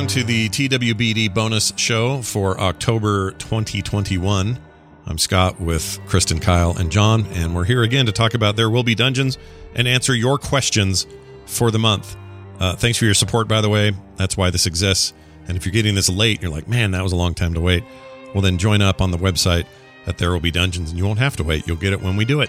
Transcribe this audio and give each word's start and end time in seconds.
welcome 0.00 0.16
to 0.16 0.24
the 0.24 0.48
TWBD 0.48 1.34
bonus 1.34 1.74
show 1.76 2.22
for 2.22 2.58
October 2.58 3.32
2021. 3.32 4.58
I'm 5.04 5.18
Scott 5.18 5.60
with 5.60 6.00
Kristen, 6.06 6.38
Kyle, 6.38 6.74
and 6.78 6.90
John, 6.90 7.26
and 7.34 7.54
we're 7.54 7.64
here 7.64 7.82
again 7.82 8.06
to 8.06 8.12
talk 8.12 8.32
about 8.32 8.56
There 8.56 8.70
Will 8.70 8.82
Be 8.82 8.94
Dungeons 8.94 9.36
and 9.74 9.86
answer 9.86 10.14
your 10.14 10.38
questions 10.38 11.06
for 11.44 11.70
the 11.70 11.78
month. 11.78 12.16
Uh, 12.58 12.74
thanks 12.76 12.96
for 12.96 13.04
your 13.04 13.12
support, 13.12 13.46
by 13.46 13.60
the 13.60 13.68
way. 13.68 13.92
That's 14.16 14.38
why 14.38 14.48
this 14.48 14.64
exists. 14.64 15.12
And 15.46 15.54
if 15.54 15.66
you're 15.66 15.72
getting 15.74 15.96
this 15.96 16.08
late, 16.08 16.40
you're 16.40 16.50
like, 16.50 16.66
man, 16.66 16.92
that 16.92 17.02
was 17.02 17.12
a 17.12 17.16
long 17.16 17.34
time 17.34 17.52
to 17.52 17.60
wait. 17.60 17.84
Well, 18.32 18.40
then 18.40 18.56
join 18.56 18.80
up 18.80 19.02
on 19.02 19.10
the 19.10 19.18
website 19.18 19.66
at 20.06 20.16
There 20.16 20.32
Will 20.32 20.40
Be 20.40 20.50
Dungeons, 20.50 20.88
and 20.88 20.98
you 20.98 21.04
won't 21.04 21.18
have 21.18 21.36
to 21.36 21.44
wait. 21.44 21.66
You'll 21.66 21.76
get 21.76 21.92
it 21.92 22.00
when 22.00 22.16
we 22.16 22.24
do 22.24 22.40
it. 22.40 22.48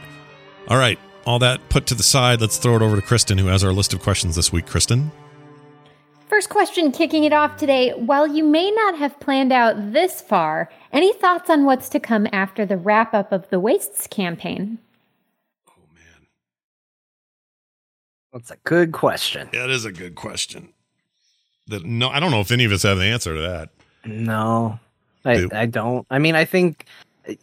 All 0.70 0.78
right, 0.78 0.98
all 1.26 1.40
that 1.40 1.68
put 1.68 1.86
to 1.88 1.96
the 1.96 2.04
side, 2.04 2.40
let's 2.40 2.56
throw 2.56 2.78
it 2.78 2.82
over 2.82 2.96
to 2.96 3.02
Kristen, 3.02 3.38
who 3.38 3.48
has 3.48 3.62
our 3.62 3.74
list 3.74 3.94
of 3.94 4.02
questions 4.02 4.38
this 4.38 4.54
week. 4.54 4.68
Kristen? 4.68 5.12
First 6.32 6.48
question 6.48 6.94
kicking 6.94 7.26
it 7.26 7.34
off 7.34 7.58
today. 7.58 7.92
While 7.92 8.26
you 8.26 8.46
may 8.46 8.72
not 8.72 8.98
have 8.98 9.20
planned 9.20 9.52
out 9.52 9.92
this 9.92 10.22
far, 10.22 10.70
any 10.94 11.12
thoughts 11.12 11.50
on 11.50 11.66
what's 11.66 11.90
to 11.90 12.00
come 12.00 12.26
after 12.32 12.66
the 12.66 12.78
wrap 12.78 13.14
up 13.14 13.34
of 13.34 13.50
the 13.50 13.60
Wastes 13.60 14.08
campaign? 14.08 14.78
Oh, 15.68 15.74
man. 15.94 16.28
That's 18.32 18.50
a 18.50 18.56
good 18.64 18.94
question. 18.94 19.50
That 19.52 19.70
is 19.70 19.84
a 19.84 19.92
good 19.92 20.16
question. 20.16 20.70
That 21.68 21.84
no, 21.84 22.08
I 22.08 22.22
don't 22.22 22.32
know 22.32 22.40
if 22.40 22.50
any 22.50 22.64
of 22.64 22.72
us 22.72 22.84
have 22.84 22.98
the 22.98 23.04
answer 23.04 23.36
to 23.36 23.42
that. 23.42 23.70
No, 24.06 24.80
I, 25.26 25.50
I 25.52 25.66
don't. 25.66 26.08
I 26.12 26.18
mean, 26.18 26.36
I 26.36 26.46
think 26.46 26.86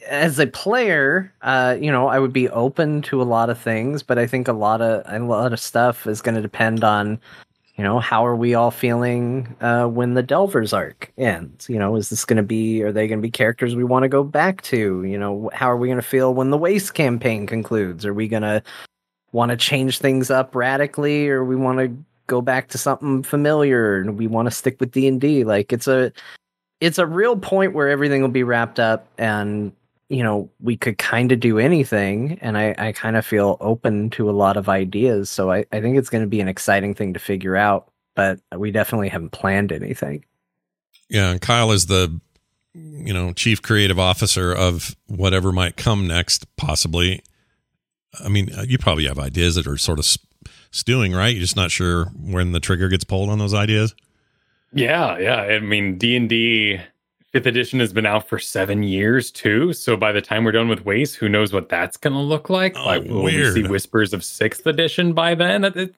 as 0.08 0.38
a 0.38 0.46
player, 0.46 1.30
uh, 1.42 1.76
you 1.78 1.92
know, 1.92 2.08
I 2.08 2.18
would 2.18 2.32
be 2.32 2.48
open 2.48 3.02
to 3.02 3.20
a 3.20 3.24
lot 3.24 3.50
of 3.50 3.58
things, 3.58 4.02
but 4.02 4.18
I 4.18 4.26
think 4.26 4.48
a 4.48 4.54
lot 4.54 4.80
of 4.80 5.02
a 5.04 5.18
lot 5.18 5.52
of 5.52 5.60
stuff 5.60 6.06
is 6.06 6.22
going 6.22 6.36
to 6.36 6.40
depend 6.40 6.84
on, 6.84 7.20
you 7.78 7.84
know, 7.84 8.00
how 8.00 8.26
are 8.26 8.34
we 8.34 8.54
all 8.54 8.72
feeling 8.72 9.54
uh, 9.60 9.86
when 9.86 10.14
the 10.14 10.22
Delvers 10.22 10.72
arc 10.72 11.12
ends? 11.16 11.68
You 11.68 11.78
know, 11.78 11.94
is 11.94 12.10
this 12.10 12.24
going 12.24 12.38
to 12.38 12.42
be? 12.42 12.82
Are 12.82 12.90
they 12.90 13.06
going 13.06 13.20
to 13.20 13.22
be 13.22 13.30
characters 13.30 13.76
we 13.76 13.84
want 13.84 14.02
to 14.02 14.08
go 14.08 14.24
back 14.24 14.62
to? 14.62 15.04
You 15.04 15.16
know, 15.16 15.48
how 15.54 15.70
are 15.70 15.76
we 15.76 15.86
going 15.86 16.00
to 16.00 16.02
feel 16.02 16.34
when 16.34 16.50
the 16.50 16.58
Waste 16.58 16.94
campaign 16.94 17.46
concludes? 17.46 18.04
Are 18.04 18.12
we 18.12 18.26
going 18.26 18.42
to 18.42 18.64
want 19.30 19.50
to 19.50 19.56
change 19.56 20.00
things 20.00 20.28
up 20.28 20.56
radically, 20.56 21.28
or 21.28 21.44
we 21.44 21.54
want 21.54 21.78
to 21.78 21.96
go 22.26 22.40
back 22.40 22.66
to 22.70 22.78
something 22.78 23.22
familiar 23.22 24.00
and 24.00 24.18
we 24.18 24.26
want 24.26 24.46
to 24.46 24.50
stick 24.50 24.80
with 24.80 24.90
D 24.90 25.06
and 25.06 25.20
D? 25.20 25.44
Like 25.44 25.72
it's 25.72 25.86
a 25.86 26.12
it's 26.80 26.98
a 26.98 27.06
real 27.06 27.36
point 27.36 27.74
where 27.74 27.88
everything 27.88 28.22
will 28.22 28.28
be 28.28 28.42
wrapped 28.42 28.80
up 28.80 29.06
and 29.18 29.70
you 30.08 30.22
know 30.22 30.50
we 30.60 30.76
could 30.76 30.98
kind 30.98 31.32
of 31.32 31.40
do 31.40 31.58
anything 31.58 32.38
and 32.40 32.56
i, 32.56 32.74
I 32.78 32.92
kind 32.92 33.16
of 33.16 33.26
feel 33.26 33.56
open 33.60 34.10
to 34.10 34.28
a 34.28 34.32
lot 34.32 34.56
of 34.56 34.68
ideas 34.68 35.30
so 35.30 35.50
i, 35.50 35.64
I 35.72 35.80
think 35.80 35.98
it's 35.98 36.10
going 36.10 36.24
to 36.24 36.28
be 36.28 36.40
an 36.40 36.48
exciting 36.48 36.94
thing 36.94 37.12
to 37.14 37.20
figure 37.20 37.56
out 37.56 37.92
but 38.14 38.40
we 38.56 38.70
definitely 38.72 39.08
haven't 39.08 39.30
planned 39.30 39.70
anything 39.70 40.24
Yeah, 41.08 41.30
and 41.30 41.40
Kyle 41.40 41.72
is 41.72 41.86
the 41.86 42.20
you 42.74 43.12
know 43.12 43.32
chief 43.32 43.62
creative 43.62 43.98
officer 43.98 44.52
of 44.52 44.96
whatever 45.06 45.52
might 45.52 45.76
come 45.76 46.06
next, 46.06 46.54
possibly. 46.56 47.22
I 48.22 48.28
mean, 48.28 48.52
uh, 48.52 48.62
you 48.62 48.78
probably 48.78 49.06
have 49.06 49.18
ideas 49.18 49.54
that 49.54 49.66
are 49.66 49.76
sort 49.76 49.98
of 49.98 50.06
stewing, 50.70 51.12
right? 51.12 51.34
You're 51.34 51.42
just 51.42 51.56
not 51.56 51.70
sure 51.70 52.06
when 52.16 52.52
the 52.52 52.60
trigger 52.60 52.88
gets 52.88 53.04
pulled 53.04 53.30
on 53.30 53.38
those 53.38 53.54
ideas. 53.54 53.94
Yeah, 54.72 55.18
yeah. 55.18 55.36
I 55.36 55.60
mean, 55.60 55.96
D 55.96 56.16
and 56.16 56.28
D 56.28 56.80
fifth 57.38 57.46
edition 57.46 57.78
has 57.78 57.92
been 57.92 58.04
out 58.04 58.28
for 58.28 58.36
seven 58.36 58.82
years 58.82 59.30
too. 59.30 59.72
So 59.72 59.96
by 59.96 60.10
the 60.10 60.20
time 60.20 60.42
we're 60.42 60.50
done 60.50 60.68
with 60.68 60.84
Waste, 60.84 61.14
who 61.14 61.28
knows 61.28 61.52
what 61.52 61.68
that's 61.68 61.96
going 61.96 62.14
to 62.14 62.18
look 62.18 62.50
like? 62.50 62.76
Oh, 62.76 62.84
like, 62.84 63.04
will 63.04 63.22
weird. 63.22 63.54
we 63.54 63.62
see 63.62 63.68
whispers 63.68 64.12
of 64.12 64.24
sixth 64.24 64.66
edition 64.66 65.12
by 65.12 65.36
then? 65.36 65.62
It, 65.62 65.76
it, 65.76 65.94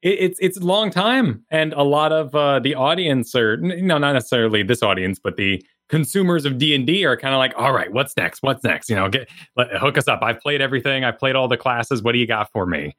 it's 0.00 0.38
it's 0.40 0.56
a 0.56 0.64
long 0.64 0.90
time, 0.90 1.44
and 1.50 1.74
a 1.74 1.82
lot 1.82 2.10
of 2.10 2.34
uh, 2.34 2.60
the 2.60 2.74
audience 2.74 3.34
are 3.34 3.58
no, 3.58 3.98
not 3.98 4.14
necessarily 4.14 4.62
this 4.62 4.82
audience, 4.82 5.18
but 5.18 5.36
the 5.36 5.62
consumers 5.90 6.46
of 6.46 6.56
D 6.56 6.74
and 6.74 6.86
D 6.86 7.04
are 7.04 7.18
kind 7.18 7.34
of 7.34 7.38
like, 7.38 7.52
all 7.58 7.74
right, 7.74 7.92
what's 7.92 8.16
next? 8.16 8.42
What's 8.42 8.64
next? 8.64 8.88
You 8.88 8.96
know, 8.96 9.10
get 9.10 9.28
let, 9.56 9.70
hook 9.76 9.98
us 9.98 10.08
up. 10.08 10.20
I've 10.22 10.40
played 10.40 10.62
everything. 10.62 11.04
I've 11.04 11.18
played 11.18 11.36
all 11.36 11.48
the 11.48 11.58
classes. 11.58 12.02
What 12.02 12.12
do 12.12 12.18
you 12.18 12.26
got 12.26 12.50
for 12.50 12.64
me? 12.64 12.96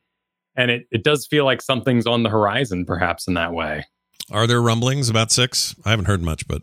And 0.56 0.70
it, 0.70 0.86
it 0.92 1.04
does 1.04 1.26
feel 1.26 1.44
like 1.46 1.64
something's 1.64 2.06
on 2.06 2.22
the 2.22 2.30
horizon, 2.30 2.86
perhaps 2.86 3.28
in 3.28 3.34
that 3.34 3.52
way. 3.52 3.86
Are 4.30 4.46
there 4.46 4.62
rumblings 4.62 5.10
about 5.10 5.32
six? 5.32 5.76
I 5.86 5.90
haven't 5.90 6.06
heard 6.06 6.22
much, 6.22 6.48
but 6.48 6.62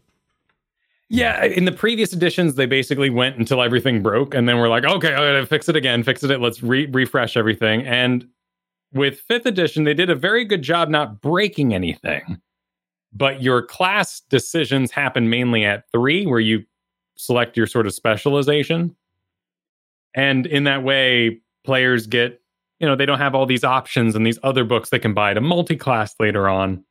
Yeah, 1.08 1.44
in 1.44 1.66
the 1.66 1.72
previous 1.72 2.12
editions, 2.12 2.56
they 2.56 2.66
basically 2.66 3.10
went 3.10 3.36
until 3.36 3.62
everything 3.62 4.02
broke, 4.02 4.34
and 4.34 4.48
then 4.48 4.58
we're 4.58 4.68
like, 4.68 4.84
okay, 4.84 5.12
I 5.12 5.16
gotta 5.16 5.46
fix 5.46 5.68
it 5.68 5.76
again, 5.76 6.02
fix 6.02 6.24
it. 6.24 6.40
Let's 6.40 6.62
re- 6.62 6.86
refresh 6.86 7.36
everything. 7.36 7.86
And 7.86 8.26
with 8.92 9.20
fifth 9.20 9.46
edition, 9.46 9.84
they 9.84 9.94
did 9.94 10.10
a 10.10 10.16
very 10.16 10.44
good 10.44 10.62
job 10.62 10.88
not 10.88 11.20
breaking 11.20 11.74
anything. 11.74 12.40
But 13.12 13.40
your 13.40 13.62
class 13.62 14.20
decisions 14.28 14.90
happen 14.90 15.30
mainly 15.30 15.64
at 15.64 15.84
three, 15.92 16.26
where 16.26 16.40
you 16.40 16.64
select 17.16 17.56
your 17.56 17.66
sort 17.66 17.86
of 17.86 17.94
specialization. 17.94 18.94
And 20.14 20.46
in 20.46 20.64
that 20.64 20.82
way, 20.82 21.40
players 21.64 22.06
get, 22.06 22.40
you 22.80 22.86
know, 22.86 22.96
they 22.96 23.06
don't 23.06 23.18
have 23.18 23.34
all 23.34 23.46
these 23.46 23.64
options 23.64 24.14
and 24.14 24.26
these 24.26 24.38
other 24.42 24.64
books 24.64 24.90
they 24.90 24.98
can 24.98 25.14
buy 25.14 25.34
to 25.34 25.40
multi 25.40 25.76
class 25.76 26.14
later 26.18 26.48
on. 26.48 26.84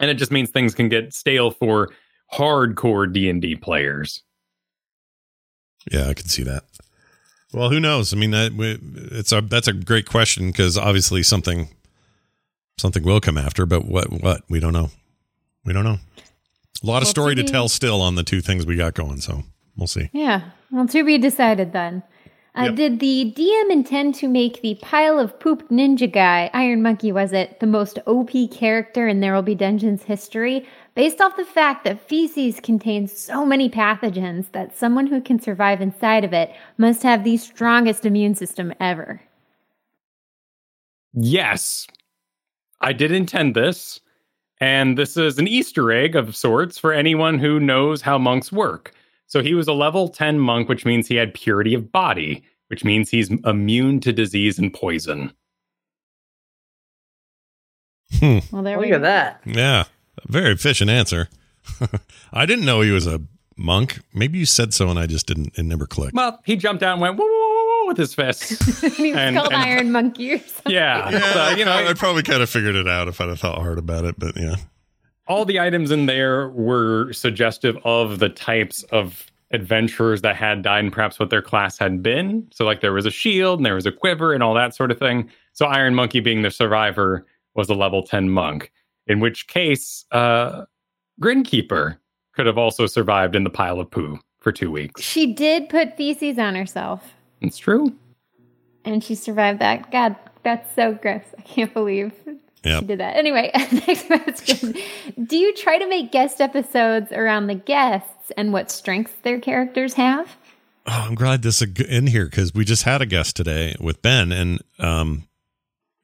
And 0.00 0.10
it 0.10 0.14
just 0.14 0.32
means 0.32 0.50
things 0.50 0.74
can 0.74 0.88
get 0.88 1.12
stale 1.12 1.50
for 1.50 1.90
hardcore 2.32 3.12
D&D 3.12 3.56
players. 3.56 4.22
yeah, 5.90 6.08
I 6.08 6.14
can 6.14 6.26
see 6.28 6.42
that. 6.44 6.64
Well, 7.52 7.70
who 7.70 7.78
knows? 7.78 8.12
I 8.12 8.16
mean, 8.16 8.30
that 8.32 8.52
we- 8.54 8.78
it's 9.12 9.30
a 9.30 9.40
that's 9.40 9.68
a 9.68 9.72
great 9.72 10.06
question 10.08 10.48
because 10.48 10.76
obviously 10.76 11.22
something 11.22 11.68
something 12.78 13.04
will 13.04 13.20
come 13.20 13.38
after, 13.38 13.64
but 13.66 13.84
what 13.84 14.10
what 14.10 14.42
we 14.48 14.58
don't 14.60 14.72
know. 14.72 14.90
We 15.64 15.72
don't 15.72 15.84
know. 15.84 15.98
A 16.82 16.86
lot 16.86 17.02
of 17.02 17.08
story 17.08 17.34
to 17.36 17.42
to 17.42 17.46
be- 17.46 17.52
tell 17.52 17.68
still 17.68 18.00
on 18.02 18.16
the 18.16 18.24
two 18.24 18.40
things 18.40 18.66
we 18.66 18.74
got 18.76 18.94
going, 18.94 19.20
so 19.20 19.44
we'll 19.76 19.86
see. 19.86 20.10
Yeah, 20.12 20.50
well, 20.72 20.86
to 20.88 21.04
be 21.04 21.16
decided 21.18 21.72
then. 21.72 22.02
Uh, 22.56 22.64
Yep. 22.66 22.74
Did 22.76 23.00
the 23.00 23.32
DM 23.36 23.70
intend 23.72 24.14
to 24.16 24.28
make 24.28 24.62
the 24.62 24.76
pile 24.76 25.18
of 25.18 25.38
poop 25.40 25.68
ninja 25.70 26.10
guy, 26.12 26.50
Iron 26.54 26.82
Monkey 26.82 27.10
was 27.10 27.32
it, 27.32 27.58
the 27.60 27.66
most 27.66 27.98
OP 28.06 28.46
character 28.48 29.08
in 29.08 29.18
There 29.20 29.34
Will 29.34 29.42
Be 29.42 29.56
Dungeons 29.56 30.04
history, 30.04 30.64
based 30.94 31.20
off 31.20 31.36
the 31.36 31.44
fact 31.44 31.84
that 31.84 32.08
feces 32.08 32.60
contains 32.60 33.16
so 33.16 33.44
many 33.44 33.68
pathogens 33.68 34.50
that 34.52 34.76
someone 34.76 35.06
who 35.06 35.20
can 35.20 35.40
survive 35.40 35.80
inside 35.80 36.24
of 36.24 36.32
it 36.32 36.52
must 36.78 37.02
have 37.02 37.24
the 37.24 37.36
strongest 37.36 38.06
immune 38.06 38.34
system 38.34 38.72
ever? 38.80 39.20
Yes. 41.12 41.86
I 42.80 42.92
did 42.92 43.12
intend 43.12 43.54
this, 43.54 44.00
and 44.60 44.98
this 44.98 45.16
is 45.16 45.38
an 45.38 45.48
Easter 45.48 45.90
egg 45.92 46.16
of 46.16 46.36
sorts 46.36 46.78
for 46.78 46.92
anyone 46.92 47.38
who 47.38 47.60
knows 47.60 48.02
how 48.02 48.18
monks 48.18 48.52
work. 48.52 48.92
So 49.26 49.42
he 49.42 49.54
was 49.54 49.68
a 49.68 49.72
level 49.72 50.08
10 50.08 50.38
monk, 50.38 50.68
which 50.68 50.84
means 50.84 51.08
he 51.08 51.16
had 51.16 51.34
purity 51.34 51.74
of 51.74 51.90
body, 51.90 52.44
which 52.68 52.84
means 52.84 53.10
he's 53.10 53.30
immune 53.44 54.00
to 54.00 54.12
disease 54.12 54.58
and 54.58 54.72
poison. 54.72 55.32
Hmm. 58.18 58.38
Well, 58.52 58.62
there 58.62 58.76
look 58.76 58.86
we 58.86 58.92
at 58.92 58.98
go. 58.98 59.00
that 59.00 59.40
Yeah, 59.44 59.82
a 59.82 59.86
very 60.28 60.52
efficient 60.52 60.90
answer. 60.90 61.28
I 62.32 62.46
didn't 62.46 62.64
know 62.64 62.80
he 62.80 62.90
was 62.90 63.06
a 63.06 63.20
monk. 63.56 64.00
Maybe 64.12 64.38
you 64.38 64.46
said 64.46 64.74
so, 64.74 64.88
and 64.90 64.98
I 64.98 65.06
just 65.06 65.26
didn't. 65.26 65.56
It 65.58 65.64
never 65.64 65.86
clicked. 65.86 66.14
Well, 66.14 66.40
he 66.44 66.56
jumped 66.56 66.82
out 66.82 66.92
and 66.94 67.00
went 67.00 67.16
whoa, 67.16 67.24
whoa, 67.26 67.30
whoa, 67.30 67.64
whoa 67.82 67.86
with 67.88 67.96
his 67.96 68.14
fists. 68.14 68.80
he 68.96 69.10
was 69.12 69.18
And- 69.20 69.36
called 69.36 69.52
and- 69.52 69.62
Iron 69.62 69.92
Monkey 69.92 70.34
or 70.34 70.38
something. 70.38 70.72
yeah. 70.72 71.10
Yeah, 71.10 71.32
So, 71.50 71.56
you 71.56 71.64
know, 71.64 71.72
I, 71.72 71.88
I 71.90 71.94
probably 71.94 72.22
kind 72.22 72.42
of 72.42 72.50
figured 72.50 72.74
it 72.76 72.88
out 72.88 73.08
if 73.08 73.20
I'd 73.20 73.28
have 73.28 73.40
thought 73.40 73.58
hard 73.58 73.78
about 73.78 74.04
it, 74.04 74.18
but 74.18 74.36
yeah. 74.36 74.56
all 75.26 75.44
the 75.44 75.60
items 75.60 75.90
in 75.90 76.06
there 76.06 76.48
were 76.50 77.12
suggestive 77.12 77.76
of 77.84 78.18
the 78.18 78.28
types 78.28 78.82
of 78.84 79.26
adventurers 79.50 80.20
that 80.22 80.34
had 80.36 80.62
died 80.62 80.82
and 80.84 80.92
perhaps 80.92 81.18
what 81.18 81.30
their 81.30 81.42
class 81.42 81.78
had 81.78 82.02
been. 82.02 82.46
So, 82.52 82.64
like, 82.64 82.80
there 82.80 82.92
was 82.92 83.06
a 83.06 83.10
shield 83.10 83.58
and 83.60 83.64
there 83.66 83.74
was 83.76 83.86
a 83.86 83.92
quiver 83.92 84.32
and 84.32 84.42
all 84.42 84.54
that 84.54 84.74
sort 84.74 84.90
of 84.90 84.98
thing. 84.98 85.30
So, 85.52 85.66
Iron 85.66 85.94
Monkey, 85.94 86.20
being 86.20 86.42
the 86.42 86.50
survivor, 86.50 87.24
was 87.54 87.68
a 87.68 87.74
level 87.74 88.02
10 88.02 88.30
monk, 88.30 88.72
in 89.06 89.20
which 89.20 89.46
case, 89.46 90.04
uh, 90.10 90.64
Grinkeeper 91.20 91.96
could 92.34 92.46
have 92.46 92.58
also 92.58 92.86
survived 92.86 93.36
in 93.36 93.44
the 93.44 93.50
pile 93.50 93.80
of 93.80 93.90
poo 93.90 94.18
for 94.40 94.52
two 94.52 94.70
weeks. 94.70 95.00
She 95.02 95.32
did 95.32 95.68
put 95.68 95.96
feces 95.96 96.38
on 96.38 96.54
herself. 96.54 97.14
It's 97.40 97.58
true. 97.58 97.94
And 98.84 99.02
she 99.02 99.14
survived 99.14 99.60
that. 99.60 99.90
God, 99.90 100.16
that's 100.42 100.74
so 100.74 100.92
gross. 100.94 101.22
I 101.38 101.42
can't 101.42 101.72
believe 101.72 102.12
Yep. 102.64 102.80
she 102.80 102.86
did 102.86 103.00
that. 103.00 103.16
Anyway, 103.16 103.50
next 103.86 104.06
question. 104.06 104.74
Do 105.26 105.36
you 105.36 105.54
try 105.54 105.78
to 105.78 105.86
make 105.88 106.10
guest 106.12 106.40
episodes 106.40 107.12
around 107.12 107.46
the 107.46 107.54
guests 107.54 108.32
and 108.38 108.52
what 108.52 108.70
strengths 108.70 109.12
their 109.22 109.38
characters 109.38 109.94
have? 109.94 110.36
Oh, 110.86 111.04
I'm 111.08 111.14
glad 111.14 111.42
this 111.42 111.60
is 111.62 111.68
in 111.88 112.06
here 112.08 112.24
because 112.26 112.52
we 112.54 112.64
just 112.64 112.82
had 112.82 113.00
a 113.02 113.06
guest 113.06 113.36
today 113.36 113.74
with 113.80 114.02
Ben, 114.02 114.32
and 114.32 114.62
um, 114.78 115.28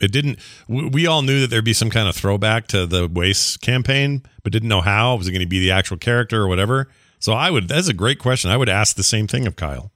it 0.01 0.13
didn't. 0.13 0.39
We, 0.69 1.07
all 1.07 1.23
knew 1.23 1.41
that 1.41 1.49
there'd 1.49 1.65
be 1.65 1.73
some 1.73 1.91
kind 1.91 2.09
of 2.09 2.17
throwback 2.17 2.67
to 2.69 2.87
the 2.87 3.09
Waste 3.09 3.61
campaign, 3.61 4.23
but 4.43 4.53
didn't 4.53 4.69
know 4.69 4.81
how. 4.81 5.17
Was 5.17 5.29
it 5.29 5.33
going 5.33 5.41
to 5.43 5.49
be 5.49 5.61
the 5.61 5.71
actual 5.71 5.97
character 5.97 6.43
or 6.43 6.49
whatever? 6.49 6.89
So 7.19 7.33
I 7.33 7.51
would. 7.51 7.69
That's 7.69 7.89
a 7.89 7.95
great 7.95 8.19
question. 8.19 8.51
I 8.51 8.57
would 8.57 8.69
ask 8.69 8.97
the 8.97 9.03
same 9.03 9.27
thing 9.27 9.47
of 9.47 9.57
Kyle. 9.57 9.93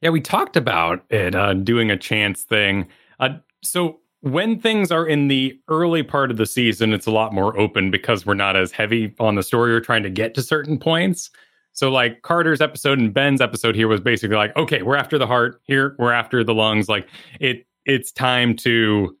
Yeah, 0.00 0.10
we 0.10 0.20
talked 0.20 0.56
about 0.56 1.04
it 1.10 1.34
uh, 1.34 1.54
doing 1.54 1.90
a 1.90 1.96
chance 1.96 2.42
thing. 2.42 2.88
Uh, 3.20 3.38
so 3.62 4.00
when 4.20 4.60
things 4.60 4.90
are 4.90 5.06
in 5.06 5.28
the 5.28 5.58
early 5.68 6.02
part 6.02 6.30
of 6.30 6.36
the 6.36 6.46
season, 6.46 6.92
it's 6.92 7.06
a 7.06 7.10
lot 7.10 7.32
more 7.32 7.58
open 7.58 7.90
because 7.90 8.24
we're 8.24 8.34
not 8.34 8.56
as 8.56 8.72
heavy 8.72 9.14
on 9.20 9.34
the 9.34 9.42
story 9.42 9.72
or 9.72 9.80
trying 9.80 10.02
to 10.02 10.10
get 10.10 10.34
to 10.34 10.42
certain 10.42 10.78
points. 10.78 11.30
So, 11.72 11.90
like 11.90 12.22
Carter's 12.22 12.60
episode 12.60 12.98
and 12.98 13.14
Ben's 13.14 13.40
episode 13.40 13.76
here 13.76 13.86
was 13.86 14.00
basically 14.00 14.36
like, 14.36 14.56
okay, 14.56 14.82
we're 14.82 14.96
after 14.96 15.16
the 15.16 15.28
heart. 15.28 15.60
Here, 15.62 15.94
we're 15.98 16.12
after 16.12 16.42
the 16.42 16.54
lungs. 16.54 16.88
Like 16.88 17.06
it, 17.38 17.67
it's 17.88 18.12
time 18.12 18.54
to 18.54 19.16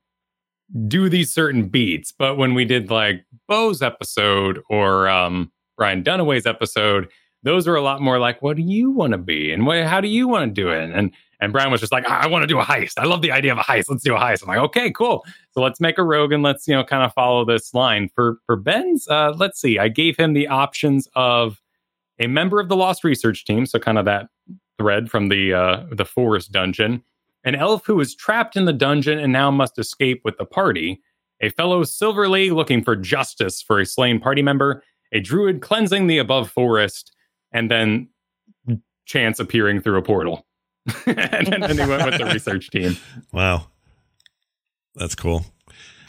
do 0.86 1.08
these 1.08 1.32
certain 1.32 1.68
beats. 1.68 2.12
But 2.16 2.36
when 2.36 2.54
we 2.54 2.64
did 2.64 2.90
like 2.90 3.24
Bo's 3.48 3.82
episode 3.82 4.60
or 4.68 5.08
um, 5.08 5.50
Brian 5.76 6.04
Dunaway's 6.04 6.46
episode, 6.46 7.08
those 7.42 7.66
are 7.66 7.74
a 7.74 7.80
lot 7.80 8.02
more 8.02 8.18
like, 8.18 8.42
what 8.42 8.56
do 8.56 8.62
you 8.62 8.90
want 8.90 9.12
to 9.12 9.18
be 9.18 9.52
and 9.52 9.66
what, 9.66 9.84
how 9.84 10.00
do 10.00 10.08
you 10.08 10.28
want 10.28 10.54
to 10.54 10.62
do 10.62 10.70
it? 10.70 10.90
And 10.90 11.12
and 11.40 11.52
Brian 11.52 11.70
was 11.70 11.80
just 11.80 11.92
like, 11.92 12.08
I, 12.08 12.22
I 12.22 12.26
want 12.26 12.42
to 12.42 12.48
do 12.48 12.58
a 12.58 12.64
heist. 12.64 12.94
I 12.98 13.04
love 13.04 13.22
the 13.22 13.30
idea 13.30 13.52
of 13.52 13.58
a 13.58 13.62
heist. 13.62 13.84
Let's 13.88 14.02
do 14.02 14.16
a 14.16 14.18
heist. 14.18 14.42
I'm 14.42 14.48
like, 14.48 14.58
okay, 14.58 14.90
cool. 14.90 15.24
So 15.52 15.62
let's 15.62 15.80
make 15.80 15.96
a 15.96 16.02
rogue 16.02 16.32
and 16.32 16.42
let's 16.42 16.66
you 16.66 16.74
know 16.74 16.82
kind 16.84 17.04
of 17.04 17.12
follow 17.14 17.44
this 17.44 17.72
line 17.72 18.08
for 18.14 18.38
for 18.44 18.56
Ben's. 18.56 19.08
Uh, 19.08 19.32
let's 19.36 19.60
see. 19.60 19.78
I 19.78 19.88
gave 19.88 20.16
him 20.16 20.34
the 20.34 20.48
options 20.48 21.08
of 21.14 21.60
a 22.18 22.26
member 22.26 22.60
of 22.60 22.68
the 22.68 22.76
Lost 22.76 23.04
Research 23.04 23.44
Team, 23.44 23.66
so 23.66 23.78
kind 23.78 23.98
of 23.98 24.04
that 24.04 24.26
thread 24.78 25.10
from 25.10 25.28
the 25.28 25.54
uh, 25.54 25.84
the 25.92 26.04
forest 26.04 26.50
dungeon, 26.50 27.04
an 27.48 27.54
elf 27.54 27.86
who 27.86 27.98
is 27.98 28.14
trapped 28.14 28.56
in 28.56 28.66
the 28.66 28.74
dungeon 28.74 29.18
and 29.18 29.32
now 29.32 29.50
must 29.50 29.78
escape 29.78 30.20
with 30.22 30.36
the 30.36 30.44
party, 30.44 31.00
a 31.40 31.48
fellow 31.48 31.82
Silverly 31.82 32.50
looking 32.50 32.84
for 32.84 32.94
justice 32.94 33.62
for 33.62 33.80
a 33.80 33.86
slain 33.86 34.20
party 34.20 34.42
member, 34.42 34.82
a 35.12 35.20
druid 35.20 35.62
cleansing 35.62 36.08
the 36.08 36.18
above 36.18 36.50
forest, 36.50 37.16
and 37.50 37.70
then 37.70 38.08
Chance 39.06 39.40
appearing 39.40 39.80
through 39.80 39.96
a 39.96 40.02
portal. 40.02 40.46
and 41.06 41.46
then 41.46 41.78
he 41.78 41.78
went 41.78 42.04
with 42.04 42.18
the 42.18 42.30
research 42.30 42.68
team. 42.68 42.96
Wow, 43.32 43.68
that's 44.94 45.14
cool. 45.14 45.46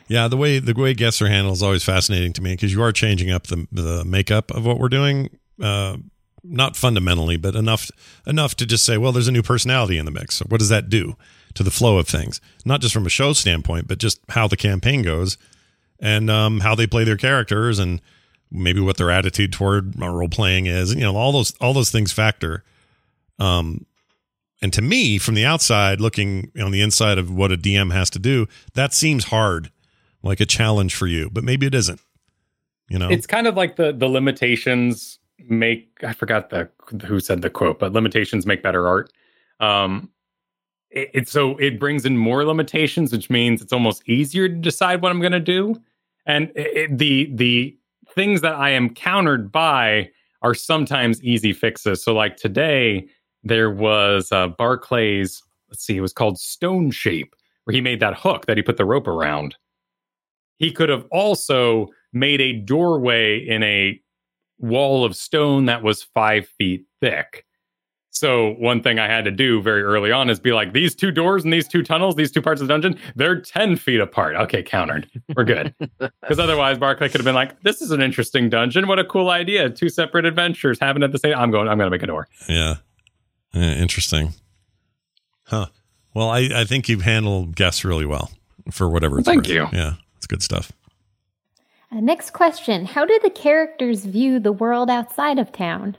Yeah, 0.09 0.27
the 0.27 0.35
way 0.35 0.59
the 0.59 0.74
way 0.74 0.94
guests 0.94 1.21
are 1.21 1.30
handled 1.30 1.56
is 1.56 1.63
always 1.63 1.83
fascinating 1.83 2.33
to 2.33 2.42
me 2.42 2.51
because 2.53 2.74
you 2.74 2.81
are 2.81 2.92
changing 2.92 3.31
up 3.31 3.47
the 3.47 3.65
the 3.71 4.03
makeup 4.03 4.51
of 4.51 4.65
what 4.65 4.80
we're 4.80 4.89
doing. 4.89 5.30
Uh, 5.62 5.97
not 6.44 6.75
fundamentally, 6.75 7.38
but 7.38 7.56
enough 7.56 7.89
enough 8.25 8.56
to 8.56 8.65
just 8.65 8.86
say, 8.86 8.97
well, 8.97 9.12
there's 9.12 9.27
a 9.27 9.31
new 9.31 9.44
personality 9.44 9.97
in 9.97 10.06
the 10.06 10.12
mix. 10.12 10.36
So 10.36 10.45
what 10.47 10.59
does 10.59 10.69
that 10.69 10.89
do 10.89 11.15
to 11.56 11.63
the 11.63 11.71
flow 11.71 11.97
of 11.97 12.07
things? 12.07 12.39
Not 12.65 12.81
just 12.81 12.94
from 12.94 13.06
a 13.06 13.09
show 13.09 13.33
standpoint, 13.33 13.88
but 13.88 13.97
just 13.97 14.19
how 14.30 14.47
the 14.47 14.57
campaign 14.57 15.01
goes 15.01 15.38
and 16.00 16.30
um, 16.30 16.62
how 16.62 16.75
they 16.75 16.88
play 16.88 17.03
their 17.03 17.18
characters 17.18 17.80
and 17.80 18.01
maybe 18.51 18.80
what 18.80 18.97
their 18.97 19.12
attitude 19.12 19.53
toward 19.53 20.00
role 20.00 20.30
playing 20.30 20.65
is. 20.65 20.94
You 20.94 21.01
know, 21.01 21.15
all 21.15 21.31
those 21.31 21.56
all 21.59 21.74
those 21.74 21.91
things 21.91 22.12
factor. 22.12 22.63
Um, 23.38 23.85
and 24.62 24.74
to 24.74 24.81
me, 24.81 25.18
from 25.18 25.35
the 25.35 25.45
outside, 25.45 26.01
looking 26.01 26.51
on 26.62 26.71
the 26.71 26.81
inside 26.81 27.18
of 27.18 27.31
what 27.31 27.51
a 27.51 27.57
DM 27.57 27.94
has 27.94 28.09
to 28.12 28.19
do, 28.19 28.47
that 28.74 28.94
seems 28.94 29.25
hard, 29.25 29.71
like 30.21 30.42
a 30.42 30.45
challenge 30.45 30.94
for 30.95 31.07
you. 31.07 31.30
But 31.30 31.45
maybe 31.45 31.65
it 31.65 31.74
isn't. 31.74 32.01
You 32.89 33.00
know, 33.00 33.09
it's 33.09 33.27
kind 33.27 33.47
of 33.47 33.56
like 33.56 33.75
the 33.75 33.94
the 33.94 34.07
limitations 34.07 35.19
make. 35.47 35.89
I 36.03 36.13
forgot 36.13 36.50
the 36.50 36.69
who 37.06 37.19
said 37.19 37.41
the 37.41 37.50
quote, 37.50 37.80
but 37.80 37.94
limitations 37.94 38.45
make 38.45 38.63
better 38.63 38.88
art. 38.88 39.12
Um, 39.59 40.09
it, 40.89 41.09
it 41.13 41.30
so 41.30 41.57
it 41.57 41.80
brings 41.80 42.06
in 42.06 42.18
more 42.18 42.45
limitations, 42.45 43.12
which 43.12 43.30
means 43.30 43.62
it's 43.62 43.74
almost 43.74 44.07
easier 44.07 44.47
to 44.47 44.56
decide 44.56 45.01
what 45.01 45.12
I'm 45.12 45.19
going 45.19 45.31
to 45.31 45.39
do. 45.39 45.75
And 46.25 46.51
it, 46.56 46.97
the 46.97 47.30
the 47.33 47.77
things 48.13 48.41
that 48.41 48.56
I 48.56 48.69
am 48.69 48.94
countered 48.94 49.51
by 49.51 50.09
are 50.41 50.53
sometimes 50.53 51.24
easy 51.24 51.53
fixes. 51.53 52.03
So, 52.03 52.13
like 52.13 52.38
today 52.38 53.07
there 53.44 53.71
was 53.71 54.31
uh, 54.31 54.50
Barclay's, 54.50 55.42
let's 55.69 55.83
see, 55.83 55.97
it 55.97 56.01
was 56.01 56.13
called 56.13 56.39
Stone 56.39 56.92
Shape, 56.92 57.33
where 57.63 57.74
he 57.74 57.81
made 57.81 58.00
that 58.01 58.18
hook 58.18 58.45
that 58.45 58.57
he 58.57 58.63
put 58.63 58.77
the 58.77 58.85
rope 58.85 59.07
around. 59.07 59.56
He 60.57 60.71
could 60.71 60.89
have 60.89 61.06
also 61.12 61.88
made 62.12 62.42
a 62.42 62.53
doorway 62.53 63.39
in 63.39 63.63
a 63.63 64.00
wall 64.59 65.03
of 65.06 65.15
stone 65.15 65.65
that 65.65 65.81
was 65.83 66.03
five 66.03 66.47
feet 66.47 66.85
thick. 67.01 67.45
So 68.11 68.53
one 68.56 68.81
thing 68.81 68.97
I 69.00 69.07
had 69.07 69.23
to 69.25 69.31
do 69.31 69.61
very 69.61 69.83
early 69.83 70.11
on 70.11 70.29
is 70.29 70.39
be 70.39 70.51
like, 70.51 70.73
these 70.73 70.95
two 70.95 71.11
doors 71.11 71.44
and 71.44 71.53
these 71.53 71.67
two 71.67 71.83
tunnels, 71.83 72.15
these 72.15 72.31
two 72.31 72.41
parts 72.41 72.59
of 72.59 72.67
the 72.67 72.73
dungeon, 72.73 73.00
they're 73.15 73.39
10 73.39 73.75
feet 73.77 74.00
apart. 74.00 74.35
Okay, 74.35 74.63
countered. 74.63 75.07
We're 75.35 75.44
good. 75.45 75.73
Because 76.21 76.39
otherwise 76.39 76.77
Barclay 76.77 77.09
could 77.09 77.19
have 77.21 77.25
been 77.25 77.35
like, 77.35 77.59
this 77.61 77.81
is 77.81 77.91
an 77.91 78.01
interesting 78.01 78.50
dungeon. 78.50 78.88
What 78.88 79.00
a 79.00 79.03
cool 79.06 79.29
idea. 79.29 79.69
Two 79.69 79.89
separate 79.89 80.25
adventures 80.25 80.77
happening 80.79 81.03
at 81.06 81.11
the 81.11 81.17
same 81.17 81.35
I'm 81.35 81.50
going, 81.50 81.67
I'm 81.67 81.77
gonna 81.77 81.89
make 81.89 82.03
a 82.03 82.07
door. 82.07 82.27
Yeah. 82.47 82.75
Yeah, 83.53 83.73
interesting. 83.73 84.33
Huh. 85.45 85.67
Well, 86.13 86.29
I, 86.29 86.50
I 86.53 86.65
think 86.65 86.88
you've 86.89 87.01
handled 87.01 87.56
guests 87.56 87.83
really 87.83 88.06
well 88.06 88.31
for 88.71 88.89
whatever 88.89 89.21
Thank 89.21 89.44
worth. 89.44 89.50
you. 89.50 89.67
Yeah, 89.73 89.94
it's 90.17 90.27
good 90.27 90.44
stuff. 90.44 90.71
Uh, 91.91 92.00
next 92.00 92.31
question 92.31 92.86
How 92.86 93.06
do 93.06 93.19
the 93.24 93.30
characters 93.30 94.06
view 94.06 94.39
the 94.39 94.51
world 94.51 94.89
outside 94.89 95.39
of 95.39 95.51
town? 95.51 95.95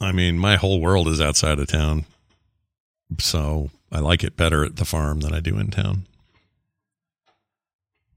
I 0.00 0.12
mean, 0.12 0.38
my 0.38 0.56
whole 0.56 0.80
world 0.80 1.08
is 1.08 1.20
outside 1.20 1.58
of 1.58 1.68
town. 1.68 2.04
So 3.18 3.70
I 3.90 4.00
like 4.00 4.24
it 4.24 4.36
better 4.36 4.64
at 4.64 4.76
the 4.76 4.84
farm 4.84 5.20
than 5.20 5.32
I 5.32 5.40
do 5.40 5.58
in 5.58 5.70
town. 5.70 6.06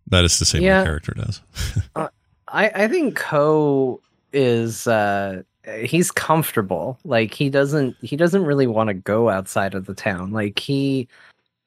That 0.07 0.24
is 0.24 0.38
to 0.39 0.45
say, 0.45 0.59
yeah. 0.59 0.80
my 0.80 0.86
character 0.86 1.13
does. 1.13 1.42
uh, 1.95 2.09
I, 2.48 2.69
I 2.69 2.88
think 2.88 3.15
Co 3.15 4.01
is. 4.33 4.88
Uh, 4.88 5.44
he's 5.83 6.12
comfortable 6.12 7.00
like 7.06 7.33
he 7.33 7.50
doesn't 7.50 7.95
he 8.01 8.15
doesn't 8.15 8.45
really 8.45 8.68
want 8.68 8.88
to 8.88 8.94
go 8.94 9.30
outside 9.30 9.74
of 9.74 9.86
the 9.88 9.95
town 9.95 10.31
like 10.31 10.59
he 10.59 11.07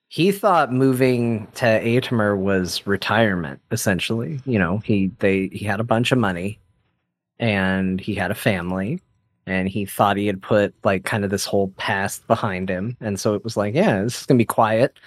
he 0.08 0.32
thought 0.32 0.72
moving 0.72 1.46
to 1.54 1.66
Atomir 1.66 2.36
was 2.36 2.86
retirement 2.86 3.60
essentially. 3.70 4.40
You 4.46 4.58
know 4.58 4.78
he 4.78 5.10
they 5.18 5.48
he 5.52 5.64
had 5.64 5.80
a 5.80 5.84
bunch 5.84 6.12
of 6.12 6.18
money 6.18 6.58
and 7.38 8.00
he 8.00 8.14
had 8.14 8.30
a 8.30 8.34
family 8.34 9.00
and 9.46 9.68
he 9.68 9.84
thought 9.86 10.16
he 10.16 10.26
had 10.26 10.42
put 10.42 10.74
like 10.82 11.04
kind 11.04 11.24
of 11.24 11.30
this 11.30 11.44
whole 11.44 11.68
past 11.76 12.26
behind 12.26 12.68
him. 12.68 12.96
And 13.00 13.20
so 13.20 13.34
it 13.34 13.44
was 13.44 13.56
like 13.56 13.74
yeah 13.74 14.02
this 14.02 14.20
is 14.20 14.26
going 14.26 14.38
to 14.38 14.42
be 14.42 14.46
quiet 14.46 14.98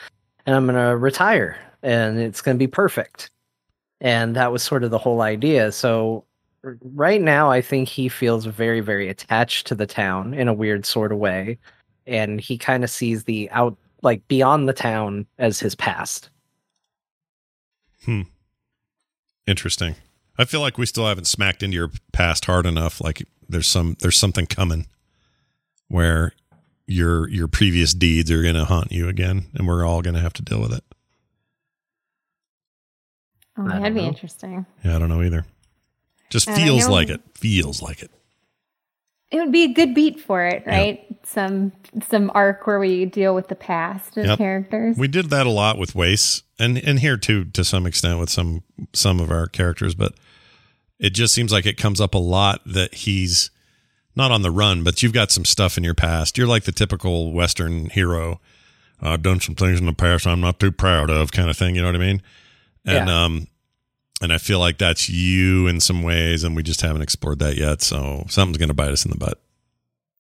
and 0.46 0.56
I'm 0.56 0.66
going 0.66 0.76
to 0.76 0.96
retire 0.98 1.58
and 1.84 2.20
it's 2.20 2.42
going 2.42 2.56
to 2.56 2.60
be 2.60 2.68
perfect. 2.68 3.32
And 4.02 4.36
that 4.36 4.52
was 4.52 4.64
sort 4.64 4.84
of 4.84 4.92
the 4.92 4.98
whole 4.98 5.22
idea. 5.22 5.72
So 5.72 6.26
right 6.64 7.22
now 7.22 7.50
I 7.50 7.62
think 7.62 7.90
he 7.90 8.08
feels 8.08 8.46
very 8.46 8.82
very 8.82 9.10
attached 9.10 9.66
to 9.68 9.76
the 9.76 9.88
town 9.88 10.36
in 10.36 10.48
a 10.48 10.54
weird 10.54 10.86
sort 10.86 11.12
of 11.12 11.18
way. 11.18 11.58
And 12.06 12.40
he 12.40 12.58
kind 12.58 12.84
of 12.84 12.90
sees 12.90 13.24
the 13.24 13.50
out 13.52 13.78
like 14.02 14.28
beyond 14.28 14.68
the 14.68 14.74
town 14.74 15.28
as 15.38 15.60
his 15.60 15.76
past. 15.76 16.30
Hmm. 18.06 18.24
Interesting. 19.48 19.96
I 20.38 20.46
feel 20.46 20.62
like 20.62 20.78
we 20.78 20.86
still 20.86 21.08
haven't 21.08 21.28
smacked 21.28 21.62
into 21.62 21.76
your 21.76 21.92
past 22.14 22.46
hard 22.46 22.66
enough 22.66 23.02
like 23.02 23.28
there's 23.48 23.68
some 23.68 23.98
there's 24.00 24.18
something 24.18 24.46
coming 24.46 24.88
where 25.88 26.34
your 26.88 27.30
your 27.30 27.48
previous 27.48 27.94
deeds 27.94 28.32
are 28.32 28.42
going 28.42 28.56
to 28.56 28.66
haunt 28.66 28.92
you 28.92 29.08
again 29.08 29.48
and 29.54 29.68
we're 29.68 29.86
all 29.86 30.02
going 30.02 30.16
to 30.16 30.22
have 30.22 30.34
to 30.34 30.42
deal 30.42 30.62
with 30.62 30.74
it. 30.74 30.84
Oh, 33.58 33.68
that'd 33.68 33.94
be 33.94 34.02
interesting. 34.02 34.66
Yeah, 34.84 34.96
I 34.96 35.00
don't 35.00 35.10
know 35.10 35.22
either. 35.22 35.46
Just 36.30 36.48
and 36.48 36.58
feels 36.58 36.88
like 36.88 37.10
it. 37.10 37.22
Feels 37.36 37.82
like 37.82 38.02
it. 38.02 38.10
It 39.32 39.38
would 39.38 39.52
be 39.52 39.64
a 39.64 39.74
good 39.74 39.96
beat 39.96 40.20
for 40.20 40.46
it, 40.46 40.64
right? 40.66 41.06
Yep. 41.10 41.26
Some 41.26 41.72
some 42.08 42.32
arc 42.34 42.68
where 42.68 42.80
we 42.80 43.06
deal 43.06 43.34
with 43.34 43.48
the 43.48 43.56
past 43.56 44.18
of 44.18 44.26
yep. 44.26 44.38
characters. 44.38 44.98
We 44.98 45.08
did 45.08 45.30
that 45.30 45.46
a 45.46 45.50
lot 45.50 45.78
with 45.78 45.96
Waste, 45.96 46.44
and 46.60 46.78
and 46.78 47.00
here 47.00 47.18
too 47.18 47.46
to 47.46 47.64
some 47.64 47.86
extent 47.86 48.20
with 48.20 48.30
some 48.30 48.64
some 48.94 49.20
of 49.20 49.32
our 49.32 49.48
characters, 49.48 49.96
but 49.96 50.14
it 51.00 51.12
just 51.12 51.34
seems 51.34 51.52
like 51.52 51.66
it 51.66 51.78
comes 51.78 52.02
up 52.02 52.14
a 52.14 52.20
lot 52.20 52.62
that 52.66 52.94
he's 52.94 53.50
not 54.16 54.32
on 54.32 54.42
the 54.42 54.52
run, 54.52 54.84
but 54.84 55.02
you've 55.02 55.14
got 55.14 55.32
some 55.32 55.46
stuff 55.46 55.78
in 55.78 55.84
your 55.84 55.96
past. 55.96 56.38
You're 56.38 56.48
like 56.48 56.64
the 56.64 56.72
typical 56.72 57.32
Western 57.32 57.90
hero. 57.90 58.40
I've 59.02 59.24
done 59.24 59.40
some 59.40 59.56
things 59.56 59.80
in 59.80 59.86
the 59.86 59.94
past 59.94 60.28
I'm 60.28 60.42
not 60.42 60.60
too 60.60 60.72
proud 60.72 61.10
of, 61.10 61.32
kind 61.32 61.50
of 61.50 61.58
thing. 61.58 61.76
You 61.76 61.82
know 61.82 61.88
what 61.88 61.96
I 61.96 62.00
mean? 62.00 62.22
And 62.86 63.08
yeah. 63.08 63.24
um, 63.24 63.48
and 64.22 64.32
I 64.32 64.38
feel 64.38 64.60
like 64.60 64.78
that's 64.78 65.10
you 65.10 65.68
in 65.68 65.80
some 65.80 66.04
ways, 66.04 66.44
and 66.44 66.56
we 66.56 66.64
just 66.64 66.82
haven't 66.82 67.02
explored 67.02 67.40
that 67.40 67.58
yet. 67.58 67.82
So 67.82 68.26
something's 68.30 68.58
going 68.58 68.70
to 68.70 68.76
bite 68.76 68.92
us 68.92 69.04
in 69.04 69.12
the 69.12 69.18
butt. 69.18 69.42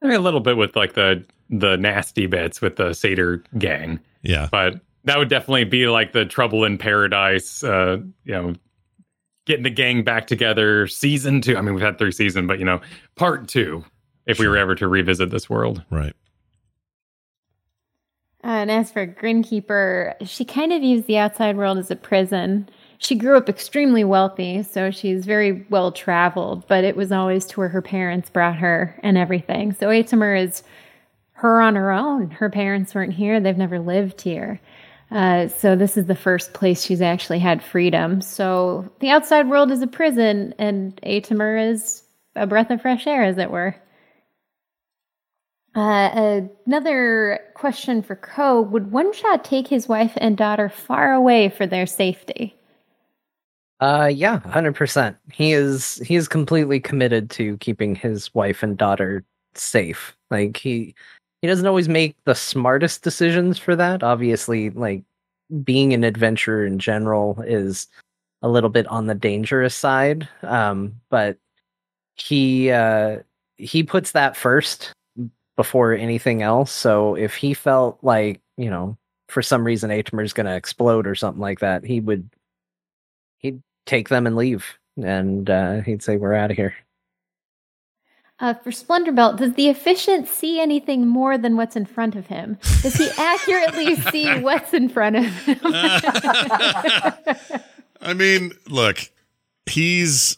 I 0.02 0.08
mean, 0.08 0.16
a 0.16 0.22
little 0.22 0.40
bit 0.40 0.58
with 0.58 0.76
like 0.76 0.94
the 0.94 1.24
the 1.50 1.78
nasty 1.78 2.26
bits 2.26 2.62
with 2.62 2.78
the 2.78 2.94
Satyr 2.94 3.44
gang. 3.58 4.00
Yeah, 4.24 4.50
but 4.52 4.82
that 5.04 5.18
would 5.18 5.30
definitely 5.30 5.66
be 5.66 5.88
like 5.88 6.14
the 6.14 6.26
trouble 6.26 6.66
in 6.66 6.78
paradise. 6.78 7.64
Uh, 7.64 7.98
you 8.26 8.34
know, 8.34 8.56
getting 9.46 9.64
the 9.64 9.70
gang 9.70 10.04
back 10.04 10.28
together. 10.28 10.88
Season 10.88 11.42
two. 11.42 11.56
I 11.56 11.62
mean, 11.62 11.76
we've 11.76 11.84
had 11.84 12.00
three 12.00 12.12
seasons, 12.12 12.48
but 12.48 12.60
you 12.60 12.66
know, 12.66 12.82
part 13.16 13.48
two. 13.48 13.86
If 14.28 14.38
sure. 14.38 14.46
we 14.46 14.50
were 14.50 14.58
ever 14.58 14.76
to 14.76 14.88
revisit 14.88 15.32
this 15.32 15.50
world, 15.50 15.84
right. 15.90 16.14
Uh, 18.44 18.48
and 18.48 18.72
as 18.72 18.92
for 18.92 19.06
Grinkeeper, 19.06 20.16
she 20.28 20.46
kind 20.46 20.74
of 20.74 20.82
views 20.82 21.06
the 21.06 21.18
outside 21.18 21.58
world 21.58 21.78
as 21.78 21.92
a 21.92 21.96
prison 21.96 22.70
she 23.02 23.16
grew 23.16 23.36
up 23.36 23.50
extremely 23.50 24.04
wealthy, 24.04 24.62
so 24.62 24.92
she's 24.92 25.26
very 25.26 25.66
well 25.72 25.92
traveled, 25.92 26.68
but 26.68 26.84
it 26.84 26.96
was 26.96 27.12
always 27.12 27.46
to 27.48 27.60
where 27.60 27.70
her 27.70 27.82
parents 27.82 28.30
brought 28.30 28.58
her 28.58 28.96
and 29.02 29.18
everything. 29.18 29.74
So 29.74 29.88
Atomir 29.88 30.40
is 30.40 30.62
her 31.32 31.60
on 31.62 31.74
her 31.76 31.92
own. 31.92 32.30
Her 32.30 32.48
parents 32.48 32.94
weren't 32.94 33.14
here, 33.14 33.40
they've 33.40 33.58
never 33.58 33.80
lived 33.80 34.22
here. 34.22 34.62
Uh, 35.10 35.48
so 35.48 35.76
this 35.76 35.98
is 35.98 36.06
the 36.06 36.16
first 36.16 36.54
place 36.54 36.84
she's 36.84 37.02
actually 37.02 37.40
had 37.40 37.64
freedom. 37.64 38.22
So 38.22 38.88
the 39.00 39.10
outside 39.10 39.50
world 39.50 39.72
is 39.72 39.82
a 39.82 39.88
prison, 39.88 40.54
and 40.60 40.96
Atomir 41.02 41.72
is 41.72 42.04
a 42.36 42.46
breath 42.46 42.70
of 42.70 42.84
fresh 42.84 43.08
air, 43.08 43.24
as 43.24 43.40
it 43.40 43.50
were. 43.50 43.76
Uh, 45.74 46.42
another 46.68 47.40
question 47.56 48.04
for 48.04 48.16
Co: 48.16 48.62
Would 48.62 48.92
One 48.92 49.12
Shot 49.12 49.44
take 49.44 49.68
his 49.68 49.88
wife 49.88 50.14
and 50.18 50.38
daughter 50.38 50.70
far 50.70 51.14
away 51.14 51.50
for 51.50 51.66
their 51.66 51.88
safety? 51.88 52.61
Uh, 53.82 54.12
yeah, 54.14 54.40
hundred 54.42 54.76
percent. 54.76 55.18
He 55.32 55.54
is 55.54 55.96
he 56.06 56.16
is 56.16 56.28
completely 56.28 56.80
committed 56.80 57.30
to 57.32 57.58
keeping 57.58 57.96
his 57.96 58.34
wife 58.36 58.62
and 58.62 58.78
daughter 58.78 59.24
safe. 59.56 60.16
Like 60.30 60.58
he 60.58 60.94
he 61.42 61.48
doesn't 61.48 61.66
always 61.66 61.90
make 61.90 62.16
the 62.26 62.36
smartest 62.36 63.04
decisions 63.04 63.58
for 63.58 63.76
that. 63.76 64.04
Obviously, 64.04 64.70
like 64.72 65.04
being 65.64 65.94
an 65.94 66.04
adventurer 66.04 66.66
in 66.66 66.80
general 66.80 67.42
is 67.48 67.88
a 68.44 68.50
little 68.50 68.70
bit 68.70 68.88
on 68.88 69.08
the 69.08 69.16
dangerous 69.16 69.76
side. 69.76 70.28
Um, 70.44 70.96
but 71.10 71.38
he 72.16 72.72
uh 72.72 73.20
he 73.58 73.84
puts 73.84 74.12
that 74.14 74.38
first 74.38 74.94
before 75.56 75.94
anything 75.94 76.44
else. 76.44 76.72
So 76.72 77.16
if 77.16 77.36
he 77.36 77.54
felt 77.56 78.00
like, 78.04 78.42
you 78.58 78.70
know, 78.70 78.98
for 79.30 79.42
some 79.42 79.64
reason 79.64 79.92
going 80.34 80.46
to 80.48 80.56
explode 80.56 81.08
or 81.08 81.16
something 81.16 81.42
like 81.42 81.60
that, 81.60 81.86
he 81.86 82.00
would 82.00 82.30
he'd 83.40 83.62
take 83.86 84.10
them 84.10 84.28
and 84.28 84.36
leave, 84.36 84.66
and 85.02 85.50
uh, 85.50 85.82
he'd 85.82 86.04
say, 86.04 86.18
"We're 86.18 86.34
out 86.34 86.52
of 86.52 86.58
here." 86.58 86.76
Uh, 88.42 88.56
for 88.56 88.72
Splendorbelt, 88.72 89.38
does 89.38 89.54
the 89.54 89.70
efficient 89.70 90.28
see 90.28 90.60
anything 90.60 91.08
more 91.08 91.38
than 91.38 91.58
what's 91.58 91.76
in 91.76 91.86
front 91.86 92.16
of 92.16 92.26
him? 92.26 92.58
Does 92.82 92.96
he 92.96 93.08
accurately 93.16 93.96
see 94.12 94.40
what's 94.40 94.74
in 94.74 94.90
front 94.90 95.18
of 95.18 95.26
him? 95.26 95.60
I 98.02 98.16
mean, 98.16 98.54
look, 98.68 98.98
he's 99.68 100.38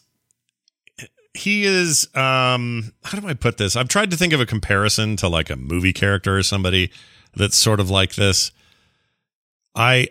he 1.32 1.64
is 1.64 2.14
um 2.14 2.92
how 3.04 3.18
do 3.18 3.26
I 3.26 3.32
put 3.32 3.56
this? 3.56 3.74
I've 3.74 3.88
tried 3.88 4.10
to 4.10 4.18
think 4.18 4.34
of 4.34 4.40
a 4.40 4.46
comparison 4.46 5.16
to 5.16 5.28
like 5.28 5.48
a 5.48 5.56
movie 5.56 5.94
character 5.94 6.36
or 6.36 6.42
somebody 6.42 6.92
that's 7.34 7.56
sort 7.56 7.80
of 7.80 7.88
like 7.88 8.16
this. 8.16 8.52
I 9.74 10.08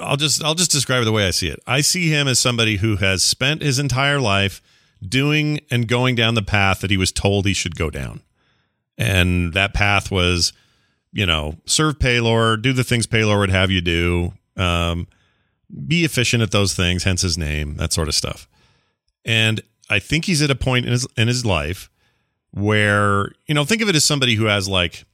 I'll 0.00 0.16
just 0.16 0.42
I'll 0.42 0.54
just 0.54 0.70
describe 0.70 1.02
it 1.02 1.04
the 1.04 1.12
way 1.12 1.26
I 1.26 1.30
see 1.30 1.48
it. 1.48 1.60
I 1.66 1.80
see 1.80 2.08
him 2.08 2.26
as 2.26 2.38
somebody 2.38 2.76
who 2.76 2.96
has 2.96 3.22
spent 3.22 3.62
his 3.62 3.78
entire 3.78 4.20
life 4.20 4.60
doing 5.06 5.60
and 5.70 5.86
going 5.86 6.14
down 6.14 6.34
the 6.34 6.42
path 6.42 6.80
that 6.80 6.90
he 6.90 6.96
was 6.96 7.12
told 7.12 7.46
he 7.46 7.54
should 7.54 7.76
go 7.76 7.90
down. 7.90 8.22
And 8.96 9.52
that 9.52 9.74
path 9.74 10.10
was, 10.10 10.52
you 11.12 11.24
know, 11.24 11.56
serve 11.66 11.98
Pelor, 12.00 12.60
do 12.60 12.72
the 12.72 12.82
things 12.82 13.06
Pelor 13.06 13.38
would 13.38 13.50
have 13.50 13.70
you 13.70 13.80
do, 13.80 14.32
um, 14.56 15.06
be 15.86 16.04
efficient 16.04 16.42
at 16.42 16.50
those 16.50 16.74
things, 16.74 17.04
hence 17.04 17.22
his 17.22 17.38
name, 17.38 17.76
that 17.76 17.92
sort 17.92 18.08
of 18.08 18.14
stuff. 18.14 18.48
And 19.24 19.60
I 19.88 20.00
think 20.00 20.24
he's 20.24 20.42
at 20.42 20.50
a 20.50 20.56
point 20.56 20.86
in 20.86 20.92
his 20.92 21.06
in 21.16 21.28
his 21.28 21.46
life 21.46 21.88
where, 22.50 23.30
you 23.46 23.54
know, 23.54 23.64
think 23.64 23.82
of 23.82 23.88
it 23.88 23.94
as 23.94 24.04
somebody 24.04 24.34
who 24.34 24.46
has 24.46 24.68
like 24.68 25.04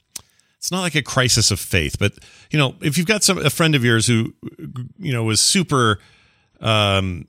it's 0.65 0.71
not 0.71 0.81
like 0.81 0.95
a 0.95 1.03
crisis 1.03 1.51
of 1.51 1.59
faith, 1.59 1.97
but 1.99 2.13
you 2.49 2.57
know, 2.57 2.73
if 2.81 2.97
you've 2.97 3.05
got 3.05 3.23
some 3.23 3.37
a 3.37 3.51
friend 3.51 3.75
of 3.75 3.85
yours 3.85 4.07
who 4.07 4.33
you 4.97 5.13
know 5.13 5.23
was 5.23 5.39
super 5.39 5.99
um 6.59 7.27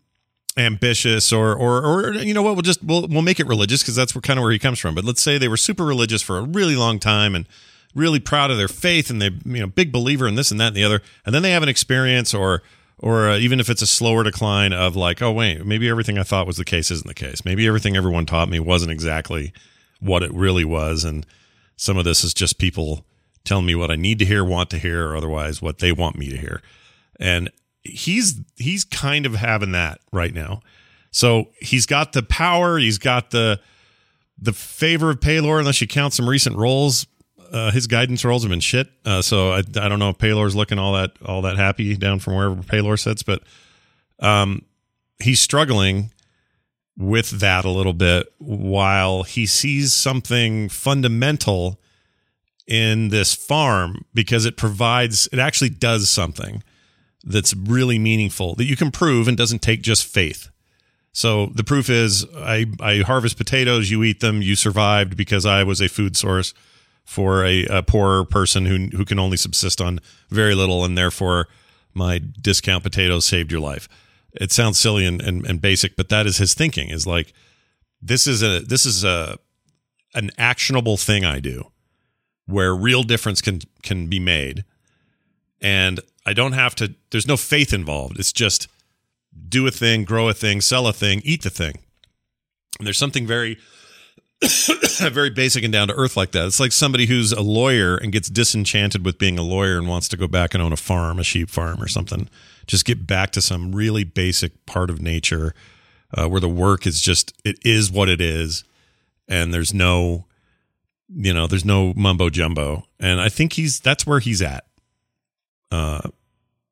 ambitious 0.57 1.35
or 1.35 1.55
or 1.55 1.85
or 1.85 2.15
you 2.15 2.33
know 2.33 2.41
what 2.41 2.55
we'll 2.55 2.63
just 2.63 2.83
we'll 2.83 3.07
we'll 3.09 3.21
make 3.21 3.39
it 3.39 3.47
religious 3.47 3.83
because 3.83 3.95
that's 3.95 4.15
where 4.15 4.23
kind 4.23 4.39
of 4.39 4.43
where 4.43 4.53
he 4.53 4.59
comes 4.59 4.79
from. 4.79 4.95
But 4.95 5.05
let's 5.05 5.21
say 5.21 5.37
they 5.37 5.49
were 5.49 5.59
super 5.59 5.85
religious 5.85 6.23
for 6.23 6.39
a 6.39 6.43
really 6.45 6.77
long 6.77 6.99
time 6.99 7.35
and 7.35 7.47
really 7.95 8.21
proud 8.21 8.51
of 8.51 8.57
their 8.57 8.69
faith 8.69 9.11
and 9.11 9.21
they 9.21 9.29
you 9.45 9.61
know 9.61 9.67
big 9.67 9.93
believer 9.93 10.27
in 10.27 10.35
this 10.35 10.51
and 10.51 10.59
that 10.59 10.69
and 10.69 10.77
the 10.77 10.85
other 10.85 11.03
and 11.27 11.35
then 11.35 11.43
they 11.43 11.51
have 11.51 11.63
an 11.63 11.69
experience 11.69 12.33
or 12.33 12.63
or 13.01 13.29
uh, 13.29 13.37
even 13.37 13.61
if 13.61 13.69
it's 13.69 13.83
a 13.83 13.87
slower 13.87 14.25
decline 14.25 14.73
of 14.73 14.97
like 14.97 15.21
oh 15.21 15.31
wait 15.31 15.63
maybe 15.67 15.91
everything 15.91 16.17
i 16.17 16.23
thought 16.23 16.47
was 16.47 16.57
the 16.57 16.65
case 16.65 16.91
isn't 16.91 17.07
the 17.07 17.13
case. 17.13 17.45
Maybe 17.45 17.67
everything 17.67 17.99
everyone 17.99 18.25
taught 18.25 18.49
me 18.49 18.61
wasn't 18.61 18.93
exactly 18.93 19.53
what 20.01 20.23
it 20.23 20.33
really 20.33 20.65
was 20.65 21.05
and 21.05 21.27
some 21.77 21.99
of 21.99 22.07
this 22.07 22.25
is 22.25 22.33
just 22.33 22.59
people 22.59 23.05
telling 23.47 23.67
me 23.67 23.75
what 23.75 23.91
I 23.91 23.97
need 23.97 24.19
to 24.19 24.25
hear, 24.25 24.45
want 24.45 24.71
to 24.71 24.79
hear, 24.79 25.09
or 25.09 25.17
otherwise 25.17 25.63
what 25.63 25.79
they 25.79 25.93
want 25.93 26.17
me 26.17 26.29
to 26.31 26.37
hear. 26.37 26.63
And 27.19 27.51
he's 27.83 28.41
he's 28.57 28.85
kind 28.85 29.27
of 29.27 29.35
having 29.35 29.73
that 29.73 30.01
right 30.13 30.35
now. 30.35 30.61
So 31.11 31.49
he's 31.61 31.87
got 31.87 32.13
the 32.13 32.23
power, 32.23 32.79
he's 32.79 32.99
got 32.99 33.31
the 33.31 33.61
the 34.39 34.53
favor 34.53 35.11
of 35.11 35.21
Pelor, 35.21 35.59
unless 35.59 35.81
you 35.81 35.87
count 35.87 36.13
some 36.13 36.29
recent 36.29 36.57
rolls. 36.57 37.07
Uh, 37.51 37.71
his 37.71 37.87
guidance 37.87 38.25
rolls 38.25 38.43
have 38.43 38.51
been 38.51 38.61
shit. 38.61 38.89
Uh, 39.05 39.23
so 39.23 39.53
I, 39.53 39.59
I 39.59 39.89
don't 39.89 39.99
know 39.99 40.11
if 40.11 40.19
Pelor's 40.19 40.57
looking 40.57 40.79
all 40.79 40.95
that 40.95 41.13
all 41.25 41.43
that 41.43 41.57
happy 41.57 41.97
down 41.97 42.19
from 42.19 42.35
wherever 42.35 42.57
Pelor 42.57 42.99
sits, 42.99 43.23
but 43.23 43.43
um, 44.19 44.63
he's 45.23 45.41
struggling 45.41 46.11
with 46.99 47.41
that 47.41 47.65
a 47.65 47.71
little 47.71 47.93
bit 47.93 48.33
while 48.39 49.23
he 49.23 49.47
sees 49.47 49.93
something 49.93 50.69
fundamental 50.69 51.79
in 52.67 53.09
this 53.09 53.35
farm 53.35 54.05
because 54.13 54.45
it 54.45 54.57
provides 54.57 55.29
it 55.33 55.39
actually 55.39 55.71
does 55.71 56.11
something 56.11 56.63
that's 57.25 57.55
really 57.55 57.99
meaningful 57.99 58.55
that 58.55 58.65
you 58.65 58.77
can 58.77 58.91
prove 58.91 59.29
and 59.29 59.37
doesn't 59.37 59.63
take 59.63 59.83
just 59.83 60.05
faith. 60.05 60.49
So 61.13 61.47
the 61.55 61.65
proof 61.65 61.89
is 61.89 62.27
I, 62.37 62.67
I 62.81 62.99
harvest 62.99 63.37
potatoes, 63.37 63.91
you 63.91 64.03
eat 64.03 64.21
them, 64.21 64.43
you 64.43 64.55
survived 64.55 65.17
because 65.17 65.47
I 65.47 65.63
was 65.63 65.81
a 65.81 65.89
food 65.89 66.17
source 66.17 66.53
for 67.05 67.45
a, 67.45 67.65
a 67.67 67.83
poor 67.83 68.25
person 68.25 68.67
who 68.67 68.97
who 68.97 69.05
can 69.05 69.19
only 69.19 69.37
subsist 69.37 69.81
on 69.81 70.01
very 70.29 70.55
little 70.55 70.85
and 70.85 70.99
therefore 70.99 71.49
my 71.95 72.21
discount 72.41 72.83
potatoes 72.83 73.25
saved 73.25 73.51
your 73.51 73.61
life. 73.61 73.89
It 74.39 74.53
sounds 74.53 74.79
silly 74.79 75.07
and, 75.07 75.23
and, 75.23 75.47
and 75.47 75.63
basic, 75.63 75.97
but 75.97 76.11
that 76.11 76.27
is 76.27 76.37
his 76.37 76.53
thinking 76.53 76.91
is 76.91 77.07
like 77.07 77.33
this 78.03 78.27
is 78.27 78.43
a 78.43 78.61
this 78.61 78.85
is 78.85 79.05
a 79.05 79.39
an 80.15 80.31
actionable 80.37 80.97
thing 80.97 81.25
I 81.25 81.41
do 81.41 81.71
where 82.47 82.75
real 82.75 83.03
difference 83.03 83.41
can 83.41 83.61
can 83.83 84.07
be 84.07 84.21
made. 84.21 84.65
And 85.61 86.01
i 86.25 86.33
don't 86.33 86.53
have 86.53 86.75
to 86.77 86.95
there's 87.11 87.29
no 87.29 87.37
faith 87.37 87.73
involved. 87.73 88.19
It's 88.19 88.33
just 88.33 88.69
do 89.49 89.67
a 89.67 89.71
thing 89.71 90.05
grow 90.05 90.29
a 90.29 90.35
thing 90.35 90.61
sell 90.61 90.87
a 90.87 90.93
thing 90.93 91.23
eat 91.25 91.43
the 91.43 91.51
thing. 91.51 91.79
And 92.79 92.87
there's 92.87 92.99
something 92.99 93.27
very 93.27 93.59
very 94.99 95.31
basic 95.31 95.65
and 95.65 95.73
down 95.73 95.89
to 95.89 95.95
earth 95.95 96.17
like 96.17 96.33
that. 96.33 96.47
It's 96.47 96.61
like 96.61 96.73
somebody 96.73 97.07
who's 97.07 97.33
a 97.33 97.41
lawyer 97.41 97.97
and 97.97 98.13
gets 98.13 98.29
disenchanted 98.29 99.05
with 99.05 99.19
being 99.19 99.39
a 99.39 99.43
lawyer 99.43 99.79
and 99.79 99.89
wants 99.89 100.09
to 100.09 100.17
go 100.17 100.29
back 100.29 100.53
and 100.53 100.63
own 100.63 100.73
a 100.73 100.77
farm 100.77 101.19
a 101.19 101.25
sheep 101.25 101.49
farm 101.49 101.83
or 101.83 101.89
something. 101.89 102.29
Just 102.67 102.85
get 102.85 103.07
back 103.07 103.31
to 103.33 103.41
some 103.41 103.75
really 103.75 104.05
basic 104.05 104.67
part 104.67 104.91
of 104.91 105.01
nature 105.01 105.55
uh, 106.13 106.29
where 106.29 106.41
the 106.41 106.49
work 106.49 106.87
is 106.87 107.01
just 107.01 107.33
it 107.45 107.59
is 107.63 107.91
what 107.91 108.09
it 108.09 108.21
is. 108.21 108.65
And 109.27 109.55
there's 109.55 109.73
no 109.73 110.26
you 111.09 111.33
know, 111.33 111.47
there's 111.47 111.65
no 111.65 111.93
mumbo 111.97 112.31
jumbo, 112.31 112.85
and 112.99 113.21
I 113.21 113.29
think 113.29 113.55
he's 113.55 113.81
that's 113.81 114.07
where 114.07 114.21
he's 114.21 114.43
at. 114.43 114.65
Uh, 115.71 116.11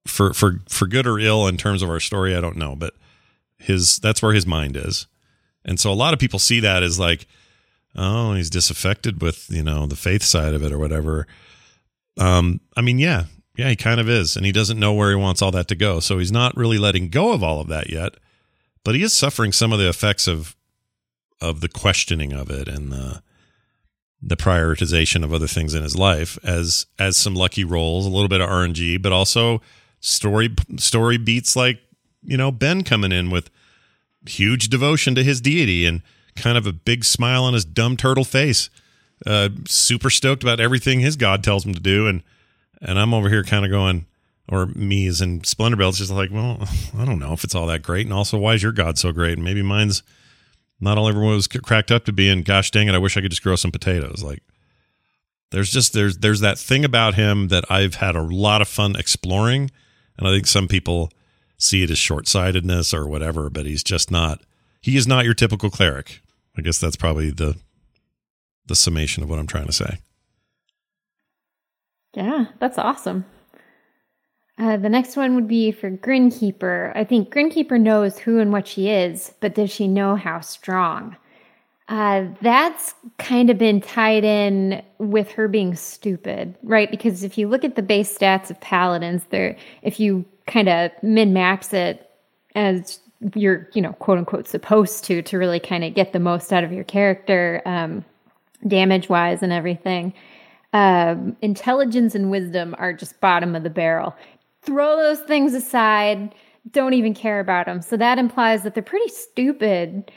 for 0.06 0.32
for 0.34 0.60
for 0.68 0.86
good 0.86 1.06
or 1.06 1.18
ill 1.18 1.46
in 1.46 1.56
terms 1.56 1.82
of 1.82 1.90
our 1.90 2.00
story, 2.00 2.34
I 2.34 2.40
don't 2.40 2.56
know, 2.56 2.74
but 2.76 2.94
his 3.58 3.98
that's 3.98 4.22
where 4.22 4.34
his 4.34 4.46
mind 4.46 4.76
is, 4.76 5.06
and 5.64 5.78
so 5.78 5.90
a 5.90 5.94
lot 5.94 6.12
of 6.12 6.20
people 6.20 6.38
see 6.38 6.60
that 6.60 6.82
as 6.82 6.98
like, 6.98 7.26
oh, 7.96 8.34
he's 8.34 8.50
disaffected 8.50 9.22
with 9.22 9.46
you 9.50 9.62
know 9.62 9.86
the 9.86 9.96
faith 9.96 10.22
side 10.22 10.54
of 10.54 10.62
it 10.62 10.72
or 10.72 10.78
whatever. 10.78 11.26
Um, 12.18 12.60
I 12.76 12.80
mean, 12.80 12.98
yeah, 12.98 13.24
yeah, 13.56 13.70
he 13.70 13.76
kind 13.76 14.00
of 14.00 14.08
is, 14.08 14.36
and 14.36 14.44
he 14.44 14.52
doesn't 14.52 14.78
know 14.78 14.92
where 14.92 15.10
he 15.10 15.16
wants 15.16 15.42
all 15.42 15.50
that 15.52 15.68
to 15.68 15.74
go, 15.74 16.00
so 16.00 16.18
he's 16.18 16.32
not 16.32 16.56
really 16.56 16.78
letting 16.78 17.08
go 17.08 17.32
of 17.32 17.42
all 17.42 17.60
of 17.60 17.68
that 17.68 17.90
yet, 17.90 18.14
but 18.84 18.94
he 18.94 19.02
is 19.02 19.12
suffering 19.12 19.52
some 19.52 19.72
of 19.72 19.78
the 19.78 19.88
effects 19.88 20.26
of 20.26 20.56
of 21.40 21.60
the 21.60 21.68
questioning 21.68 22.32
of 22.32 22.50
it 22.50 22.68
and 22.68 22.92
the 22.92 23.22
the 24.26 24.36
prioritization 24.36 25.22
of 25.22 25.34
other 25.34 25.46
things 25.46 25.74
in 25.74 25.82
his 25.82 25.96
life 25.96 26.38
as 26.42 26.86
as 26.98 27.16
some 27.16 27.34
lucky 27.34 27.64
rolls, 27.64 28.06
a 28.06 28.10
little 28.10 28.28
bit 28.28 28.40
of 28.40 28.48
RNG, 28.48 29.00
but 29.00 29.12
also 29.12 29.60
story 30.00 30.54
story 30.76 31.18
beats 31.18 31.54
like 31.54 31.80
you 32.22 32.36
know 32.36 32.50
Ben 32.50 32.82
coming 32.82 33.12
in 33.12 33.30
with 33.30 33.50
huge 34.26 34.68
devotion 34.68 35.14
to 35.14 35.22
his 35.22 35.40
deity 35.40 35.84
and 35.84 36.02
kind 36.36 36.56
of 36.56 36.66
a 36.66 36.72
big 36.72 37.04
smile 37.04 37.44
on 37.44 37.54
his 37.54 37.64
dumb 37.64 37.96
turtle 37.96 38.24
face, 38.24 38.70
uh, 39.26 39.50
super 39.66 40.10
stoked 40.10 40.42
about 40.42 40.58
everything 40.58 41.00
his 41.00 41.16
god 41.16 41.44
tells 41.44 41.66
him 41.66 41.74
to 41.74 41.80
do, 41.80 42.06
and 42.06 42.22
and 42.80 42.98
I'm 42.98 43.12
over 43.12 43.28
here 43.28 43.44
kind 43.44 43.64
of 43.64 43.70
going, 43.70 44.06
or 44.48 44.66
me 44.66 45.06
as 45.06 45.20
in 45.20 45.40
Splendorbelt, 45.40 45.90
it's 45.90 45.98
just 45.98 46.10
like, 46.10 46.30
well, 46.30 46.66
I 46.98 47.04
don't 47.04 47.18
know 47.18 47.32
if 47.34 47.44
it's 47.44 47.54
all 47.54 47.66
that 47.66 47.82
great, 47.82 48.06
and 48.06 48.12
also 48.12 48.38
why 48.38 48.54
is 48.54 48.62
your 48.62 48.72
god 48.72 48.96
so 48.96 49.12
great? 49.12 49.34
And 49.34 49.44
maybe 49.44 49.62
mine's 49.62 50.02
not 50.80 50.98
all 50.98 51.08
everyone 51.08 51.34
was 51.34 51.48
cracked 51.48 51.90
up 51.90 52.04
to 52.04 52.12
be 52.12 52.28
and 52.28 52.44
gosh 52.44 52.70
dang 52.70 52.88
it 52.88 52.94
i 52.94 52.98
wish 52.98 53.16
i 53.16 53.20
could 53.20 53.30
just 53.30 53.42
grow 53.42 53.56
some 53.56 53.70
potatoes. 53.72 54.22
Like 54.22 54.42
there's 55.50 55.70
just 55.70 55.92
there's 55.92 56.18
there's 56.18 56.40
that 56.40 56.58
thing 56.58 56.84
about 56.84 57.14
him 57.14 57.48
that 57.48 57.64
i've 57.70 57.96
had 57.96 58.16
a 58.16 58.22
lot 58.22 58.60
of 58.60 58.68
fun 58.68 58.96
exploring 58.96 59.70
and 60.18 60.26
i 60.26 60.30
think 60.32 60.46
some 60.46 60.66
people 60.68 61.12
see 61.56 61.82
it 61.84 61.90
as 61.90 61.98
short-sightedness 61.98 62.92
or 62.92 63.06
whatever 63.06 63.48
but 63.48 63.64
he's 63.66 63.84
just 63.84 64.10
not 64.10 64.40
he 64.80 64.96
is 64.96 65.06
not 65.06 65.24
your 65.24 65.32
typical 65.32 65.70
cleric. 65.70 66.20
I 66.58 66.60
guess 66.62 66.78
that's 66.78 66.96
probably 66.96 67.30
the 67.30 67.56
the 68.66 68.76
summation 68.76 69.22
of 69.22 69.30
what 69.30 69.38
i'm 69.38 69.46
trying 69.46 69.66
to 69.66 69.72
say. 69.72 69.98
Yeah 72.14 72.46
that's 72.58 72.78
awesome 72.78 73.24
Uh, 74.56 74.76
the 74.76 74.88
next 74.88 75.16
one 75.16 75.34
would 75.34 75.48
be 75.48 75.72
for 75.72 75.90
Grinkeeper. 75.90 76.92
I 76.94 77.04
think 77.04 77.32
Grinkeeper 77.34 77.80
knows 77.80 78.18
who 78.18 78.38
and 78.38 78.52
what 78.52 78.68
she 78.68 78.88
is, 78.88 79.32
but 79.40 79.54
does 79.54 79.70
she 79.70 79.88
know 79.88 80.14
how 80.14 80.40
strong? 80.40 81.16
Uh, 81.88 82.26
that's 82.40 82.94
kind 83.18 83.50
of 83.50 83.58
been 83.58 83.80
tied 83.80 84.24
in 84.24 84.82
with 84.98 85.30
her 85.32 85.48
being 85.48 85.74
stupid, 85.74 86.54
right? 86.62 86.90
Because 86.90 87.24
if 87.24 87.36
you 87.36 87.48
look 87.48 87.64
at 87.64 87.76
the 87.76 87.82
base 87.82 88.16
stats 88.16 88.48
of 88.48 88.58
paladins, 88.60 89.24
there, 89.30 89.56
if 89.82 90.00
you 90.00 90.24
kind 90.46 90.68
of 90.68 90.90
min 91.02 91.32
max 91.32 91.74
it 91.74 92.08
as 92.54 93.00
you're, 93.34 93.68
you 93.74 93.82
know, 93.82 93.92
quote 93.94 94.18
unquote 94.18 94.46
supposed 94.46 95.04
to, 95.04 95.20
to 95.22 95.36
really 95.36 95.60
kind 95.60 95.84
of 95.84 95.94
get 95.94 96.12
the 96.12 96.20
most 96.20 96.52
out 96.52 96.64
of 96.64 96.72
your 96.72 96.84
character, 96.84 97.60
um, 97.66 98.04
damage 98.66 99.08
wise 99.08 99.42
and 99.42 99.52
everything. 99.52 100.14
Um, 100.72 101.36
intelligence 101.42 102.14
and 102.14 102.30
wisdom 102.30 102.74
are 102.78 102.92
just 102.92 103.20
bottom 103.20 103.54
of 103.54 103.62
the 103.62 103.70
barrel. 103.70 104.16
Throw 104.64 104.96
those 104.96 105.20
things 105.20 105.54
aside. 105.54 106.34
Don't 106.70 106.94
even 106.94 107.14
care 107.14 107.40
about 107.40 107.66
them. 107.66 107.82
So 107.82 107.96
that 107.96 108.18
implies 108.18 108.62
that 108.62 108.74
they're 108.74 108.82
pretty 108.82 109.08
stupid 109.08 110.10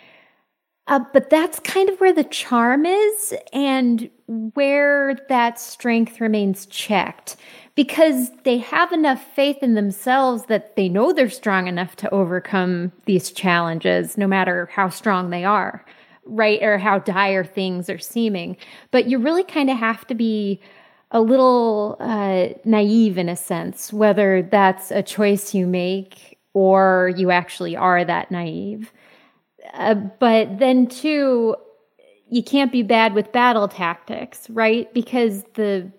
uh, 0.87 1.01
but 1.11 1.29
that's 1.29 1.59
kind 1.59 1.89
of 1.89 1.99
where 1.99 2.13
the 2.13 2.23
charm 2.23 2.85
is 2.85 3.33
and 3.51 4.09
where 4.53 5.15
that 5.27 5.59
strength 5.59 6.21
remains 6.21 6.65
checked 6.65 7.35
because 7.75 8.31
they 8.43 8.57
have 8.57 8.91
enough 8.93 9.21
faith 9.35 9.57
in 9.61 9.75
themselves 9.75 10.45
that 10.45 10.77
they 10.77 10.87
know 10.87 11.11
they're 11.11 11.29
strong 11.29 11.67
enough 11.67 11.97
to 11.97 12.09
overcome 12.11 12.91
these 13.05 13.31
challenges, 13.31 14.17
no 14.17 14.27
matter 14.27 14.69
how 14.71 14.87
strong 14.87 15.29
they 15.29 15.43
are, 15.43 15.85
right? 16.25 16.63
Or 16.63 16.77
how 16.77 16.99
dire 16.99 17.43
things 17.43 17.89
are 17.89 17.99
seeming. 17.99 18.55
But 18.91 19.07
you 19.07 19.19
really 19.19 19.43
kind 19.43 19.69
of 19.69 19.77
have 19.77 20.07
to 20.07 20.15
be 20.15 20.61
a 21.11 21.21
little 21.21 21.95
uh, 21.99 22.49
naive 22.65 23.17
in 23.17 23.29
a 23.29 23.35
sense, 23.35 23.93
whether 23.93 24.41
that's 24.41 24.91
a 24.91 25.01
choice 25.01 25.53
you 25.53 25.65
make 25.65 26.37
or 26.53 27.13
you 27.15 27.31
actually 27.31 27.75
are 27.75 28.03
that 28.03 28.31
naive. 28.31 28.91
Uh, 29.73 29.93
but 29.93 30.59
then 30.59 30.87
too, 30.87 31.55
you 32.29 32.43
can't 32.43 32.71
be 32.71 32.83
bad 32.83 33.13
with 33.13 33.31
battle 33.31 33.67
tactics, 33.67 34.49
right? 34.49 34.93
Because 34.93 35.43
the 35.53 35.91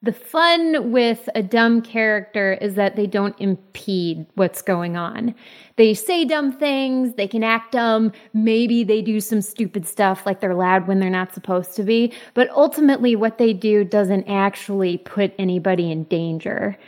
the 0.00 0.12
fun 0.12 0.92
with 0.92 1.28
a 1.34 1.42
dumb 1.42 1.82
character 1.82 2.52
is 2.60 2.74
that 2.74 2.94
they 2.94 3.06
don't 3.06 3.34
impede 3.40 4.26
what's 4.34 4.62
going 4.62 4.96
on. 4.96 5.34
They 5.74 5.92
say 5.92 6.24
dumb 6.24 6.52
things, 6.52 7.14
they 7.14 7.26
can 7.26 7.42
act 7.42 7.72
dumb, 7.72 8.12
maybe 8.32 8.84
they 8.84 9.02
do 9.02 9.20
some 9.20 9.40
stupid 9.40 9.88
stuff 9.88 10.24
like 10.24 10.40
they're 10.40 10.54
loud 10.54 10.86
when 10.86 11.00
they're 11.00 11.10
not 11.10 11.34
supposed 11.34 11.74
to 11.76 11.82
be, 11.82 12.12
but 12.34 12.48
ultimately 12.50 13.16
what 13.16 13.38
they 13.38 13.52
do 13.52 13.82
doesn't 13.82 14.28
actually 14.28 14.98
put 14.98 15.34
anybody 15.38 15.90
in 15.90 16.04
danger 16.04 16.78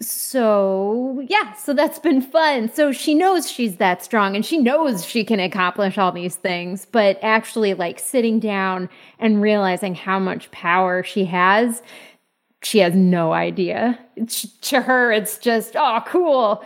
so 0.00 1.24
yeah 1.28 1.52
so 1.54 1.74
that's 1.74 1.98
been 1.98 2.20
fun 2.20 2.72
so 2.72 2.92
she 2.92 3.14
knows 3.14 3.50
she's 3.50 3.78
that 3.78 4.02
strong 4.02 4.36
and 4.36 4.46
she 4.46 4.56
knows 4.56 5.04
she 5.04 5.24
can 5.24 5.40
accomplish 5.40 5.98
all 5.98 6.12
these 6.12 6.36
things 6.36 6.86
but 6.92 7.18
actually 7.20 7.74
like 7.74 7.98
sitting 7.98 8.38
down 8.38 8.88
and 9.18 9.42
realizing 9.42 9.96
how 9.96 10.18
much 10.18 10.48
power 10.52 11.02
she 11.02 11.24
has 11.24 11.82
she 12.62 12.78
has 12.78 12.94
no 12.94 13.32
idea 13.32 13.98
it's, 14.16 14.42
to 14.58 14.80
her 14.80 15.12
it's 15.12 15.38
just 15.38 15.76
oh 15.76 16.02
cool 16.06 16.62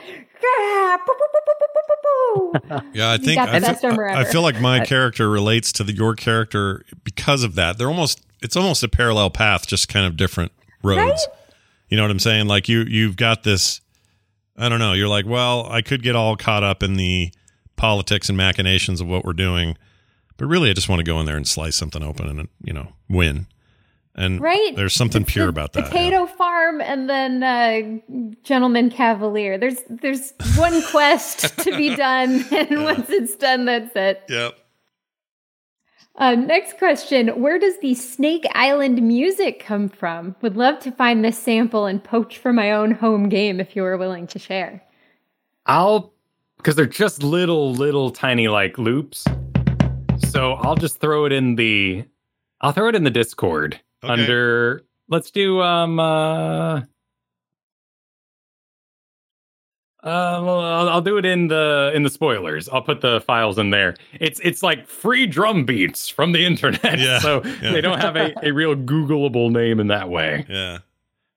yeah, 2.93 3.13
I 3.13 3.19
think 3.19 3.39
I, 3.39 3.75
feel, 3.75 4.01
I 4.01 4.25
feel 4.25 4.43
like 4.43 4.61
my 4.61 4.85
character 4.85 5.31
relates 5.31 5.73
to 5.73 5.85
the, 5.85 5.93
your 5.93 6.15
character 6.15 6.85
because 7.05 7.45
of 7.45 7.55
that. 7.55 7.79
They're 7.79 7.89
almost 7.89 8.21
it's 8.43 8.57
almost 8.57 8.83
a 8.83 8.89
parallel 8.89 9.31
path, 9.31 9.67
just 9.67 9.89
kind 9.89 10.07
of 10.07 10.17
different 10.17 10.53
roads. 10.83 10.99
Right? 10.99 11.19
You 11.89 11.97
know 11.97 12.03
what 12.03 12.11
I'm 12.11 12.19
saying? 12.19 12.49
Like 12.49 12.69
you 12.69 12.81
you've 12.81 13.17
got 13.17 13.43
this 13.45 13.81
I 14.57 14.69
don't 14.69 14.79
know, 14.79 14.93
you're 14.93 15.09
like, 15.09 15.27
well, 15.27 15.67
I 15.71 15.81
could 15.81 16.03
get 16.03 16.15
all 16.15 16.37
caught 16.37 16.63
up 16.63 16.83
in 16.83 16.95
the 16.95 17.33
politics 17.77 18.29
and 18.29 18.37
machinations 18.37 19.01
of 19.01 19.07
what 19.07 19.25
we're 19.25 19.33
doing, 19.33 19.77
but 20.37 20.47
really 20.47 20.71
I 20.71 20.73
just 20.73 20.89
want 20.89 21.01
to 21.01 21.05
go 21.05 21.19
in 21.21 21.27
there 21.27 21.37
and 21.37 21.47
slice 21.47 21.77
something 21.77 22.03
open 22.03 22.29
and 22.29 22.49
you 22.63 22.73
know, 22.73 22.93
win. 23.09 23.47
And 24.15 24.41
right. 24.41 24.77
there's 24.77 24.93
something 24.93 25.23
it's 25.23 25.33
pure 25.33 25.49
about 25.49 25.73
that. 25.73 25.87
Potato 25.87 26.25
yeah. 26.25 26.27
farm 26.27 26.81
and 26.83 27.09
then 27.09 27.43
uh, 27.43 28.35
gentleman 28.43 28.91
cavalier. 28.91 29.57
There's 29.57 29.79
there's 29.89 30.35
one 30.57 30.83
quest 30.91 31.59
to 31.61 31.77
be 31.77 31.97
done, 31.97 32.45
and 32.53 32.71
yeah. 32.71 32.85
once 32.85 33.09
it's 33.09 33.35
done, 33.37 33.65
that's 33.65 33.97
it. 33.97 34.23
Yep. 34.29 34.55
Uh, 36.17 36.35
next 36.35 36.77
question 36.77 37.29
Where 37.41 37.59
does 37.59 37.79
the 37.81 37.95
Snake 37.95 38.45
Island 38.55 39.03
music 39.03 39.61
come 39.61 39.89
from? 39.89 40.37
Would 40.43 40.57
love 40.57 40.79
to 40.81 40.93
find 40.93 41.25
this 41.25 41.39
sample 41.39 41.87
and 41.87 42.05
poach 42.05 42.37
for 42.37 42.53
my 42.53 42.73
own 42.73 42.91
home 42.91 43.31
game 43.31 43.61
if 43.61 43.75
you 43.75 43.85
are 43.85 43.97
willing 43.97 44.27
to 44.29 44.39
share. 44.39 44.83
I'll, 45.65 46.13
because 46.59 46.75
they're 46.75 46.87
just 46.87 47.23
little, 47.23 47.73
little 47.73 48.11
tiny 48.11 48.49
like 48.49 48.77
loops. 48.77 49.25
So 50.29 50.53
I'll 50.55 50.75
just 50.75 51.01
throw 51.01 51.25
it 51.25 51.33
in 51.33 51.55
the, 51.55 52.05
I'll 52.61 52.73
throw 52.73 52.89
it 52.89 52.95
in 52.95 53.05
the 53.05 53.11
Discord 53.11 53.81
okay. 54.03 54.13
under, 54.13 54.85
let's 55.09 55.31
do, 55.31 55.61
um, 55.61 55.99
uh, 55.99 56.83
uh, 60.03 60.43
well, 60.45 60.59
I'll, 60.61 60.89
I'll, 60.89 61.01
do 61.01 61.17
it 61.17 61.25
in 61.25 61.47
the 61.47 61.93
in 61.95 62.03
the 62.03 62.11
spoilers. 62.11 62.69
I'll 62.69 62.83
put 62.83 63.03
the 63.03 63.21
files 63.21 63.57
in 63.57 63.71
there. 63.71 63.95
It's 64.19 64.41
it's 64.41 64.61
like 64.61 64.89
free 64.89 65.27
drum 65.27 65.65
beats 65.65 66.09
from 66.09 66.33
the 66.33 66.45
internet. 66.45 66.99
Yeah, 66.99 67.21
so 67.21 67.43
yeah. 67.45 67.71
they 67.71 67.81
don't 67.81 68.01
have 68.01 68.17
a, 68.17 68.35
a 68.43 68.51
real 68.51 68.75
Googleable 68.75 69.53
name 69.53 69.79
in 69.79 69.89
that 69.89 70.09
way. 70.09 70.45
Yeah. 70.53 70.79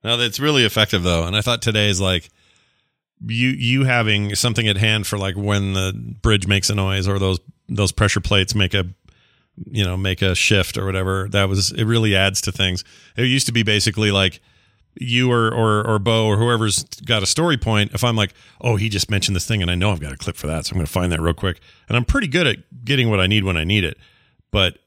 No, 0.03 0.17
that's 0.17 0.39
really 0.39 0.65
effective 0.65 1.01
though. 1.03 1.25
And 1.25 1.35
I 1.35 1.41
thought 1.41 1.61
today 1.61 1.89
is 1.89 1.99
like 1.99 2.29
you 3.25 3.49
you 3.49 3.85
having 3.85 4.35
something 4.35 4.67
at 4.67 4.77
hand 4.77 5.07
for 5.07 5.17
like 5.17 5.35
when 5.35 5.73
the 5.73 5.93
bridge 6.21 6.47
makes 6.47 6.69
a 6.69 6.75
noise 6.75 7.07
or 7.07 7.17
those 7.17 7.39
those 7.69 7.91
pressure 7.91 8.19
plates 8.19 8.53
make 8.53 8.73
a 8.73 8.85
you 9.71 9.83
know 9.83 9.97
make 9.97 10.21
a 10.21 10.35
shift 10.35 10.77
or 10.77 10.85
whatever. 10.85 11.27
That 11.29 11.49
was 11.49 11.71
it. 11.71 11.83
Really 11.85 12.15
adds 12.15 12.41
to 12.41 12.51
things. 12.51 12.83
It 13.15 13.23
used 13.23 13.45
to 13.47 13.53
be 13.53 13.63
basically 13.63 14.11
like 14.11 14.41
you 14.99 15.31
or, 15.31 15.53
or 15.53 15.85
or 15.85 15.99
Bo 15.99 16.27
or 16.27 16.37
whoever's 16.37 16.83
got 17.05 17.23
a 17.23 17.25
story 17.25 17.57
point, 17.57 17.91
if 17.93 18.03
I'm 18.03 18.15
like, 18.15 18.33
oh, 18.61 18.75
he 18.75 18.89
just 18.89 19.09
mentioned 19.09 19.35
this 19.35 19.47
thing 19.47 19.61
and 19.61 19.69
I 19.69 19.75
know 19.75 19.91
I've 19.91 19.99
got 19.99 20.13
a 20.13 20.17
clip 20.17 20.35
for 20.35 20.47
that, 20.47 20.65
so 20.65 20.71
I'm 20.71 20.77
going 20.77 20.85
to 20.85 20.91
find 20.91 21.11
that 21.11 21.21
real 21.21 21.33
quick. 21.33 21.59
And 21.87 21.97
I'm 21.97 22.05
pretty 22.05 22.27
good 22.27 22.47
at 22.47 22.85
getting 22.85 23.09
what 23.09 23.19
I 23.19 23.27
need 23.27 23.43
when 23.43 23.57
I 23.57 23.63
need 23.63 23.83
it. 23.83 23.97
But 24.51 24.79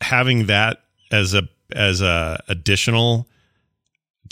having 0.00 0.46
that 0.46 0.78
as 1.10 1.34
a 1.34 1.48
as 1.74 2.00
a 2.00 2.42
additional 2.48 3.28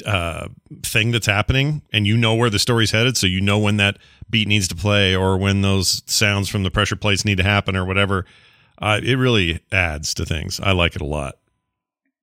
uh, 0.07 0.49
thing 0.83 1.11
that's 1.11 1.27
happening, 1.27 1.83
and 1.93 2.07
you 2.07 2.17
know 2.17 2.35
where 2.35 2.51
the 2.51 2.59
story's 2.59 2.91
headed, 2.91 3.17
so 3.17 3.27
you 3.27 3.41
know 3.41 3.59
when 3.59 3.77
that 3.77 3.99
beat 4.31 4.49
needs 4.49 4.69
to 4.69 4.77
play 4.77 5.15
or 5.15 5.37
when 5.37 5.61
those 5.61 6.03
sounds 6.07 6.49
from 6.49 6.63
the 6.63 6.71
pressure 6.71 6.97
plates 6.97 7.25
need 7.25 7.37
to 7.37 7.43
happen 7.43 7.77
or 7.77 7.85
whatever. 7.85 8.25
Uh, 8.81 9.01
it 9.03 9.17
really 9.17 9.61
adds 9.73 10.15
to 10.15 10.25
things. 10.25 10.61
I 10.61 10.73
like 10.73 10.97
it 10.97 11.03
a 11.03 11.07
lot. 11.07 11.37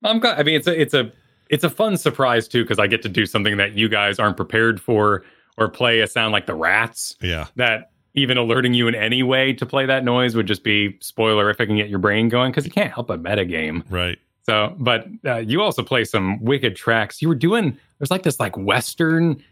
I'm. 0.04 0.24
I 0.26 0.43
mean, 0.43 0.56
it's 0.56 0.67
a 0.67 0.80
it's 0.80 0.93
a 0.93 1.12
it's 1.50 1.63
a 1.63 1.70
fun 1.70 1.98
surprise 1.98 2.48
too 2.48 2.63
because 2.63 2.80
I 2.80 2.88
get 2.88 3.02
to 3.04 3.10
do 3.10 3.26
something 3.26 3.58
that 3.58 3.74
you 3.74 3.89
guys 3.89 4.20
aren't 4.20 4.38
prepared 4.38 4.82
for 4.82 5.24
or 5.58 5.70
play 5.70 6.02
a 6.02 6.08
sound 6.08 6.32
like 6.32 6.46
the 6.46 6.56
rats. 6.56 7.15
Yeah. 7.22 7.48
That 7.56 7.91
even 8.13 8.38
alerting 8.38 8.74
you 8.74 8.88
in 8.88 8.96
any 8.96 9.22
way 9.22 9.54
to 9.54 9.65
play 9.65 9.86
that 9.86 10.04
noise 10.04 10.36
would 10.36 10.48
just 10.48 10.63
be 10.63 10.93
spoilerific 11.02 11.70
and 11.70 11.78
get 11.78 11.89
your 11.89 12.00
brain 12.00 12.30
going 12.30 12.52
because 12.52 12.65
you 12.65 12.72
can't 12.72 12.91
help 12.91 13.10
a 13.10 13.17
meta 13.17 13.46
game, 13.46 13.84
Right. 13.89 14.17
So, 14.50 14.74
but 14.80 15.08
uh, 15.26 15.38
you 15.39 15.62
also 15.62 15.84
play 15.84 16.06
some 16.06 16.41
wicked 16.41 16.78
tracks. 16.78 17.22
You 17.22 17.28
were 17.28 17.36
doing 17.36 17.78
there's 18.00 18.12
like 18.12 18.24
this 18.24 18.39
like 18.39 18.56
western 18.58 19.43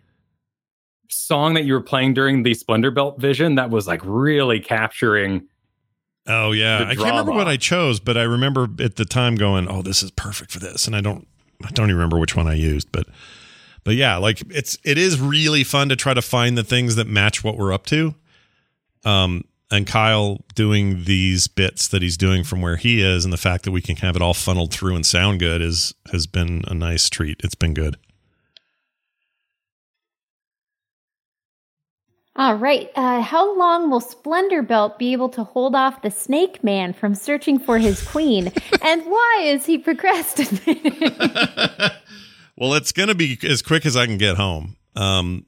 song 1.10 1.54
that 1.56 1.66
you 1.66 1.74
were 1.74 1.82
playing 1.82 2.14
during 2.14 2.44
the 2.44 2.54
Splendor 2.54 2.92
Belt 2.92 3.20
vision 3.20 3.56
that 3.56 3.70
was 3.70 3.88
like 3.88 4.02
really 4.04 4.60
capturing. 4.60 5.48
Oh 6.28 6.52
yeah, 6.52 6.86
I 6.88 6.96
can't 6.96 7.10
remember 7.10 7.34
what 7.34 7.48
I 7.48 7.58
chose, 7.58 8.00
but 8.00 8.18
I 8.18 8.24
remember 8.24 8.68
at 8.80 8.96
the 8.96 9.06
time 9.06 9.36
going, 9.36 9.68
"Oh, 9.70 9.82
this 9.82 10.02
is 10.02 10.12
perfect 10.12 10.52
for 10.52 10.60
this," 10.60 10.88
and 10.88 10.96
I 10.96 11.02
don't 11.02 11.28
I 11.64 11.70
don't 11.72 11.86
even 11.86 11.98
remember 11.98 12.18
which 12.18 12.36
one 12.36 12.48
I 12.48 12.56
used, 12.56 12.92
but 12.92 13.08
but 13.84 13.96
yeah, 13.96 14.18
like 14.18 14.42
it's 14.50 14.78
it 14.84 14.98
is 14.98 15.20
really 15.22 15.64
fun 15.64 15.90
to 15.90 15.96
try 15.96 16.14
to 16.14 16.22
find 16.22 16.58
the 16.58 16.64
things 16.64 16.96
that 16.96 17.08
match 17.08 17.44
what 17.44 17.58
we're 17.58 17.74
up 17.74 17.86
to. 17.88 18.16
Um, 19.04 19.44
and 19.72 19.86
Kyle 19.86 20.44
doing 20.54 21.04
these 21.06 21.48
bits 21.48 21.88
that 21.90 22.02
he's 22.02 22.18
doing 22.18 22.44
from 22.44 22.62
where 22.62 22.76
he 22.76 23.02
is, 23.02 23.24
and 23.24 23.34
the 23.34 23.38
fact 23.38 23.64
that 23.64 23.72
we 23.72 23.82
can 23.82 23.96
have 23.98 24.16
it 24.16 24.22
all 24.22 24.34
funneled 24.34 24.74
through 24.74 24.96
and 24.96 25.06
sound 25.06 25.40
good 25.40 25.62
is 25.62 25.94
has 26.12 26.28
been 26.28 26.64
a 26.68 26.74
nice 26.74 27.10
treat. 27.10 27.40
It's 27.44 27.56
been 27.56 27.74
good. 27.74 27.98
All 32.38 32.56
right. 32.56 32.92
Uh, 32.96 33.22
how 33.22 33.58
long 33.58 33.90
will 33.90 34.02
Splendor 34.02 34.62
Belt 34.62 35.00
be 35.00 35.14
able 35.14 35.30
to 35.30 35.44
hold 35.44 35.74
off 35.74 36.02
the 36.02 36.12
Snake 36.12 36.64
Man 36.64 36.92
from 36.92 37.16
searching 37.16 37.60
for 37.60 37.78
his 37.78 38.06
queen? 38.06 38.52
and 38.82 39.06
why 39.06 39.42
is 39.44 39.66
he 39.66 39.78
procrastinating? 39.78 41.16
well, 42.58 42.74
it's 42.74 42.92
going 42.92 43.08
to 43.08 43.16
be 43.16 43.40
as 43.44 43.62
quick 43.62 43.86
as 43.86 43.96
I 43.96 44.06
can 44.06 44.18
get 44.18 44.36
home. 44.36 44.76
Um, 44.98 45.46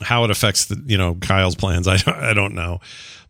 how 0.00 0.24
it 0.24 0.30
affects 0.30 0.64
the, 0.64 0.82
you 0.86 0.98
know 0.98 1.14
Kyle's 1.14 1.54
plans, 1.54 1.86
I 1.88 1.98
I 2.06 2.32
don't 2.34 2.54
know, 2.54 2.80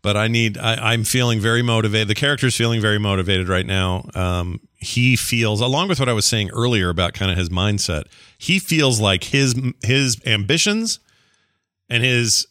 but 0.01 0.17
I 0.17 0.29
need. 0.29 0.57
I, 0.57 0.95
am 0.95 1.05
feeling 1.05 1.41
very 1.41 1.63
motivated. 1.63 2.09
The 2.09 2.15
character's 2.15 2.57
feeling 2.57 2.81
very 2.81 2.99
motivated 2.99 3.49
right 3.49 3.67
now. 3.67 4.09
Um, 4.15 4.61
he 4.77 5.17
feels, 5.17 5.61
along 5.61 5.89
with 5.89 6.01
what 6.01 6.09
I 6.09 6.13
was 6.13 6.27
saying 6.27 6.51
earlier 6.51 6.89
about 6.89 7.13
kind 7.13 7.31
of 7.31 7.37
his 7.37 7.51
mindset, 7.51 8.05
he 8.39 8.59
feels 8.59 9.01
like 9.01 9.25
his 9.25 9.55
his 9.83 10.21
ambitions 10.25 10.99
and 11.89 12.03
his 12.03 12.47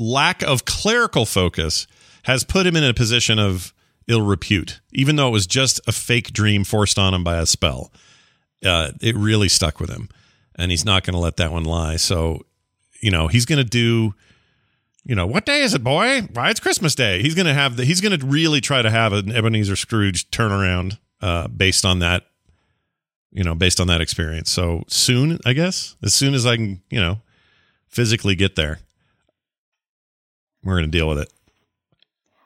lack 0.00 0.42
of 0.42 0.64
clerical 0.64 1.26
focus 1.26 1.86
has 2.24 2.42
put 2.42 2.66
him 2.66 2.74
in 2.74 2.82
a 2.82 2.94
position 2.94 3.38
of 3.38 3.72
ill 4.08 4.22
repute, 4.22 4.80
even 4.92 5.16
though 5.16 5.28
it 5.28 5.32
was 5.32 5.46
just 5.46 5.80
a 5.86 5.92
fake 5.92 6.32
dream 6.32 6.64
forced 6.64 6.98
on 6.98 7.14
him 7.14 7.22
by 7.22 7.36
a 7.36 7.46
spell. 7.46 7.92
Uh, 8.64 8.90
it 9.00 9.14
really 9.14 9.48
stuck 9.48 9.78
with 9.78 9.90
him, 9.90 10.08
and 10.56 10.70
he's 10.70 10.84
not 10.84 11.04
going 11.04 11.14
to 11.14 11.20
let 11.20 11.36
that 11.36 11.52
one 11.52 11.64
lie. 11.64 11.96
So, 11.96 12.44
you 13.00 13.10
know, 13.10 13.28
he's 13.28 13.46
going 13.46 13.62
to 13.62 13.68
do. 13.68 14.14
You 15.02 15.14
know 15.14 15.26
what 15.26 15.46
day 15.46 15.62
is 15.62 15.72
it, 15.72 15.82
boy? 15.82 16.28
Why 16.34 16.50
it's 16.50 16.60
Christmas 16.60 16.94
Day. 16.94 17.22
He's 17.22 17.34
gonna 17.34 17.54
have 17.54 17.78
the. 17.78 17.86
He's 17.86 18.02
gonna 18.02 18.18
really 18.22 18.60
try 18.60 18.82
to 18.82 18.90
have 18.90 19.14
an 19.14 19.32
Ebenezer 19.32 19.74
Scrooge 19.74 20.30
turnaround 20.30 20.98
uh, 21.22 21.48
based 21.48 21.86
on 21.86 22.00
that. 22.00 22.26
You 23.32 23.42
know, 23.42 23.54
based 23.54 23.80
on 23.80 23.86
that 23.86 24.02
experience. 24.02 24.50
So 24.50 24.84
soon, 24.88 25.38
I 25.46 25.54
guess, 25.54 25.96
as 26.02 26.12
soon 26.12 26.34
as 26.34 26.44
I 26.44 26.56
can, 26.56 26.82
you 26.90 27.00
know, 27.00 27.22
physically 27.88 28.34
get 28.34 28.56
there, 28.56 28.80
we're 30.62 30.76
gonna 30.76 30.88
deal 30.88 31.08
with 31.08 31.18
it. 31.18 31.32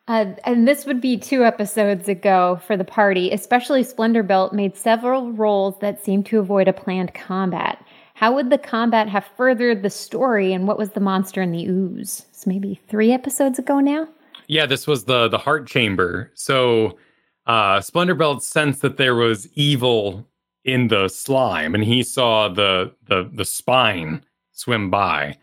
Uh, 0.07 0.27
and 0.45 0.69
this 0.69 0.85
would 0.85 1.01
be 1.01 1.17
two 1.17 1.45
episodes 1.45 2.09
ago 2.09 2.61
for 2.67 2.77
the 2.77 2.85
party, 2.85 3.31
especially 3.31 3.83
Splendorbelt 3.83 4.53
made 4.53 4.77
several 4.77 5.33
rolls 5.33 5.79
that 5.81 6.05
seemed 6.05 6.27
to 6.27 6.39
avoid 6.39 6.69
a 6.69 6.75
planned 6.75 7.15
combat. 7.15 7.83
How 8.13 8.35
would 8.35 8.51
the 8.51 8.59
combat 8.59 9.09
have 9.09 9.25
furthered 9.37 9.83
the 9.83 9.91
story, 9.91 10.53
and 10.53 10.69
what 10.69 10.79
was 10.79 10.91
the 10.91 11.01
monster 11.01 11.41
in 11.41 11.53
the 11.53 11.67
ooze? 11.67 12.27
It's 12.31 12.47
maybe 12.47 12.81
three 12.87 13.13
episodes 13.13 13.59
ago 13.59 13.81
now? 13.81 14.07
Yeah, 14.47 14.67
this 14.67 14.87
was 14.87 15.05
the 15.05 15.29
the 15.29 15.39
heart 15.39 15.67
chamber. 15.67 16.31
So 16.35 16.99
uh 17.47 17.79
Splendorbelt 17.79 18.43
sensed 18.43 18.83
that 18.83 18.99
there 18.99 19.15
was 19.15 19.49
evil 19.55 20.27
in 20.65 20.89
the 20.89 21.09
slime, 21.09 21.75
and 21.75 21.83
he 21.83 22.03
saw 22.03 22.49
the 22.49 22.93
the 23.09 23.31
the 23.33 23.45
spine 23.45 24.23
swim 24.53 24.91
by. 24.91 25.39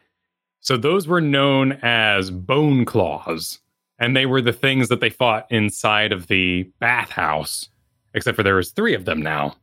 So 0.62 0.78
those 0.78 1.08
were 1.08 1.21
known 1.21 1.74
as 1.82 2.30
bone 2.30 2.86
claws 2.86 3.60
and 4.00 4.15
they 4.15 4.26
were 4.26 4.41
the 4.41 4.54
things 4.54 4.89
that 4.89 5.02
they 5.02 5.10
fought 5.10 5.47
inside 5.52 6.12
of 6.12 6.28
the 6.28 6.63
bathhouse 6.80 7.67
except 8.13 8.36
for 8.36 8.43
there 8.43 8.56
was 8.56 8.71
three 8.71 8.93
of 8.93 9.06
them 9.06 9.21
now. 9.21 9.56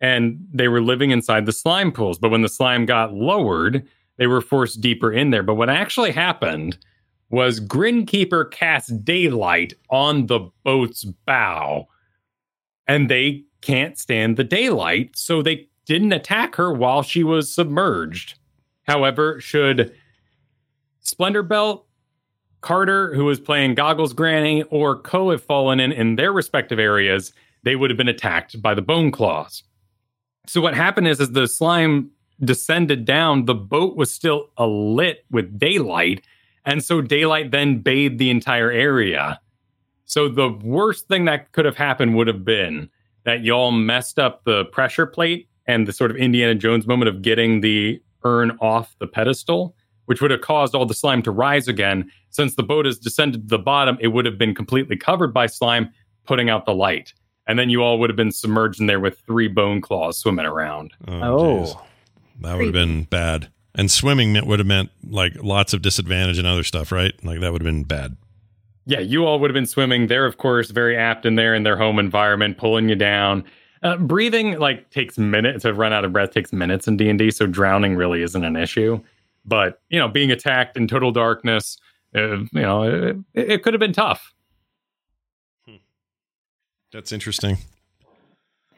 And 0.00 0.46
they 0.52 0.68
were 0.68 0.80
living 0.80 1.10
inside 1.10 1.46
the 1.46 1.52
slime 1.52 1.92
pools 1.92 2.18
but 2.18 2.30
when 2.30 2.42
the 2.42 2.48
slime 2.48 2.84
got 2.84 3.14
lowered 3.14 3.86
they 4.18 4.26
were 4.26 4.40
forced 4.40 4.80
deeper 4.80 5.12
in 5.12 5.30
there. 5.30 5.42
But 5.42 5.54
what 5.54 5.68
actually 5.70 6.10
happened 6.10 6.78
was 7.30 7.60
grinkeeper 7.60 8.50
cast 8.50 9.04
daylight 9.04 9.74
on 9.90 10.26
the 10.26 10.40
boat's 10.64 11.04
bow 11.04 11.86
and 12.88 13.08
they 13.08 13.44
can't 13.60 13.98
stand 13.98 14.36
the 14.36 14.44
daylight 14.44 15.16
so 15.16 15.42
they 15.42 15.68
didn't 15.84 16.12
attack 16.12 16.56
her 16.56 16.72
while 16.72 17.02
she 17.02 17.22
was 17.22 17.52
submerged 17.52 18.38
however 18.86 19.40
should 19.40 19.94
splendorbelt 21.04 21.82
Carter, 22.60 23.14
who 23.14 23.24
was 23.24 23.38
playing 23.38 23.76
Goggles 23.76 24.12
Granny, 24.12 24.64
or 24.64 25.00
Ko 25.00 25.30
have 25.30 25.42
fallen 25.42 25.78
in 25.78 25.92
in 25.92 26.16
their 26.16 26.32
respective 26.32 26.80
areas, 26.80 27.32
they 27.62 27.76
would 27.76 27.90
have 27.90 27.96
been 27.96 28.08
attacked 28.08 28.60
by 28.60 28.74
the 28.74 28.82
bone 28.82 29.12
claws. 29.12 29.62
So 30.48 30.60
what 30.60 30.74
happened 30.74 31.06
is, 31.06 31.20
as 31.20 31.30
the 31.30 31.46
slime 31.46 32.10
descended 32.40 33.04
down, 33.04 33.44
the 33.44 33.54
boat 33.54 33.96
was 33.96 34.10
still 34.12 34.48
alit 34.58 35.18
with 35.30 35.58
daylight, 35.58 36.24
and 36.64 36.82
so 36.82 37.00
daylight 37.00 37.52
then 37.52 37.78
bathed 37.78 38.18
the 38.18 38.30
entire 38.30 38.70
area. 38.70 39.40
So 40.04 40.28
the 40.28 40.50
worst 40.62 41.08
thing 41.08 41.24
that 41.26 41.52
could 41.52 41.64
have 41.64 41.76
happened 41.76 42.16
would 42.16 42.26
have 42.26 42.44
been 42.44 42.90
that 43.24 43.42
y'all 43.42 43.72
messed 43.72 44.18
up 44.18 44.44
the 44.44 44.64
pressure 44.66 45.06
plate 45.06 45.48
and 45.66 45.86
the 45.86 45.92
sort 45.92 46.10
of 46.10 46.16
Indiana 46.16 46.54
Jones 46.54 46.86
moment 46.86 47.08
of 47.08 47.22
getting 47.22 47.60
the 47.60 48.00
urn 48.26 48.58
off 48.60 48.96
the 48.98 49.06
pedestal 49.06 49.76
which 50.06 50.20
would 50.20 50.30
have 50.30 50.40
caused 50.40 50.74
all 50.74 50.86
the 50.86 50.94
slime 50.94 51.22
to 51.22 51.30
rise 51.30 51.68
again. 51.68 52.10
Since 52.30 52.54
the 52.54 52.62
boat 52.62 52.86
has 52.86 52.98
descended 52.98 53.42
to 53.42 53.48
the 53.48 53.62
bottom, 53.62 53.98
it 54.00 54.08
would 54.08 54.24
have 54.24 54.38
been 54.38 54.54
completely 54.54 54.96
covered 54.96 55.34
by 55.34 55.46
slime, 55.46 55.92
putting 56.24 56.48
out 56.48 56.64
the 56.64 56.74
light. 56.74 57.12
And 57.46 57.58
then 57.58 57.70
you 57.70 57.82
all 57.82 57.98
would 58.00 58.10
have 58.10 58.16
been 58.16 58.32
submerged 58.32 58.80
in 58.80 58.86
there 58.86 58.98
with 58.98 59.20
three 59.26 59.48
bone 59.48 59.80
claws 59.80 60.18
swimming 60.18 60.46
around. 60.46 60.92
Oh, 61.06 61.22
oh. 61.22 61.86
that 62.40 62.56
would 62.56 62.66
have 62.66 62.72
been 62.72 63.04
bad. 63.04 63.50
And 63.74 63.90
swimming 63.90 64.34
would 64.46 64.58
have 64.58 64.66
meant 64.66 64.90
like 65.08 65.34
lots 65.42 65.74
of 65.74 65.82
disadvantage 65.82 66.38
and 66.38 66.46
other 66.46 66.64
stuff, 66.64 66.90
right? 66.90 67.12
Like 67.24 67.40
that 67.40 67.52
would 67.52 67.60
have 67.60 67.66
been 67.66 67.84
bad. 67.84 68.16
Yeah, 68.86 69.00
you 69.00 69.26
all 69.26 69.38
would 69.40 69.50
have 69.50 69.54
been 69.54 69.66
swimming. 69.66 70.06
They're 70.06 70.26
of 70.26 70.38
course 70.38 70.70
very 70.70 70.96
apt 70.96 71.26
in 71.26 71.34
there 71.34 71.54
in 71.54 71.64
their 71.64 71.76
home 71.76 71.98
environment, 71.98 72.56
pulling 72.56 72.88
you 72.88 72.94
down. 72.94 73.44
Uh, 73.86 73.96
breathing 73.98 74.58
like 74.58 74.90
takes 74.90 75.16
minutes 75.16 75.62
to 75.62 75.72
run 75.72 75.92
out 75.92 76.04
of 76.04 76.12
breath 76.12 76.32
takes 76.32 76.52
minutes 76.52 76.88
in 76.88 76.96
D 76.96 77.08
and 77.08 77.16
D, 77.16 77.30
so 77.30 77.46
drowning 77.46 77.94
really 77.94 78.20
isn't 78.20 78.42
an 78.42 78.56
issue. 78.56 79.00
But 79.44 79.80
you 79.90 80.00
know, 80.00 80.08
being 80.08 80.32
attacked 80.32 80.76
in 80.76 80.88
total 80.88 81.12
darkness, 81.12 81.78
uh, 82.12 82.38
you 82.38 82.48
know, 82.54 82.82
it, 82.82 83.16
it 83.34 83.62
could 83.62 83.74
have 83.74 83.78
been 83.78 83.92
tough. 83.92 84.34
Hmm. 85.68 85.76
That's 86.92 87.12
interesting. 87.12 87.58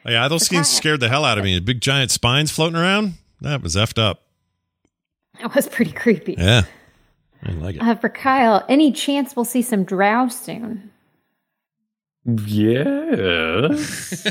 Oh, 0.05 0.11
yeah, 0.11 0.29
those 0.29 0.45
skins 0.45 0.69
scared 0.69 1.01
the 1.01 1.09
hell 1.09 1.25
out 1.25 1.39
of 1.39 1.45
me. 1.45 1.59
Big 1.59 1.81
giant 1.81 2.11
spines 2.11 2.51
floating 2.51 2.77
around. 2.77 3.15
That 3.41 3.63
was 3.63 3.77
effed 3.77 3.99
up. 3.99 4.25
That 5.41 5.55
was 5.55 5.69
pretty 5.69 5.93
creepy. 5.93 6.35
Yeah. 6.37 6.65
I 7.45 7.53
like 7.53 7.77
it. 7.77 7.83
Uh, 7.83 7.95
for 7.95 8.11
Kyle, 8.11 8.63
any 8.69 8.93
chance 8.93 9.35
we'll 9.35 9.47
see 9.47 9.63
some 9.63 9.85
drow 9.85 10.29
soon? 10.29 10.91
Yes. 12.37 14.27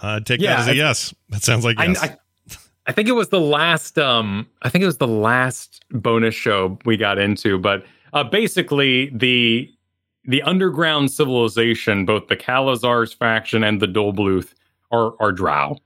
uh, 0.00 0.20
take 0.24 0.40
yeah, 0.40 0.56
that 0.56 0.60
as 0.60 0.68
a 0.68 0.74
yes. 0.74 1.14
That 1.28 1.42
sounds 1.42 1.66
like 1.66 1.78
yes. 1.78 2.02
I, 2.02 2.06
I, 2.06 2.16
I 2.86 2.92
think 2.92 3.08
it 3.08 3.12
was 3.12 3.28
the 3.28 3.40
last 3.40 3.98
um 3.98 4.46
I 4.62 4.70
think 4.70 4.82
it 4.82 4.86
was 4.86 4.96
the 4.96 5.06
last 5.06 5.84
bonus 5.90 6.34
show 6.34 6.78
we 6.86 6.96
got 6.96 7.18
into, 7.18 7.58
but 7.58 7.84
uh 8.14 8.24
basically 8.24 9.10
the 9.14 9.70
the 10.24 10.40
underground 10.42 11.10
civilization, 11.10 12.06
both 12.06 12.28
the 12.28 12.36
Kalazar's 12.36 13.12
faction 13.12 13.62
and 13.64 13.82
the 13.82 13.88
Dolbluth 13.88 14.54
are 14.92 15.12
are 15.20 15.32
drow. 15.32 15.76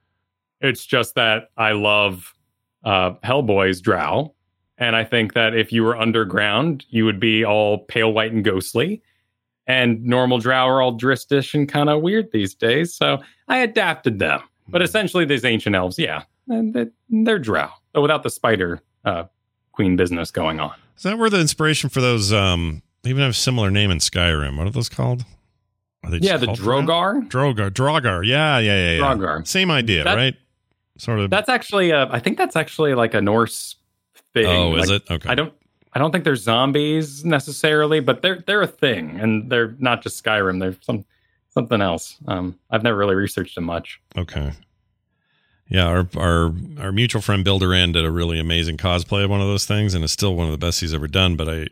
It's 0.60 0.86
just 0.86 1.16
that 1.16 1.50
I 1.56 1.72
love 1.72 2.32
uh 2.84 3.14
Hellboy's 3.24 3.80
drow. 3.80 4.32
And 4.78 4.94
I 4.94 5.02
think 5.02 5.32
that 5.32 5.56
if 5.56 5.72
you 5.72 5.82
were 5.82 5.96
underground, 5.96 6.84
you 6.90 7.04
would 7.06 7.18
be 7.18 7.44
all 7.44 7.78
pale 7.78 8.12
white 8.12 8.30
and 8.30 8.44
ghostly. 8.44 9.02
And 9.68 10.04
normal 10.04 10.38
drow 10.38 10.66
are 10.66 10.80
all 10.80 10.96
dristish 10.96 11.52
and 11.54 11.68
kind 11.68 11.88
of 11.88 12.00
weird 12.00 12.30
these 12.32 12.54
days. 12.54 12.94
So 12.94 13.18
I 13.48 13.58
adapted 13.58 14.18
them. 14.18 14.40
But 14.68 14.82
essentially, 14.82 15.24
these 15.24 15.44
ancient 15.44 15.76
elves, 15.76 15.98
yeah, 15.98 16.22
they're 16.48 17.38
drow, 17.38 17.70
but 17.92 18.02
without 18.02 18.22
the 18.22 18.30
spider 18.30 18.82
uh, 19.04 19.24
queen 19.72 19.96
business 19.96 20.30
going 20.30 20.58
on. 20.58 20.74
Is 20.96 21.04
that 21.04 21.18
where 21.18 21.30
the 21.30 21.40
inspiration 21.40 21.88
for 21.90 22.00
those? 22.00 22.32
Um, 22.32 22.82
they 23.02 23.10
even 23.10 23.22
have 23.22 23.30
a 23.30 23.34
similar 23.34 23.70
name 23.70 23.90
in 23.90 23.98
Skyrim. 23.98 24.58
What 24.58 24.66
are 24.66 24.70
those 24.70 24.88
called? 24.88 25.24
Are 26.02 26.10
they 26.10 26.18
yeah, 26.18 26.36
the 26.36 26.46
Draugr. 26.46 27.28
Draugr. 27.28 27.70
Draugr. 27.70 28.26
Yeah, 28.26 28.58
yeah, 28.58 28.76
yeah, 28.76 28.92
yeah. 28.92 29.00
Draugr. 29.00 29.46
Same 29.46 29.70
idea, 29.70 30.04
that, 30.04 30.16
right? 30.16 30.34
Sort 30.98 31.20
of. 31.20 31.30
That's 31.30 31.48
actually. 31.48 31.90
A, 31.90 32.08
I 32.10 32.18
think 32.18 32.38
that's 32.38 32.56
actually 32.56 32.94
like 32.94 33.14
a 33.14 33.20
Norse 33.20 33.76
thing. 34.32 34.46
Oh, 34.46 34.70
like, 34.70 34.84
is 34.84 34.90
it? 34.90 35.10
Okay. 35.10 35.28
I 35.28 35.34
don't. 35.34 35.52
I 35.96 35.98
don't 35.98 36.12
think 36.12 36.24
they're 36.24 36.36
zombies 36.36 37.24
necessarily, 37.24 38.00
but 38.00 38.20
they're 38.20 38.44
they're 38.46 38.60
a 38.60 38.66
thing, 38.66 39.18
and 39.18 39.50
they're 39.50 39.74
not 39.78 40.02
just 40.02 40.22
Skyrim. 40.22 40.60
They're 40.60 40.76
some 40.82 41.06
something 41.48 41.80
else. 41.80 42.18
Um, 42.28 42.58
I've 42.70 42.82
never 42.82 42.98
really 42.98 43.14
researched 43.14 43.54
them 43.54 43.64
much. 43.64 43.98
Okay. 44.14 44.52
Yeah, 45.70 45.86
our 45.86 46.06
our 46.14 46.52
our 46.78 46.92
mutual 46.92 47.22
friend 47.22 47.42
Builder 47.42 47.64
Duran 47.64 47.92
did 47.92 48.04
a 48.04 48.10
really 48.10 48.38
amazing 48.38 48.76
cosplay 48.76 49.24
of 49.24 49.30
one 49.30 49.40
of 49.40 49.46
those 49.46 49.64
things, 49.64 49.94
and 49.94 50.04
it's 50.04 50.12
still 50.12 50.34
one 50.34 50.44
of 50.44 50.52
the 50.52 50.58
best 50.58 50.80
he's 50.80 50.92
ever 50.92 51.08
done. 51.08 51.34
But 51.34 51.48
I, 51.48 51.68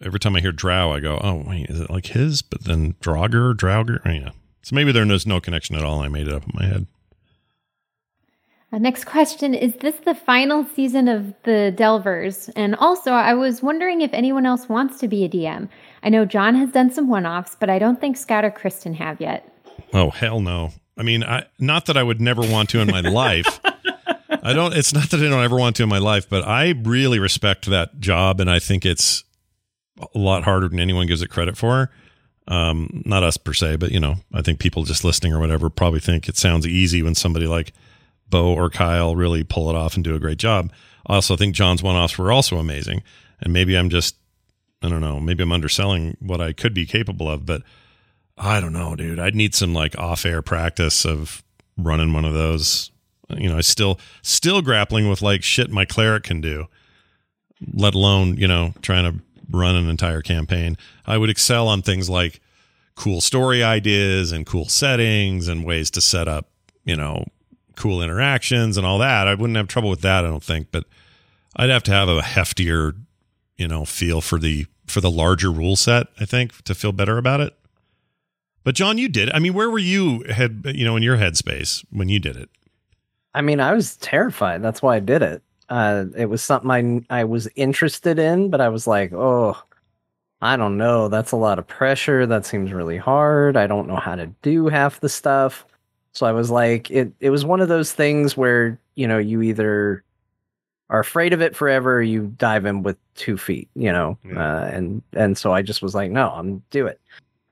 every 0.00 0.20
time 0.20 0.36
I 0.36 0.40
hear 0.40 0.52
Drow, 0.52 0.92
I 0.92 1.00
go, 1.00 1.18
"Oh, 1.20 1.42
wait, 1.44 1.68
is 1.68 1.80
it 1.80 1.90
like 1.90 2.06
his?" 2.06 2.42
But 2.42 2.62
then 2.62 2.92
Draugr, 3.02 3.54
Draugr, 3.54 3.98
oh, 4.06 4.08
yeah. 4.08 4.30
So 4.62 4.76
maybe 4.76 4.92
there's 4.92 5.26
no 5.26 5.40
connection 5.40 5.74
at 5.74 5.82
all. 5.82 6.00
I 6.00 6.06
made 6.06 6.28
it 6.28 6.32
up 6.32 6.44
in 6.44 6.52
my 6.54 6.66
head. 6.66 6.86
Uh, 8.74 8.78
next 8.78 9.04
question 9.04 9.54
Is 9.54 9.74
this 9.76 9.94
the 10.04 10.16
final 10.16 10.64
season 10.64 11.06
of 11.06 11.32
the 11.44 11.72
Delvers? 11.76 12.48
And 12.56 12.74
also, 12.74 13.12
I 13.12 13.32
was 13.34 13.62
wondering 13.62 14.00
if 14.00 14.12
anyone 14.12 14.46
else 14.46 14.68
wants 14.68 14.98
to 14.98 15.06
be 15.06 15.24
a 15.24 15.28
DM. 15.28 15.68
I 16.02 16.08
know 16.08 16.24
John 16.24 16.56
has 16.56 16.72
done 16.72 16.90
some 16.90 17.08
one 17.08 17.24
offs, 17.24 17.56
but 17.58 17.70
I 17.70 17.78
don't 17.78 18.00
think 18.00 18.16
Scott 18.16 18.44
or 18.44 18.50
Kristen 18.50 18.94
have 18.94 19.20
yet. 19.20 19.48
Oh, 19.92 20.10
hell 20.10 20.40
no. 20.40 20.72
I 20.96 21.04
mean, 21.04 21.22
I 21.22 21.44
not 21.60 21.86
that 21.86 21.96
I 21.96 22.02
would 22.02 22.20
never 22.20 22.42
want 22.42 22.68
to 22.70 22.80
in 22.80 22.88
my 22.88 23.00
life. 23.00 23.60
I 24.28 24.52
don't. 24.52 24.74
It's 24.74 24.92
not 24.92 25.08
that 25.10 25.20
I 25.20 25.28
don't 25.28 25.44
ever 25.44 25.56
want 25.56 25.76
to 25.76 25.84
in 25.84 25.88
my 25.88 25.98
life, 25.98 26.28
but 26.28 26.44
I 26.44 26.74
really 26.82 27.20
respect 27.20 27.66
that 27.66 28.00
job, 28.00 28.40
and 28.40 28.50
I 28.50 28.58
think 28.58 28.84
it's 28.84 29.22
a 30.00 30.18
lot 30.18 30.42
harder 30.42 30.68
than 30.68 30.80
anyone 30.80 31.06
gives 31.06 31.22
it 31.22 31.28
credit 31.28 31.56
for. 31.56 31.90
Um, 32.48 33.02
not 33.06 33.22
us 33.22 33.36
per 33.36 33.52
se, 33.52 33.76
but 33.76 33.92
you 33.92 34.00
know, 34.00 34.16
I 34.32 34.42
think 34.42 34.58
people 34.58 34.82
just 34.82 35.04
listening 35.04 35.32
or 35.32 35.38
whatever 35.38 35.70
probably 35.70 36.00
think 36.00 36.28
it 36.28 36.36
sounds 36.36 36.66
easy 36.66 37.02
when 37.04 37.14
somebody 37.14 37.46
like 37.46 37.72
Bo 38.34 38.52
or 38.52 38.68
Kyle 38.68 39.14
really 39.14 39.44
pull 39.44 39.70
it 39.70 39.76
off 39.76 39.94
and 39.94 40.02
do 40.02 40.16
a 40.16 40.18
great 40.18 40.38
job. 40.38 40.72
I 41.06 41.14
also 41.14 41.36
think 41.36 41.54
John's 41.54 41.84
one 41.84 41.94
offs 41.94 42.18
were 42.18 42.32
also 42.32 42.56
amazing, 42.56 43.04
and 43.40 43.52
maybe 43.52 43.76
I'm 43.76 43.90
just 43.90 44.16
I 44.82 44.88
don't 44.88 45.00
know. 45.00 45.20
Maybe 45.20 45.44
I'm 45.44 45.52
underselling 45.52 46.16
what 46.18 46.40
I 46.40 46.52
could 46.52 46.74
be 46.74 46.84
capable 46.84 47.30
of, 47.30 47.46
but 47.46 47.62
I 48.36 48.58
don't 48.58 48.72
know, 48.72 48.96
dude. 48.96 49.20
I'd 49.20 49.36
need 49.36 49.54
some 49.54 49.72
like 49.72 49.96
off 49.96 50.26
air 50.26 50.42
practice 50.42 51.06
of 51.06 51.44
running 51.78 52.12
one 52.12 52.24
of 52.24 52.34
those. 52.34 52.90
You 53.28 53.50
know, 53.50 53.56
I 53.56 53.60
still 53.60 54.00
still 54.22 54.62
grappling 54.62 55.08
with 55.08 55.22
like 55.22 55.44
shit 55.44 55.70
my 55.70 55.84
cleric 55.84 56.24
can 56.24 56.40
do, 56.40 56.66
let 57.72 57.94
alone 57.94 58.36
you 58.36 58.48
know 58.48 58.74
trying 58.82 59.04
to 59.04 59.22
run 59.48 59.76
an 59.76 59.88
entire 59.88 60.22
campaign. 60.22 60.76
I 61.06 61.18
would 61.18 61.30
excel 61.30 61.68
on 61.68 61.82
things 61.82 62.10
like 62.10 62.40
cool 62.96 63.20
story 63.20 63.62
ideas 63.62 64.32
and 64.32 64.44
cool 64.44 64.68
settings 64.68 65.46
and 65.46 65.64
ways 65.64 65.88
to 65.92 66.00
set 66.00 66.26
up, 66.26 66.48
you 66.84 66.96
know, 66.96 67.26
cool 67.76 68.02
interactions 68.02 68.76
and 68.76 68.86
all 68.86 68.98
that. 68.98 69.26
I 69.28 69.34
wouldn't 69.34 69.56
have 69.56 69.68
trouble 69.68 69.90
with 69.90 70.00
that, 70.02 70.24
I 70.24 70.28
don't 70.28 70.42
think, 70.42 70.68
but 70.70 70.84
I'd 71.56 71.70
have 71.70 71.82
to 71.84 71.92
have 71.92 72.08
a 72.08 72.20
heftier, 72.20 72.96
you 73.56 73.68
know, 73.68 73.84
feel 73.84 74.20
for 74.20 74.38
the 74.38 74.66
for 74.86 75.00
the 75.00 75.10
larger 75.10 75.50
rule 75.50 75.76
set, 75.76 76.08
I 76.20 76.26
think, 76.26 76.62
to 76.64 76.74
feel 76.74 76.92
better 76.92 77.16
about 77.16 77.40
it. 77.40 77.54
But 78.64 78.74
John, 78.74 78.98
you 78.98 79.08
did. 79.08 79.30
I 79.30 79.38
mean, 79.38 79.54
where 79.54 79.70
were 79.70 79.78
you 79.78 80.24
head, 80.24 80.62
you 80.74 80.84
know, 80.84 80.96
in 80.96 81.02
your 81.02 81.16
headspace 81.16 81.84
when 81.90 82.08
you 82.08 82.18
did 82.18 82.36
it? 82.36 82.50
I 83.34 83.40
mean, 83.42 83.60
I 83.60 83.72
was 83.72 83.96
terrified. 83.98 84.62
That's 84.62 84.82
why 84.82 84.96
I 84.96 85.00
did 85.00 85.22
it. 85.22 85.42
Uh, 85.68 86.06
it 86.16 86.26
was 86.26 86.42
something 86.42 87.06
I 87.10 87.20
I 87.20 87.24
was 87.24 87.48
interested 87.56 88.18
in, 88.18 88.50
but 88.50 88.60
I 88.60 88.68
was 88.68 88.86
like, 88.86 89.12
oh, 89.12 89.56
I 90.40 90.56
don't 90.56 90.76
know. 90.76 91.08
That's 91.08 91.32
a 91.32 91.36
lot 91.36 91.58
of 91.58 91.66
pressure. 91.66 92.26
That 92.26 92.44
seems 92.44 92.72
really 92.72 92.98
hard. 92.98 93.56
I 93.56 93.66
don't 93.66 93.88
know 93.88 93.96
how 93.96 94.14
to 94.14 94.26
do 94.42 94.68
half 94.68 95.00
the 95.00 95.08
stuff. 95.08 95.64
So 96.14 96.26
I 96.26 96.32
was 96.32 96.50
like, 96.50 96.90
it. 96.90 97.12
It 97.20 97.30
was 97.30 97.44
one 97.44 97.60
of 97.60 97.68
those 97.68 97.92
things 97.92 98.36
where 98.36 98.78
you 98.94 99.06
know 99.06 99.18
you 99.18 99.42
either 99.42 100.04
are 100.90 101.00
afraid 101.00 101.32
of 101.32 101.42
it 101.42 101.56
forever, 101.56 101.96
or 101.96 102.02
you 102.02 102.32
dive 102.38 102.66
in 102.66 102.82
with 102.82 102.96
two 103.14 103.36
feet. 103.36 103.68
You 103.74 103.92
know, 103.92 104.18
yeah. 104.24 104.38
uh, 104.38 104.64
and 104.72 105.02
and 105.12 105.36
so 105.36 105.52
I 105.52 105.62
just 105.62 105.82
was 105.82 105.94
like, 105.94 106.10
no, 106.10 106.30
I'm 106.30 106.62
do 106.70 106.86
it. 106.86 107.00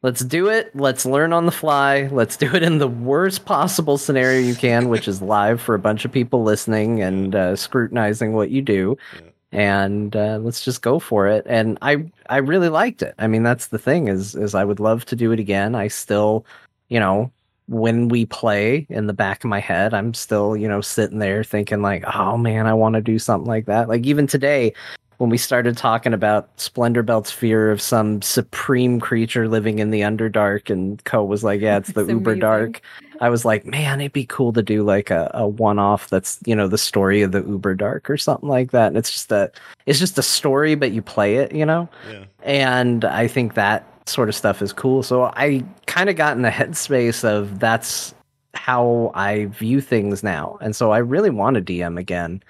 Let's 0.03 0.25
do 0.25 0.49
it. 0.49 0.75
Let's 0.75 1.07
learn 1.07 1.33
on 1.33 1.47
the 1.47 1.53
fly. 1.53 2.09
Let's 2.09 2.37
do 2.37 2.53
it 2.55 2.65
in 2.65 2.79
the 2.79 2.89
worst 2.89 3.45
possible 3.45 3.99
scenario 3.99 4.41
you 4.41 4.57
can, 4.57 4.89
which 4.89 5.07
is 5.07 5.23
live 5.23 5.61
for 5.61 5.77
a 5.77 5.79
bunch 5.79 6.05
of 6.05 6.11
people 6.11 6.43
listening 6.43 7.01
and 7.01 7.35
uh, 7.37 7.55
scrutinizing 7.55 8.33
what 8.33 8.51
you 8.51 8.63
do. 8.63 8.97
Yeah. 9.15 9.29
And 9.53 10.17
uh, 10.17 10.39
let's 10.43 10.65
just 10.65 10.83
go 10.83 10.99
for 10.99 11.29
it. 11.29 11.45
And 11.47 11.79
I, 11.83 12.11
I 12.29 12.39
really 12.39 12.71
liked 12.71 13.03
it. 13.03 13.15
I 13.19 13.29
mean, 13.29 13.43
that's 13.43 13.69
the 13.69 13.79
thing 13.79 14.09
is, 14.09 14.35
is 14.35 14.55
I 14.55 14.65
would 14.65 14.81
love 14.81 15.05
to 15.05 15.15
do 15.15 15.31
it 15.31 15.39
again. 15.39 15.75
I 15.75 15.89
still, 15.89 16.47
you 16.89 16.99
know, 16.99 17.31
when 17.73 18.09
we 18.09 18.27
play 18.27 18.87
in 18.91 19.07
the 19.07 19.15
back 19.15 19.43
of 19.43 19.49
my 19.49 19.59
head, 19.59 19.95
I'm 19.95 20.13
still, 20.13 20.57
you 20.57 20.69
know, 20.69 20.83
sitting 20.83 21.19
there 21.19 21.43
thinking 21.43 21.81
like, 21.81 22.05
oh 22.15 22.37
man, 22.37 22.67
I 22.67 22.75
want 22.75 22.97
to 22.97 23.01
do 23.01 23.19
something 23.19 23.49
like 23.49 23.65
that. 23.65 23.89
Like 23.89 24.05
even 24.05 24.27
today, 24.27 24.75
when 25.17 25.31
we 25.31 25.39
started 25.39 25.77
talking 25.77 26.13
about 26.13 26.51
Splendor 26.61 27.03
Belt's 27.03 27.31
fear 27.31 27.71
of 27.71 27.81
some 27.81 28.21
supreme 28.21 29.01
creature 29.01 29.49
living 29.49 29.79
in 29.79 29.91
the 29.91 30.01
Underdark, 30.01 30.69
and 30.69 31.03
Co 31.05 31.25
was 31.25 31.45
like, 31.45 31.61
"Yeah, 31.61 31.79
it's 31.79 31.93
the 31.95 32.05
Uber 32.05 32.35
Dark." 32.35 32.83
I 33.21 33.31
was 33.31 33.45
like, 33.45 33.65
"Man, 33.65 34.01
it'd 34.01 34.13
be 34.13 34.27
cool 34.27 34.53
to 34.53 34.63
do 34.63 34.83
like 34.83 35.11
a, 35.11 35.31
a 35.33 35.47
one-off 35.47 36.11
that's 36.11 36.41
you 36.45 36.57
know 36.57 36.67
the 36.67 36.77
story 36.77 37.23
of 37.23 37.33
the 37.33 37.43
Uber 37.45 37.77
Dark 37.77 38.11
or 38.11 38.17
something 38.17 38.49
like 38.49 38.73
that." 38.73 38.89
And 38.89 38.97
it's 38.97 39.13
just 39.13 39.31
a 39.31 39.51
it's 39.87 40.01
just 40.01 40.19
a 40.19 40.23
story, 40.23 40.75
but 40.75 40.91
you 40.91 41.01
play 41.01 41.37
it, 41.37 41.55
you 41.55 41.65
know. 41.65 41.89
Yeah. 42.11 42.25
And 42.43 43.05
I 43.05 43.29
think 43.29 43.55
that 43.55 43.87
sort 44.07 44.29
of 44.29 44.35
stuff 44.35 44.63
is 44.63 44.73
cool. 44.73 45.03
So 45.03 45.25
I 45.25 45.65
kind 45.87 46.09
of 46.11 46.17
got 46.17 46.37
in 46.37 46.43
the 46.43 46.51
headspace 46.51 47.25
of 47.25 47.59
that's 47.59 48.15
how 48.55 49.11
I 49.15 49.47
view 49.47 49.81
things 49.81 50.23
now, 50.23 50.59
and 50.61 50.77
so 50.77 50.91
I 50.93 50.99
really 50.99 51.31
want 51.31 51.57
to 51.57 51.63
DM 51.63 51.99
again 51.99 52.43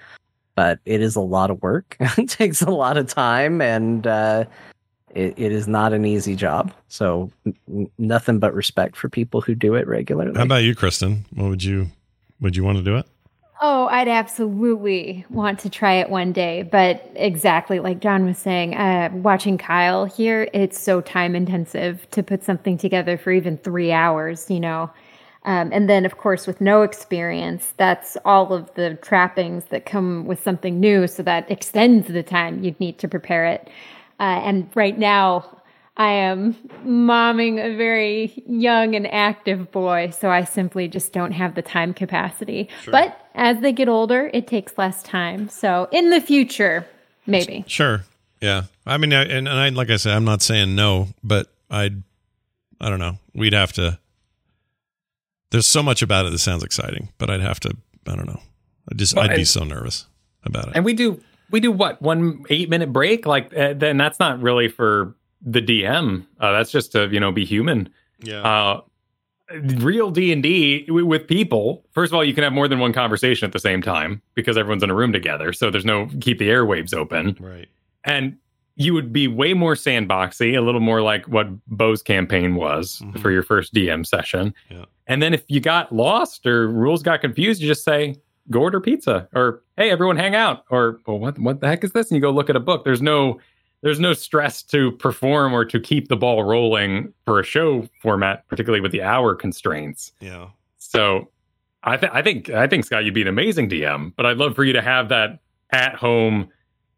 but 0.55 0.79
it 0.85 1.01
is 1.01 1.15
a 1.15 1.21
lot 1.21 1.49
of 1.49 1.61
work. 1.61 1.95
it 1.99 2.29
takes 2.29 2.61
a 2.61 2.69
lot 2.69 2.97
of 2.97 3.07
time, 3.07 3.61
and 3.61 4.05
uh, 4.05 4.45
it, 5.13 5.33
it 5.37 5.51
is 5.51 5.67
not 5.67 5.93
an 5.93 6.05
easy 6.05 6.35
job. 6.35 6.73
So 6.87 7.31
n- 7.45 7.89
nothing 7.97 8.39
but 8.39 8.53
respect 8.53 8.95
for 8.95 9.09
people 9.09 9.41
who 9.41 9.55
do 9.55 9.75
it 9.75 9.87
regularly. 9.87 10.35
How 10.35 10.43
about 10.43 10.63
you, 10.63 10.75
Kristen? 10.75 11.25
What 11.33 11.49
would 11.49 11.63
you 11.63 11.89
would 12.39 12.55
you 12.55 12.63
want 12.63 12.77
to 12.77 12.83
do 12.83 12.97
it? 12.97 13.05
Oh, 13.61 13.87
I'd 13.87 14.07
absolutely 14.07 15.25
want 15.29 15.59
to 15.59 15.69
try 15.69 15.93
it 15.93 16.09
one 16.09 16.31
day. 16.33 16.63
But 16.63 17.09
exactly 17.15 17.79
like 17.79 17.99
John 17.99 18.25
was 18.25 18.37
saying, 18.37 18.75
uh, 18.75 19.09
watching 19.13 19.57
Kyle 19.57 20.05
here, 20.05 20.49
it's 20.53 20.79
so 20.79 21.01
time 21.01 21.35
intensive 21.35 22.09
to 22.11 22.23
put 22.23 22.43
something 22.43 22.77
together 22.77 23.17
for 23.17 23.31
even 23.31 23.57
three 23.57 23.91
hours, 23.91 24.49
you 24.49 24.59
know. 24.59 24.91
Um, 25.45 25.69
and 25.73 25.89
then, 25.89 26.05
of 26.05 26.17
course, 26.17 26.47
with 26.47 26.61
no 26.61 26.81
experience, 26.83 27.73
that's 27.77 28.17
all 28.25 28.53
of 28.53 28.73
the 28.75 28.95
trappings 29.01 29.65
that 29.65 29.85
come 29.85 30.25
with 30.25 30.41
something 30.41 30.79
new. 30.79 31.05
So 31.07 31.21
that 31.23 31.49
extends 31.51 32.07
the 32.07 32.23
time 32.23 32.63
you'd 32.63 32.79
need 32.79 32.97
to 32.99 33.07
prepare 33.07 33.45
it. 33.45 33.69
Uh, 34.19 34.41
and 34.43 34.69
right 34.73 34.97
now, 34.97 35.45
I 35.95 36.11
am 36.11 36.55
momming 36.85 37.63
a 37.63 37.75
very 37.75 38.43
young 38.47 38.95
and 38.95 39.05
active 39.07 39.71
boy. 39.71 40.09
So 40.09 40.29
I 40.29 40.43
simply 40.43 40.87
just 40.87 41.13
don't 41.13 41.33
have 41.33 41.55
the 41.55 41.61
time 41.61 41.93
capacity. 41.93 42.69
Sure. 42.81 42.91
But 42.91 43.29
as 43.35 43.59
they 43.61 43.71
get 43.71 43.87
older, 43.87 44.29
it 44.33 44.47
takes 44.47 44.77
less 44.77 45.03
time. 45.03 45.49
So 45.49 45.87
in 45.91 46.09
the 46.09 46.19
future, 46.19 46.87
maybe. 47.27 47.63
Sure. 47.67 48.03
Yeah. 48.41 48.63
I 48.85 48.97
mean, 48.97 49.13
and, 49.13 49.47
and 49.47 49.49
I, 49.49 49.69
like 49.69 49.89
I 49.89 49.97
said, 49.97 50.13
I'm 50.13 50.25
not 50.25 50.41
saying 50.41 50.75
no, 50.75 51.09
but 51.23 51.47
I'd, 51.69 52.01
I 52.81 52.89
don't 52.89 52.99
know. 52.99 53.19
We'd 53.33 53.53
have 53.53 53.73
to 53.73 53.99
there's 55.53 55.67
so 55.67 55.83
much 55.83 56.01
about 56.01 56.25
it 56.25 56.31
that 56.31 56.39
sounds 56.39 56.63
exciting, 56.63 57.09
but 57.19 57.29
I'd 57.29 57.39
have 57.39 57.59
to. 57.59 57.77
I 58.07 58.15
don't 58.15 58.25
know. 58.25 58.41
I 58.91 58.95
just 58.95 59.15
well, 59.15 59.23
I'd 59.23 59.31
and, 59.31 59.37
be 59.37 59.45
so 59.45 59.63
nervous 59.63 60.07
about 60.43 60.69
it. 60.69 60.71
And 60.75 60.83
we 60.83 60.93
do 60.93 61.21
we 61.51 61.59
do 61.59 61.71
what 61.71 62.01
one 62.01 62.43
eight 62.49 62.69
minute 62.69 62.91
break 62.91 63.27
like 63.27 63.55
uh, 63.55 63.73
then 63.73 63.97
that's 63.97 64.19
not 64.19 64.41
really 64.41 64.67
for 64.67 65.13
the 65.43 65.61
DM. 65.61 66.25
Uh, 66.39 66.51
that's 66.51 66.71
just 66.71 66.91
to 66.93 67.07
you 67.09 67.19
know 67.19 67.31
be 67.31 67.45
human. 67.45 67.89
Yeah. 68.19 68.41
Uh, 68.41 68.81
real 69.79 70.09
d&d 70.09 70.85
with 70.89 71.27
people 71.27 71.85
first 71.91 72.11
of 72.11 72.15
all 72.15 72.23
you 72.23 72.33
can 72.33 72.43
have 72.43 72.53
more 72.53 72.67
than 72.67 72.79
one 72.79 72.93
conversation 72.93 73.45
at 73.45 73.51
the 73.51 73.59
same 73.59 73.83
time 73.83 74.19
because 74.33 74.57
everyone's 74.57 74.81
in 74.81 74.89
a 74.89 74.95
room 74.95 75.11
together 75.11 75.53
so 75.53 75.69
there's 75.69 75.85
no 75.85 76.07
keep 76.21 76.39
the 76.39 76.47
airwaves 76.47 76.91
open 76.91 77.37
right 77.39 77.67
and 78.05 78.35
you 78.75 78.93
would 78.93 79.13
be 79.13 79.27
way 79.27 79.53
more 79.53 79.75
sandboxy, 79.75 80.57
a 80.57 80.61
little 80.61 80.81
more 80.81 81.01
like 81.01 81.27
what 81.27 81.47
Bo's 81.67 82.01
campaign 82.01 82.55
was 82.55 83.01
mm-hmm. 83.03 83.19
for 83.19 83.31
your 83.31 83.43
first 83.43 83.73
DM 83.73 84.05
session. 84.05 84.53
Yeah. 84.69 84.85
And 85.07 85.21
then 85.21 85.33
if 85.33 85.43
you 85.47 85.59
got 85.59 85.93
lost 85.93 86.45
or 86.45 86.69
rules 86.69 87.03
got 87.03 87.21
confused, 87.21 87.61
you 87.61 87.67
just 87.67 87.83
say, 87.83 88.15
go 88.49 88.61
order 88.61 88.81
pizza 88.81 89.27
or 89.33 89.61
hey, 89.77 89.89
everyone 89.89 90.17
hang 90.17 90.35
out 90.35 90.65
or 90.69 90.99
well, 91.05 91.19
what 91.19 91.39
what 91.39 91.61
the 91.61 91.67
heck 91.67 91.83
is 91.83 91.91
this? 91.91 92.09
And 92.09 92.15
you 92.15 92.21
go 92.21 92.31
look 92.31 92.49
at 92.49 92.55
a 92.55 92.61
book. 92.61 92.83
There's 92.83 93.01
no 93.01 93.39
there's 93.83 93.99
no 93.99 94.13
stress 94.13 94.63
to 94.63 94.93
perform 94.93 95.53
or 95.53 95.65
to 95.65 95.79
keep 95.79 96.07
the 96.07 96.15
ball 96.15 96.43
rolling 96.43 97.13
for 97.25 97.39
a 97.39 97.43
show 97.43 97.87
format, 98.01 98.47
particularly 98.47 98.79
with 98.79 98.93
the 98.93 99.03
hour 99.03 99.35
constraints. 99.35 100.13
Yeah. 100.21 100.47
So 100.77 101.29
I, 101.83 101.97
th- 101.97 102.11
I 102.13 102.21
think 102.21 102.49
I 102.49 102.65
think 102.65 102.85
Scott, 102.85 103.03
you'd 103.03 103.13
be 103.13 103.21
an 103.21 103.27
amazing 103.27 103.69
DM, 103.69 104.13
but 104.15 104.25
I'd 104.25 104.37
love 104.37 104.55
for 104.55 104.63
you 104.63 104.71
to 104.73 104.81
have 104.81 105.09
that 105.09 105.39
at 105.71 105.95
home, 105.95 106.49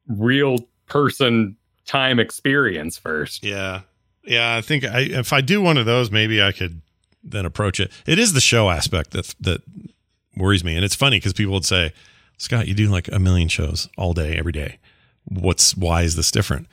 real 0.08 0.60
person 0.86 1.58
time 1.88 2.20
experience 2.20 2.98
first. 2.98 3.44
Yeah. 3.44 3.82
Yeah, 4.24 4.56
I 4.56 4.62
think 4.62 4.84
I, 4.86 5.02
if 5.02 5.34
I 5.34 5.42
do 5.42 5.62
one 5.62 5.78
of 5.78 5.86
those, 5.86 6.12
maybe 6.12 6.42
I 6.42 6.52
could 6.52 6.82
then 7.24 7.46
approach 7.46 7.80
it. 7.80 7.92
It 8.06 8.20
is 8.20 8.34
the 8.34 8.42
show 8.42 8.70
aspect 8.70 9.12
that 9.12 9.34
that 9.40 9.62
worries 10.38 10.64
me, 10.64 10.76
and 10.76 10.84
it's 10.86 10.96
funny 10.96 11.18
because 11.18 11.34
people 11.34 11.54
would 11.54 11.66
say, 11.66 11.94
"Scott, 12.38 12.68
you 12.68 12.74
do 12.74 12.90
like 12.90 13.08
a 13.12 13.20
million 13.20 13.50
shows 13.50 13.88
all 14.00 14.14
day, 14.14 14.36
every 14.36 14.52
day. 14.52 14.80
What's 15.26 15.76
why 15.76 16.04
is 16.04 16.16
this 16.16 16.32
different?" 16.32 16.68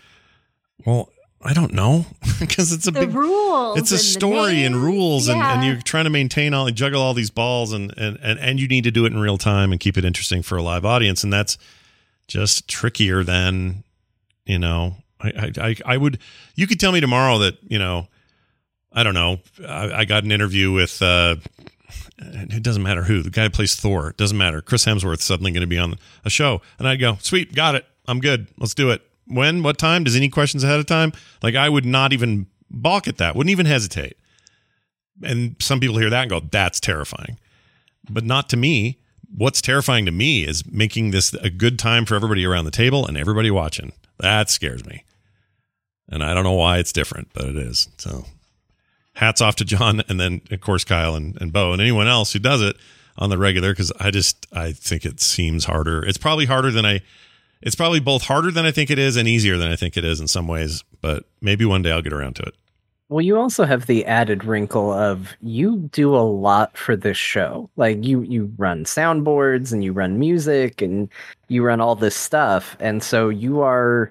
Well, 0.85 1.11
I 1.43 1.53
don't 1.53 1.73
know 1.73 2.07
because 2.41 2.73
it's 2.73 2.87
a 2.87 2.91
the 2.91 3.01
big 3.01 3.15
rules. 3.15 3.79
It's 3.79 3.93
a 3.93 3.99
story 3.99 4.65
and 4.65 4.77
rules, 4.77 5.29
yeah. 5.29 5.35
and, 5.35 5.43
and 5.43 5.65
you're 5.65 5.83
trying 5.83 6.05
to 6.05 6.11
maintain 6.11 6.55
all, 6.55 6.71
juggle 6.71 7.03
all 7.03 7.15
these 7.15 7.31
balls, 7.31 7.73
and, 7.73 7.93
and 7.97 8.19
and 8.23 8.39
and 8.39 8.61
you 8.61 8.69
need 8.69 8.85
to 8.85 8.91
do 8.91 9.05
it 9.05 9.13
in 9.13 9.19
real 9.19 9.39
time 9.39 9.73
and 9.73 9.81
keep 9.81 9.97
it 9.97 10.05
interesting 10.05 10.43
for 10.43 10.57
a 10.57 10.63
live 10.63 10.85
audience, 10.85 11.25
and 11.25 11.33
that's 11.33 11.59
just 12.29 12.69
trickier 12.69 13.25
than 13.25 13.85
you 14.47 14.59
know 14.59 14.97
I, 15.23 15.53
I, 15.59 15.77
I 15.85 15.97
would, 15.97 16.19
you 16.55 16.67
could 16.67 16.81
tell 16.81 16.93
me 16.93 17.01
tomorrow 17.01 17.39
that, 17.39 17.59
you 17.63 17.79
know, 17.79 18.09
I 18.93 19.03
don't 19.03 19.15
know. 19.15 19.39
I, 19.67 19.93
I 19.93 20.05
got 20.05 20.25
an 20.25 20.33
interview 20.33 20.73
with, 20.73 21.01
uh, 21.01 21.37
it 22.19 22.63
doesn't 22.63 22.83
matter 22.83 23.05
who, 23.05 23.23
the 23.23 23.31
guy 23.31 23.45
who 23.45 23.51
plays 23.51 23.75
Thor, 23.75 24.11
it 24.11 24.17
doesn't 24.17 24.37
matter. 24.37 24.61
Chris 24.61 24.85
Hemsworth 24.85 25.21
suddenly 25.21 25.51
going 25.53 25.63
to 25.63 25.67
be 25.67 25.79
on 25.79 25.97
a 26.25 26.31
show. 26.31 26.61
And 26.79 26.87
I'd 26.87 27.01
go, 27.01 27.17
sweet, 27.21 27.55
got 27.55 27.75
it. 27.75 27.87
I'm 28.07 28.21
good. 28.21 28.49
Let's 28.59 28.75
do 28.75 28.91
it. 28.91 29.03
When, 29.27 29.63
what 29.63 29.79
time? 29.79 30.05
Does 30.05 30.17
any 30.17 30.29
questions 30.29 30.65
ahead 30.65 30.81
of 30.81 30.87
time? 30.87 31.13
Like, 31.43 31.55
I 31.55 31.69
would 31.69 31.87
not 31.87 32.13
even 32.13 32.47
balk 32.71 33.07
at 33.07 33.19
that, 33.19 33.37
wouldn't 33.37 33.51
even 33.51 33.67
hesitate. 33.67 34.17
And 35.23 35.57
some 35.61 35.79
people 35.79 35.99
hear 35.99 36.11
that 36.11 36.23
and 36.23 36.31
go, 36.31 36.41
that's 36.41 36.81
terrifying. 36.81 37.39
But 38.11 38.25
not 38.25 38.49
to 38.51 38.57
me. 38.57 38.99
What's 39.35 39.63
terrifying 39.63 40.05
to 40.07 40.13
me 40.13 40.45
is 40.45 40.71
making 40.71 41.11
this 41.11 41.33
a 41.35 41.49
good 41.49 41.79
time 41.79 42.05
for 42.05 42.15
everybody 42.15 42.45
around 42.45 42.67
the 42.67 42.71
table 42.71 43.07
and 43.07 43.17
everybody 43.17 43.51
watching. 43.51 43.93
That 44.19 44.51
scares 44.51 44.85
me. 44.85 45.05
And 46.09 46.23
I 46.23 46.35
don't 46.35 46.45
know 46.45 46.53
why 46.53 46.79
it's 46.79 46.93
different, 46.93 47.29
but 47.33 47.47
it 47.47 47.57
is. 47.57 47.89
So 47.97 48.27
hats 49.15 49.41
off 49.41 49.57
to 49.57 49.65
John 49.65 50.03
and 50.09 50.21
then 50.21 50.43
of 50.51 50.61
course 50.61 50.85
Kyle 50.85 51.15
and, 51.15 51.41
and 51.41 51.53
Bo 51.53 51.73
and 51.73 51.81
anyone 51.81 52.09
else 52.09 52.33
who 52.33 52.39
does 52.39 52.61
it 52.61 52.77
on 53.19 53.31
the 53.31 53.39
regular 53.39 53.73
because 53.73 53.93
I 54.01 54.11
just 54.11 54.47
I 54.53 54.73
think 54.73 55.05
it 55.05 55.21
seems 55.21 55.65
harder. 55.65 56.05
It's 56.05 56.19
probably 56.19 56.47
harder 56.47 56.71
than 56.71 56.85
I 56.85 57.01
it's 57.63 57.77
probably 57.77 58.01
both 58.01 58.23
harder 58.23 58.51
than 58.51 58.67
I 58.67 58.71
think 58.71 58.91
it 58.91 58.99
is 58.99 59.17
and 59.17 59.29
easier 59.29 59.57
than 59.57 59.71
I 59.71 59.77
think 59.77 59.97
it 59.97 60.05
is 60.05 60.21
in 60.21 60.29
some 60.29 60.49
ways, 60.49 60.85
but 61.01 61.25
maybe 61.41 61.65
one 61.65 61.83
day 61.83 61.93
I'll 61.93 62.03
get 62.03 62.13
around 62.13 62.37
to 62.37 62.43
it. 62.43 62.55
Well, 63.09 63.21
you 63.21 63.37
also 63.37 63.65
have 63.67 63.87
the 63.87 64.07
added 64.07 64.43
wrinkle 64.43 64.91
of 64.91 65.35
you 65.43 65.77
do 65.93 66.17
a 66.17 66.25
lot 66.25 66.77
for 66.77 66.97
this 66.97 67.19
show. 67.19 67.69
Like 67.77 68.03
you 68.03 68.23
you 68.23 68.51
run 68.57 68.85
soundboards 68.85 69.71
and 69.71 69.85
you 69.85 69.93
run 69.93 70.19
music 70.19 70.81
and 70.81 71.11
you 71.49 71.63
run 71.63 71.79
all 71.79 71.95
this 71.95 72.17
stuff. 72.17 72.75
And 72.81 73.03
so 73.03 73.29
you 73.29 73.61
are 73.61 74.11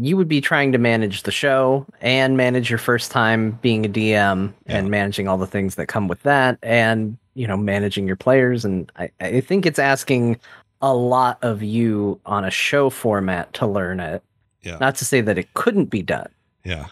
you 0.00 0.16
would 0.16 0.28
be 0.28 0.40
trying 0.40 0.72
to 0.72 0.78
manage 0.78 1.22
the 1.22 1.30
show 1.30 1.86
and 2.00 2.36
manage 2.36 2.70
your 2.70 2.78
first 2.78 3.12
time 3.12 3.52
being 3.62 3.84
a 3.84 3.88
DM 3.88 4.52
yeah. 4.66 4.78
and 4.78 4.90
managing 4.90 5.28
all 5.28 5.38
the 5.38 5.46
things 5.46 5.76
that 5.76 5.86
come 5.86 6.08
with 6.08 6.22
that 6.24 6.58
and 6.62 7.16
you 7.34 7.46
know 7.46 7.56
managing 7.56 8.06
your 8.06 8.16
players 8.16 8.64
and 8.64 8.90
I, 8.96 9.10
I 9.20 9.40
think 9.40 9.66
it's 9.66 9.78
asking 9.78 10.38
a 10.82 10.92
lot 10.92 11.38
of 11.42 11.62
you 11.62 12.20
on 12.26 12.44
a 12.44 12.50
show 12.50 12.90
format 12.90 13.52
to 13.54 13.66
learn 13.66 14.00
it. 14.00 14.22
Yeah. 14.62 14.78
Not 14.78 14.96
to 14.96 15.04
say 15.04 15.20
that 15.22 15.38
it 15.38 15.54
couldn't 15.54 15.86
be 15.86 16.02
done. 16.02 16.28
Yeah 16.64 16.88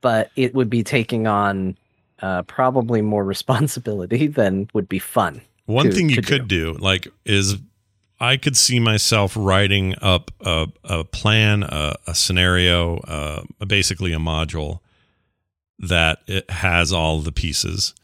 but 0.00 0.30
it 0.36 0.54
would 0.54 0.70
be 0.70 0.82
taking 0.82 1.26
on 1.26 1.76
uh, 2.20 2.42
probably 2.42 3.02
more 3.02 3.24
responsibility 3.34 4.26
than 4.26 4.68
would 4.72 4.88
be 4.88 4.98
fun. 4.98 5.40
One 5.66 5.86
to, 5.86 5.92
thing 5.92 6.08
you 6.08 6.22
could 6.22 6.48
do. 6.48 6.74
do, 6.74 6.78
like, 6.78 7.08
is 7.24 7.56
I 8.20 8.36
could 8.36 8.56
see 8.56 8.80
myself 8.80 9.34
writing 9.36 9.94
up 10.00 10.30
a, 10.40 10.68
a 10.84 11.04
plan, 11.04 11.62
a, 11.62 11.96
a 12.06 12.14
scenario, 12.14 12.98
uh, 12.98 13.42
basically 13.66 14.12
a 14.12 14.18
module 14.18 14.80
that 15.78 16.20
it 16.26 16.48
has 16.50 16.92
all 16.92 17.20
the 17.20 17.32
pieces, 17.32 17.94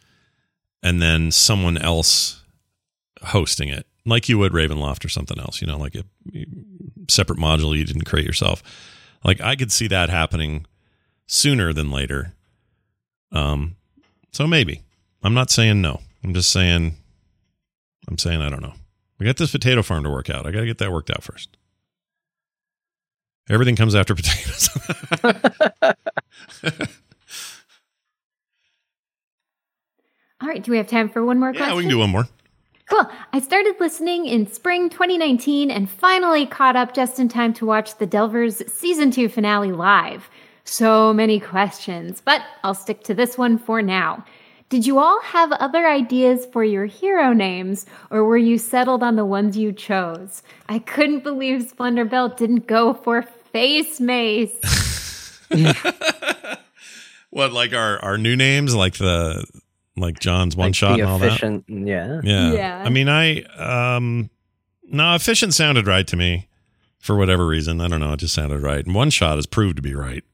and 0.83 1.03
then 1.03 1.31
someone 1.31 1.79
else 1.79 2.45
hosting 3.23 3.69
it, 3.69 3.87
like 4.09 4.29
you 4.29 4.39
would 4.39 4.53
Ravenloft 4.53 5.05
or 5.05 5.09
something 5.09 5.39
else. 5.39 5.61
You 5.61 5.67
know, 5.67 5.79
like 5.79 5.95
a 5.95 6.05
separate 7.09 7.39
module 7.39 7.77
you 7.77 7.85
didn't 7.85 8.05
create 8.05 8.27
yourself. 8.27 8.63
Like 9.25 9.41
I 9.41 9.57
could 9.57 9.73
see 9.73 9.89
that 9.89 10.11
happening 10.11 10.67
sooner 11.27 11.73
than 11.73 11.91
later. 11.91 12.35
Um, 13.33 13.77
so 14.33 14.47
maybe 14.47 14.83
I'm 15.23 15.35
not 15.35 15.51
saying 15.51 15.81
no. 15.81 16.01
I'm 16.25 16.35
just 16.35 16.51
saying 16.51 16.97
I'm 18.09 18.19
saying 18.19 18.41
I 18.41 18.49
don't 18.49 18.63
know. 18.63 18.75
We 19.19 19.27
got 19.27 19.37
this 19.37 19.53
potato 19.53 19.83
farm 19.83 20.05
to 20.05 20.11
work 20.11 20.31
out. 20.31 20.47
I 20.47 20.53
got 20.53 20.61
to 20.61 20.67
get 20.67 20.79
that 20.79 20.93
worked 20.93 21.11
out 21.11 21.23
first. 21.23 21.57
Everything 23.51 23.77
comes 23.77 23.95
after 23.95 24.15
potatoes. 24.17 24.69
All 30.41 30.49
right. 30.49 30.63
Do 30.63 30.71
we 30.71 30.77
have 30.77 30.87
time 30.87 31.09
for 31.09 31.25
one 31.25 31.41
more 31.41 31.49
yeah, 31.49 31.59
question? 31.59 31.73
Yeah, 31.73 31.77
we 31.77 31.83
can 31.83 31.91
do 31.91 31.99
one 31.99 32.11
more. 32.11 32.29
Cool. 32.89 33.07
I 33.35 33.41
started 33.41 33.77
listening 33.81 34.25
in 34.27 34.47
spring 34.47 34.89
2019 34.89 35.71
and 35.71 35.91
finally 35.91 36.47
caught 36.47 36.75
up 36.75 36.95
just 36.95 37.19
in 37.19 37.29
time 37.29 37.53
to 37.55 37.67
watch 37.67 37.99
the 37.99 38.07
Delvers 38.07 38.63
season 38.73 39.11
two 39.11 39.29
finale 39.29 39.73
live. 39.73 40.31
So 40.65 41.13
many 41.13 41.39
questions, 41.39 42.23
but 42.23 42.43
I'll 42.65 42.75
stick 42.75 43.05
to 43.05 43.15
this 43.15 43.37
one 43.37 43.59
for 43.59 43.83
now. 43.83 44.25
Did 44.71 44.87
you 44.87 44.99
all 44.99 45.21
have 45.23 45.53
other 45.53 45.87
ideas 45.87 46.47
for 46.53 46.63
your 46.63 46.85
hero 46.85 47.33
names, 47.33 47.87
or 48.11 48.25
were 48.25 48.37
you 48.37 48.59
settled 48.59 49.03
on 49.03 49.17
the 49.17 49.25
ones 49.25 49.57
you 49.57 49.73
chose? 49.73 50.43
I 50.69 50.79
couldn't 50.79 51.23
believe 51.25 51.69
Splendor 51.69 52.05
Belt 52.05 52.37
didn't 52.37 52.67
go 52.67 52.93
for 52.93 53.23
Face 53.23 53.99
Mace. 53.99 55.41
what, 57.31 57.53
like 57.53 57.73
our 57.73 57.99
our 58.05 58.19
new 58.19 58.37
names, 58.37 58.75
like 58.75 58.95
the 58.95 59.47
like 60.01 60.21
John's 60.21 60.57
one 60.57 60.69
like 60.69 60.75
shot 60.75 60.99
and 60.99 61.09
all 61.09 61.23
efficient, 61.23 61.67
that? 61.67 61.87
Yeah, 61.87 62.21
yeah, 62.23 62.53
yeah. 62.53 62.83
I 62.85 62.89
mean, 62.89 63.09
I 63.09 63.43
um, 63.43 64.31
no, 64.85 65.15
efficient 65.15 65.55
sounded 65.55 65.87
right 65.87 66.07
to 66.07 66.17
me 66.17 66.49
for 66.99 67.17
whatever 67.17 67.47
reason. 67.47 67.81
I 67.81 67.89
don't 67.89 68.01
know. 68.01 68.13
It 68.13 68.21
just 68.21 68.35
sounded 68.35 68.61
right, 68.61 68.85
and 68.85 68.95
one 68.95 69.11
shot 69.11 69.37
has 69.37 69.47
proved 69.47 69.77
to 69.77 69.83
be 69.83 69.95
right. 69.95 70.25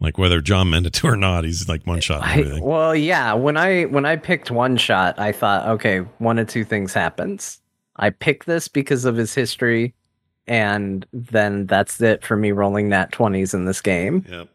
Like 0.00 0.18
whether 0.18 0.40
John 0.40 0.70
meant 0.70 0.86
it 0.86 0.92
to 0.94 1.06
or 1.06 1.16
not, 1.16 1.44
he's 1.44 1.68
like 1.68 1.86
one 1.86 2.00
shot. 2.00 2.22
I, 2.22 2.58
well, 2.60 2.94
yeah. 2.94 3.32
When 3.32 3.56
I 3.56 3.84
when 3.84 4.04
I 4.04 4.16
picked 4.16 4.50
one 4.50 4.76
shot, 4.76 5.18
I 5.18 5.32
thought, 5.32 5.66
okay, 5.68 6.00
one 6.18 6.38
of 6.38 6.48
two 6.48 6.64
things 6.64 6.92
happens. 6.92 7.60
I 7.96 8.10
pick 8.10 8.44
this 8.44 8.66
because 8.68 9.04
of 9.04 9.16
his 9.16 9.34
history, 9.34 9.94
and 10.46 11.06
then 11.12 11.66
that's 11.66 12.00
it 12.00 12.24
for 12.24 12.36
me 12.36 12.52
rolling 12.52 12.88
nat 12.88 13.12
twenties 13.12 13.54
in 13.54 13.64
this 13.64 13.80
game. 13.80 14.24
Yep. 14.28 14.48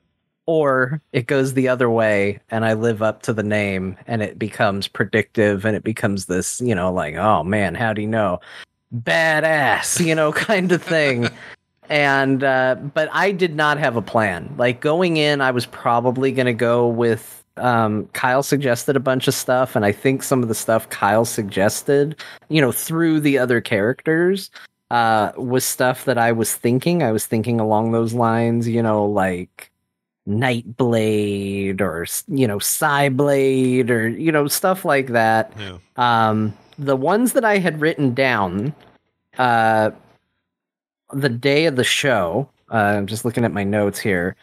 Or 0.49 0.99
it 1.13 1.27
goes 1.27 1.53
the 1.53 1.67
other 1.67 1.91
way, 1.91 2.39
and 2.49 2.65
I 2.65 2.73
live 2.73 3.03
up 3.03 3.21
to 3.23 3.33
the 3.33 3.43
name, 3.43 3.95
and 4.07 4.23
it 4.23 4.39
becomes 4.39 4.87
predictive, 4.87 5.63
and 5.63 5.75
it 5.75 5.83
becomes 5.83 6.25
this, 6.25 6.59
you 6.59 6.73
know, 6.73 6.91
like, 6.91 7.13
oh 7.15 7.43
man, 7.43 7.75
how 7.75 7.93
do 7.93 8.01
you 8.01 8.07
know? 8.07 8.39
Badass, 8.95 10.03
you 10.03 10.15
know, 10.15 10.31
kind 10.49 10.71
of 10.71 10.81
thing 10.81 11.29
and 11.89 12.43
uh, 12.43 12.75
but 12.93 13.09
I 13.11 13.31
did 13.31 13.55
not 13.55 13.79
have 13.79 13.95
a 13.95 14.01
plan. 14.01 14.53
Like 14.57 14.79
going 14.79 15.17
in, 15.17 15.41
I 15.41 15.51
was 15.51 15.65
probably 15.65 16.31
going 16.31 16.45
to 16.45 16.53
go 16.53 16.87
with 16.87 17.43
um, 17.57 18.07
Kyle 18.13 18.43
suggested 18.43 18.95
a 18.95 18.99
bunch 18.99 19.27
of 19.27 19.33
stuff, 19.33 19.75
and 19.75 19.85
I 19.85 19.91
think 19.91 20.23
some 20.23 20.41
of 20.41 20.49
the 20.49 20.55
stuff 20.55 20.89
Kyle 20.89 21.25
suggested, 21.25 22.15
you 22.47 22.61
know, 22.61 22.71
through 22.71 23.19
the 23.19 23.37
other 23.37 23.61
characters, 23.61 24.49
uh, 24.91 25.31
was 25.37 25.65
stuff 25.65 26.05
that 26.05 26.17
I 26.17 26.31
was 26.31 26.55
thinking. 26.55 27.03
I 27.03 27.11
was 27.11 27.25
thinking 27.25 27.59
along 27.59 27.91
those 27.91 28.13
lines, 28.13 28.67
you 28.67 28.81
know, 28.81 29.05
like 29.05 29.68
Nightblade 30.29 31.81
or 31.81 32.05
you 32.27 32.47
know 32.47 32.57
Psyblade 32.57 33.89
or 33.89 34.07
you 34.07 34.31
know 34.31 34.47
stuff 34.47 34.85
like 34.85 35.07
that. 35.07 35.51
Yeah. 35.57 35.77
Um, 35.97 36.53
the 36.77 36.95
ones 36.95 37.33
that 37.33 37.43
I 37.43 37.57
had 37.57 37.81
written 37.81 38.13
down, 38.13 38.73
uh, 39.37 39.91
the 41.11 41.29
day 41.29 41.65
of 41.65 41.75
the 41.75 41.83
show, 41.83 42.47
uh, 42.71 42.77
I'm 42.77 43.07
just 43.07 43.25
looking 43.25 43.43
at 43.43 43.51
my 43.51 43.63
notes 43.63 43.99
here. 43.99 44.35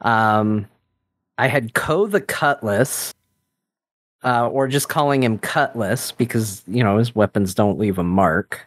Um, 0.00 0.66
I 1.38 1.48
had 1.48 1.74
Ko 1.74 2.06
the 2.06 2.20
Cutlass, 2.20 3.14
uh, 4.24 4.48
or 4.48 4.66
just 4.68 4.88
calling 4.88 5.22
him 5.22 5.38
Cutlass 5.38 6.12
because 6.12 6.62
you 6.66 6.82
know 6.82 6.96
his 6.98 7.14
weapons 7.14 7.54
don't 7.54 7.78
leave 7.78 7.98
a 7.98 8.04
mark. 8.04 8.66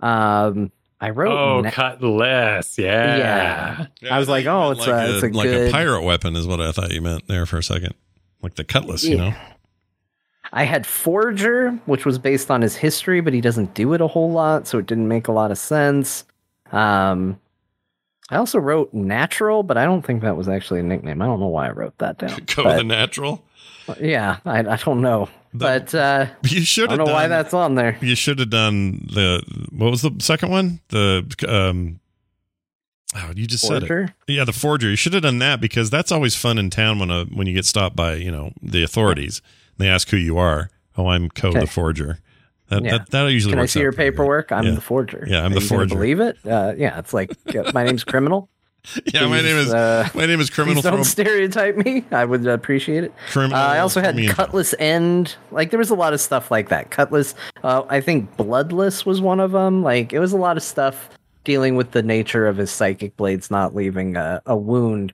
Um, 0.00 0.70
I 1.00 1.10
wrote. 1.10 1.32
Oh, 1.32 1.60
na- 1.60 1.70
Cutlass, 1.70 2.76
yeah. 2.78 3.16
yeah. 3.16 3.86
yeah. 4.00 4.14
I 4.14 4.18
was 4.18 4.28
like, 4.28 4.46
oh, 4.46 4.72
it's 4.72 4.80
like 4.80 4.88
a, 4.88 5.14
it's 5.14 5.22
a 5.22 5.28
like 5.28 5.48
good... 5.48 5.68
a 5.68 5.72
pirate 5.72 6.02
weapon 6.02 6.34
is 6.34 6.46
what 6.46 6.60
I 6.60 6.72
thought 6.72 6.92
you 6.92 7.00
meant 7.00 7.28
there 7.28 7.46
for 7.46 7.58
a 7.58 7.62
second, 7.62 7.94
like 8.42 8.56
the 8.56 8.64
Cutlass, 8.64 9.04
yeah. 9.04 9.10
you 9.10 9.16
know. 9.16 9.34
I 10.52 10.64
had 10.64 10.86
Forger, 10.86 11.72
which 11.86 12.06
was 12.06 12.18
based 12.18 12.50
on 12.50 12.62
his 12.62 12.74
history, 12.74 13.20
but 13.20 13.32
he 13.32 13.40
doesn't 13.40 13.74
do 13.74 13.92
it 13.92 14.00
a 14.00 14.06
whole 14.06 14.30
lot, 14.30 14.66
so 14.66 14.78
it 14.78 14.86
didn't 14.86 15.08
make 15.08 15.28
a 15.28 15.32
lot 15.32 15.50
of 15.50 15.58
sense. 15.58 16.24
Um, 16.72 17.38
I 18.30 18.36
also 18.36 18.58
wrote 18.58 18.92
natural, 18.92 19.62
but 19.62 19.76
I 19.76 19.84
don't 19.84 20.04
think 20.04 20.22
that 20.22 20.36
was 20.36 20.48
actually 20.48 20.80
a 20.80 20.82
nickname. 20.82 21.22
I 21.22 21.26
don't 21.26 21.40
know 21.40 21.46
why 21.46 21.68
I 21.68 21.70
wrote 21.70 21.96
that 21.98 22.18
down. 22.18 22.40
Go 22.56 22.64
but, 22.64 22.76
the 22.76 22.84
natural. 22.84 23.44
Yeah, 24.00 24.38
I, 24.44 24.60
I 24.60 24.76
don't 24.76 25.00
know, 25.00 25.28
the, 25.47 25.47
but 25.54 25.94
uh, 25.94 26.26
you 26.44 26.62
should. 26.62 26.90
I 26.90 26.96
don't 26.96 26.98
know 26.98 27.04
done, 27.06 27.14
why 27.14 27.28
that's 27.28 27.54
on 27.54 27.74
there. 27.74 27.98
You 28.00 28.14
should 28.14 28.38
have 28.38 28.50
done 28.50 29.08
the 29.12 29.42
what 29.70 29.90
was 29.90 30.02
the 30.02 30.14
second 30.18 30.50
one? 30.50 30.80
The 30.88 31.26
um. 31.48 32.00
Oh, 33.16 33.32
you 33.34 33.46
just 33.46 33.66
forger? 33.66 34.08
said 34.08 34.14
it. 34.28 34.34
Yeah, 34.34 34.44
the 34.44 34.52
forger. 34.52 34.90
You 34.90 34.96
should 34.96 35.14
have 35.14 35.22
done 35.22 35.38
that 35.38 35.62
because 35.62 35.88
that's 35.88 36.12
always 36.12 36.36
fun 36.36 36.58
in 36.58 36.68
town 36.68 36.98
when 36.98 37.10
a 37.10 37.24
when 37.24 37.46
you 37.46 37.54
get 37.54 37.64
stopped 37.64 37.96
by 37.96 38.14
you 38.14 38.30
know 38.30 38.52
the 38.62 38.82
authorities. 38.82 39.40
They 39.78 39.88
ask 39.88 40.08
who 40.10 40.16
you 40.16 40.36
are. 40.36 40.70
Oh, 40.96 41.06
I'm 41.06 41.30
Co 41.30 41.48
okay. 41.48 41.60
the 41.60 41.66
forger. 41.66 42.18
That, 42.68 42.84
yeah. 42.84 42.98
that, 42.98 43.10
that 43.10 43.24
usually 43.28 43.52
Can 43.52 43.60
I 43.60 43.66
see 43.66 43.80
your 43.80 43.92
paperwork? 43.92 44.52
I'm 44.52 44.64
yeah. 44.64 44.70
the 44.72 44.80
forger. 44.80 45.24
Yeah, 45.26 45.42
I'm 45.42 45.52
Are 45.52 45.54
the 45.54 45.60
forger. 45.62 45.94
Believe 45.94 46.20
it? 46.20 46.36
Uh, 46.44 46.74
yeah, 46.76 46.98
it's 46.98 47.14
like 47.14 47.30
uh, 47.56 47.70
my 47.72 47.84
name's 47.84 48.04
criminal. 48.04 48.50
yeah, 49.12 49.26
my 49.26 49.40
name 49.40 49.56
is 49.56 49.72
uh, 49.72 50.08
my 50.14 50.26
name 50.26 50.40
is 50.40 50.50
criminal. 50.50 50.82
don't 50.82 51.04
stereotype 51.04 51.76
me. 51.76 52.04
I 52.10 52.24
would 52.24 52.46
appreciate 52.46 53.04
it. 53.04 53.12
Uh, 53.34 53.48
I 53.52 53.80
also 53.80 54.00
had 54.00 54.16
Cutlass 54.30 54.74
End. 54.78 55.36
Like 55.50 55.70
there 55.70 55.78
was 55.78 55.90
a 55.90 55.94
lot 55.94 56.12
of 56.12 56.20
stuff 56.20 56.50
like 56.50 56.68
that. 56.68 56.90
Cutlass. 56.90 57.34
Uh, 57.62 57.82
I 57.88 58.00
think 58.00 58.36
Bloodless 58.36 59.04
was 59.04 59.20
one 59.20 59.40
of 59.40 59.52
them. 59.52 59.82
Like 59.82 60.12
it 60.12 60.20
was 60.20 60.32
a 60.32 60.36
lot 60.36 60.56
of 60.56 60.62
stuff 60.62 61.10
dealing 61.44 61.76
with 61.76 61.92
the 61.92 62.02
nature 62.02 62.46
of 62.46 62.56
his 62.56 62.70
psychic 62.70 63.16
blades 63.16 63.50
not 63.50 63.74
leaving 63.74 64.16
a, 64.16 64.42
a 64.46 64.56
wound. 64.56 65.12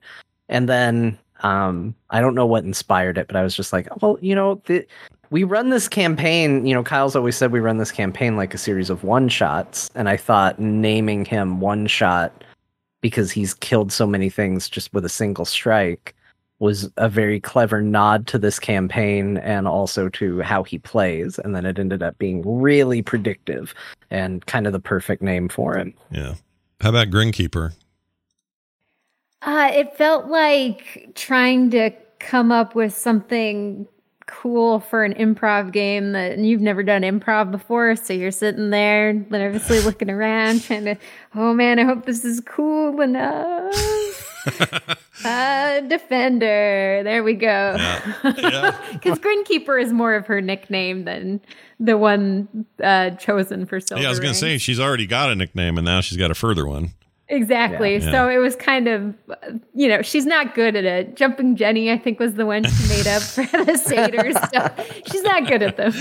And 0.49 0.69
then 0.69 1.17
um, 1.41 1.95
I 2.09 2.21
don't 2.21 2.35
know 2.35 2.45
what 2.45 2.63
inspired 2.63 3.17
it, 3.17 3.27
but 3.27 3.35
I 3.35 3.43
was 3.43 3.55
just 3.55 3.73
like, 3.73 3.87
well, 4.01 4.17
you 4.21 4.35
know, 4.35 4.61
the, 4.65 4.85
we 5.31 5.43
run 5.43 5.69
this 5.69 5.87
campaign, 5.87 6.65
you 6.65 6.73
know, 6.73 6.83
Kyle's 6.83 7.15
always 7.15 7.35
said 7.35 7.51
we 7.51 7.59
run 7.59 7.77
this 7.77 7.91
campaign 7.91 8.37
like 8.37 8.53
a 8.53 8.57
series 8.57 8.89
of 8.89 9.03
one 9.03 9.27
shots. 9.27 9.89
And 9.95 10.07
I 10.07 10.17
thought 10.17 10.59
naming 10.59 11.25
him 11.25 11.59
one 11.59 11.87
shot 11.87 12.43
because 13.05 13.29
he's 13.29 13.53
killed 13.53 13.91
so 13.91 14.07
many 14.07 14.31
things 14.31 14.67
just 14.67 14.91
with 14.91 15.05
a 15.05 15.09
single 15.09 15.45
strike 15.45 16.15
was 16.57 16.89
a 16.97 17.07
very 17.07 17.39
clever 17.39 17.79
nod 17.79 18.25
to 18.25 18.39
this 18.39 18.57
campaign 18.57 19.37
and 19.37 19.67
also 19.67 20.09
to 20.09 20.41
how 20.41 20.63
he 20.63 20.79
plays. 20.79 21.37
And 21.37 21.55
then 21.55 21.67
it 21.67 21.77
ended 21.77 22.01
up 22.01 22.17
being 22.17 22.41
really 22.43 23.03
predictive 23.03 23.75
and 24.09 24.43
kind 24.47 24.65
of 24.65 24.73
the 24.73 24.79
perfect 24.79 25.21
name 25.21 25.49
for 25.49 25.77
him. 25.77 25.93
Yeah. 26.09 26.33
How 26.81 26.89
about 26.89 27.11
Grinkeeper? 27.11 27.73
Uh, 29.43 29.69
it 29.71 29.95
felt 29.95 30.25
like 30.25 31.11
trying 31.13 31.69
to 31.69 31.91
come 32.17 32.51
up 32.51 32.73
with 32.73 32.95
something 32.95 33.87
cool 34.27 34.79
for 34.79 35.03
an 35.03 35.13
improv 35.13 35.71
game 35.71 36.13
that 36.13 36.37
you've 36.37 36.61
never 36.61 36.83
done 36.83 37.03
improv 37.03 37.51
before. 37.51 37.95
So 37.95 38.13
you're 38.13 38.31
sitting 38.31 38.69
there 38.69 39.13
nervously 39.13 39.81
looking 39.81 40.09
around, 40.09 40.63
trying 40.63 40.85
to, 40.85 40.97
oh 41.35 41.53
man, 41.53 41.79
I 41.79 41.83
hope 41.83 42.05
this 42.05 42.25
is 42.25 42.39
cool 42.39 43.01
enough. 43.01 43.73
uh, 45.25 45.81
defender. 45.81 47.01
There 47.03 47.23
we 47.23 47.33
go. 47.33 47.73
Because 48.23 48.37
yeah. 48.37 48.77
yeah. 49.03 49.15
Grinkeeper 49.15 49.81
is 49.81 49.93
more 49.93 50.13
of 50.13 50.27
her 50.27 50.41
nickname 50.41 51.05
than 51.05 51.41
the 51.79 51.97
one 51.97 52.65
uh, 52.83 53.11
chosen 53.11 53.65
for 53.65 53.79
Silver. 53.79 54.01
Yeah, 54.01 54.09
I 54.09 54.11
was 54.11 54.19
going 54.19 54.33
to 54.33 54.39
say 54.39 54.57
she's 54.57 54.79
already 54.79 55.07
got 55.07 55.31
a 55.31 55.35
nickname, 55.35 55.77
and 55.77 55.85
now 55.85 56.01
she's 56.01 56.17
got 56.17 56.31
a 56.31 56.35
further 56.35 56.65
one. 56.65 56.93
Exactly. 57.27 57.97
Yeah. 57.97 58.11
So 58.11 58.29
it 58.29 58.37
was 58.37 58.55
kind 58.55 58.87
of, 58.87 59.15
you 59.73 59.87
know, 59.87 60.01
she's 60.01 60.25
not 60.25 60.53
good 60.53 60.75
at 60.75 60.85
it. 60.85 61.15
Jumping 61.15 61.55
Jenny, 61.55 61.91
I 61.91 61.97
think, 61.97 62.19
was 62.19 62.35
the 62.35 62.45
one 62.45 62.63
she 62.63 62.87
made 62.87 63.07
up 63.07 63.21
for 63.21 63.43
the 63.65 63.77
satyr 63.83 64.31
stuff. 64.31 64.91
She's 65.11 65.23
not 65.23 65.47
good 65.47 65.63
at 65.63 65.77
them. 65.77 65.93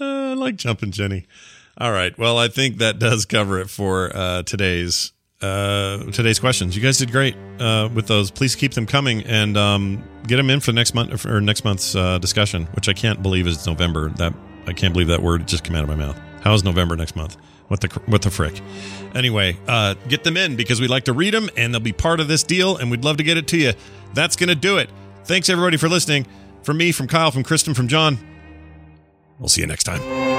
Uh, 0.00 0.30
I 0.30 0.34
like 0.34 0.56
Jumping 0.56 0.90
Jenny. 0.90 1.26
All 1.78 1.92
right. 1.92 2.16
Well, 2.18 2.38
I 2.38 2.48
think 2.48 2.78
that 2.78 2.98
does 2.98 3.24
cover 3.24 3.60
it 3.60 3.70
for 3.70 4.10
uh, 4.14 4.42
today's 4.42 5.12
uh, 5.40 5.98
today's 6.12 6.38
questions. 6.38 6.76
You 6.76 6.82
guys 6.82 6.98
did 6.98 7.10
great 7.10 7.36
uh, 7.58 7.88
with 7.92 8.06
those. 8.06 8.30
Please 8.30 8.54
keep 8.54 8.74
them 8.74 8.86
coming 8.86 9.22
and 9.24 9.56
um, 9.56 10.04
get 10.26 10.36
them 10.36 10.50
in 10.50 10.60
for 10.60 10.72
next 10.72 10.94
month 10.94 11.26
or 11.26 11.40
next 11.40 11.64
month's 11.64 11.96
uh, 11.96 12.18
discussion, 12.18 12.66
which 12.74 12.88
I 12.88 12.92
can't 12.92 13.22
believe 13.22 13.46
is 13.46 13.66
November. 13.66 14.10
That 14.10 14.34
I 14.66 14.72
can't 14.72 14.92
believe 14.92 15.08
that 15.08 15.22
word 15.22 15.46
just 15.48 15.64
came 15.64 15.74
out 15.76 15.82
of 15.82 15.88
my 15.88 15.96
mouth. 15.96 16.20
How 16.42 16.54
is 16.54 16.62
November 16.64 16.96
next 16.96 17.16
month? 17.16 17.36
What 17.68 17.80
the 17.80 17.88
what 18.06 18.22
the 18.22 18.30
frick? 18.30 18.60
Anyway, 19.14 19.56
uh, 19.66 19.94
get 20.08 20.24
them 20.24 20.36
in 20.36 20.56
because 20.56 20.80
we'd 20.80 20.90
like 20.90 21.04
to 21.04 21.12
read 21.12 21.34
them 21.34 21.48
and 21.56 21.72
they'll 21.72 21.80
be 21.80 21.92
part 21.92 22.20
of 22.20 22.28
this 22.28 22.42
deal, 22.42 22.76
and 22.76 22.90
we'd 22.90 23.04
love 23.04 23.16
to 23.18 23.22
get 23.22 23.36
it 23.36 23.46
to 23.48 23.56
you. 23.56 23.72
That's 24.14 24.36
gonna 24.36 24.54
do 24.54 24.78
it. 24.78 24.90
Thanks 25.24 25.48
everybody 25.48 25.76
for 25.76 25.88
listening. 25.88 26.26
From 26.62 26.76
me, 26.76 26.92
from 26.92 27.08
Kyle, 27.08 27.30
from 27.30 27.42
Kristen, 27.42 27.74
from 27.74 27.88
John. 27.88 28.18
We'll 29.38 29.48
see 29.48 29.60
you 29.62 29.66
next 29.66 29.84
time. 29.84 30.31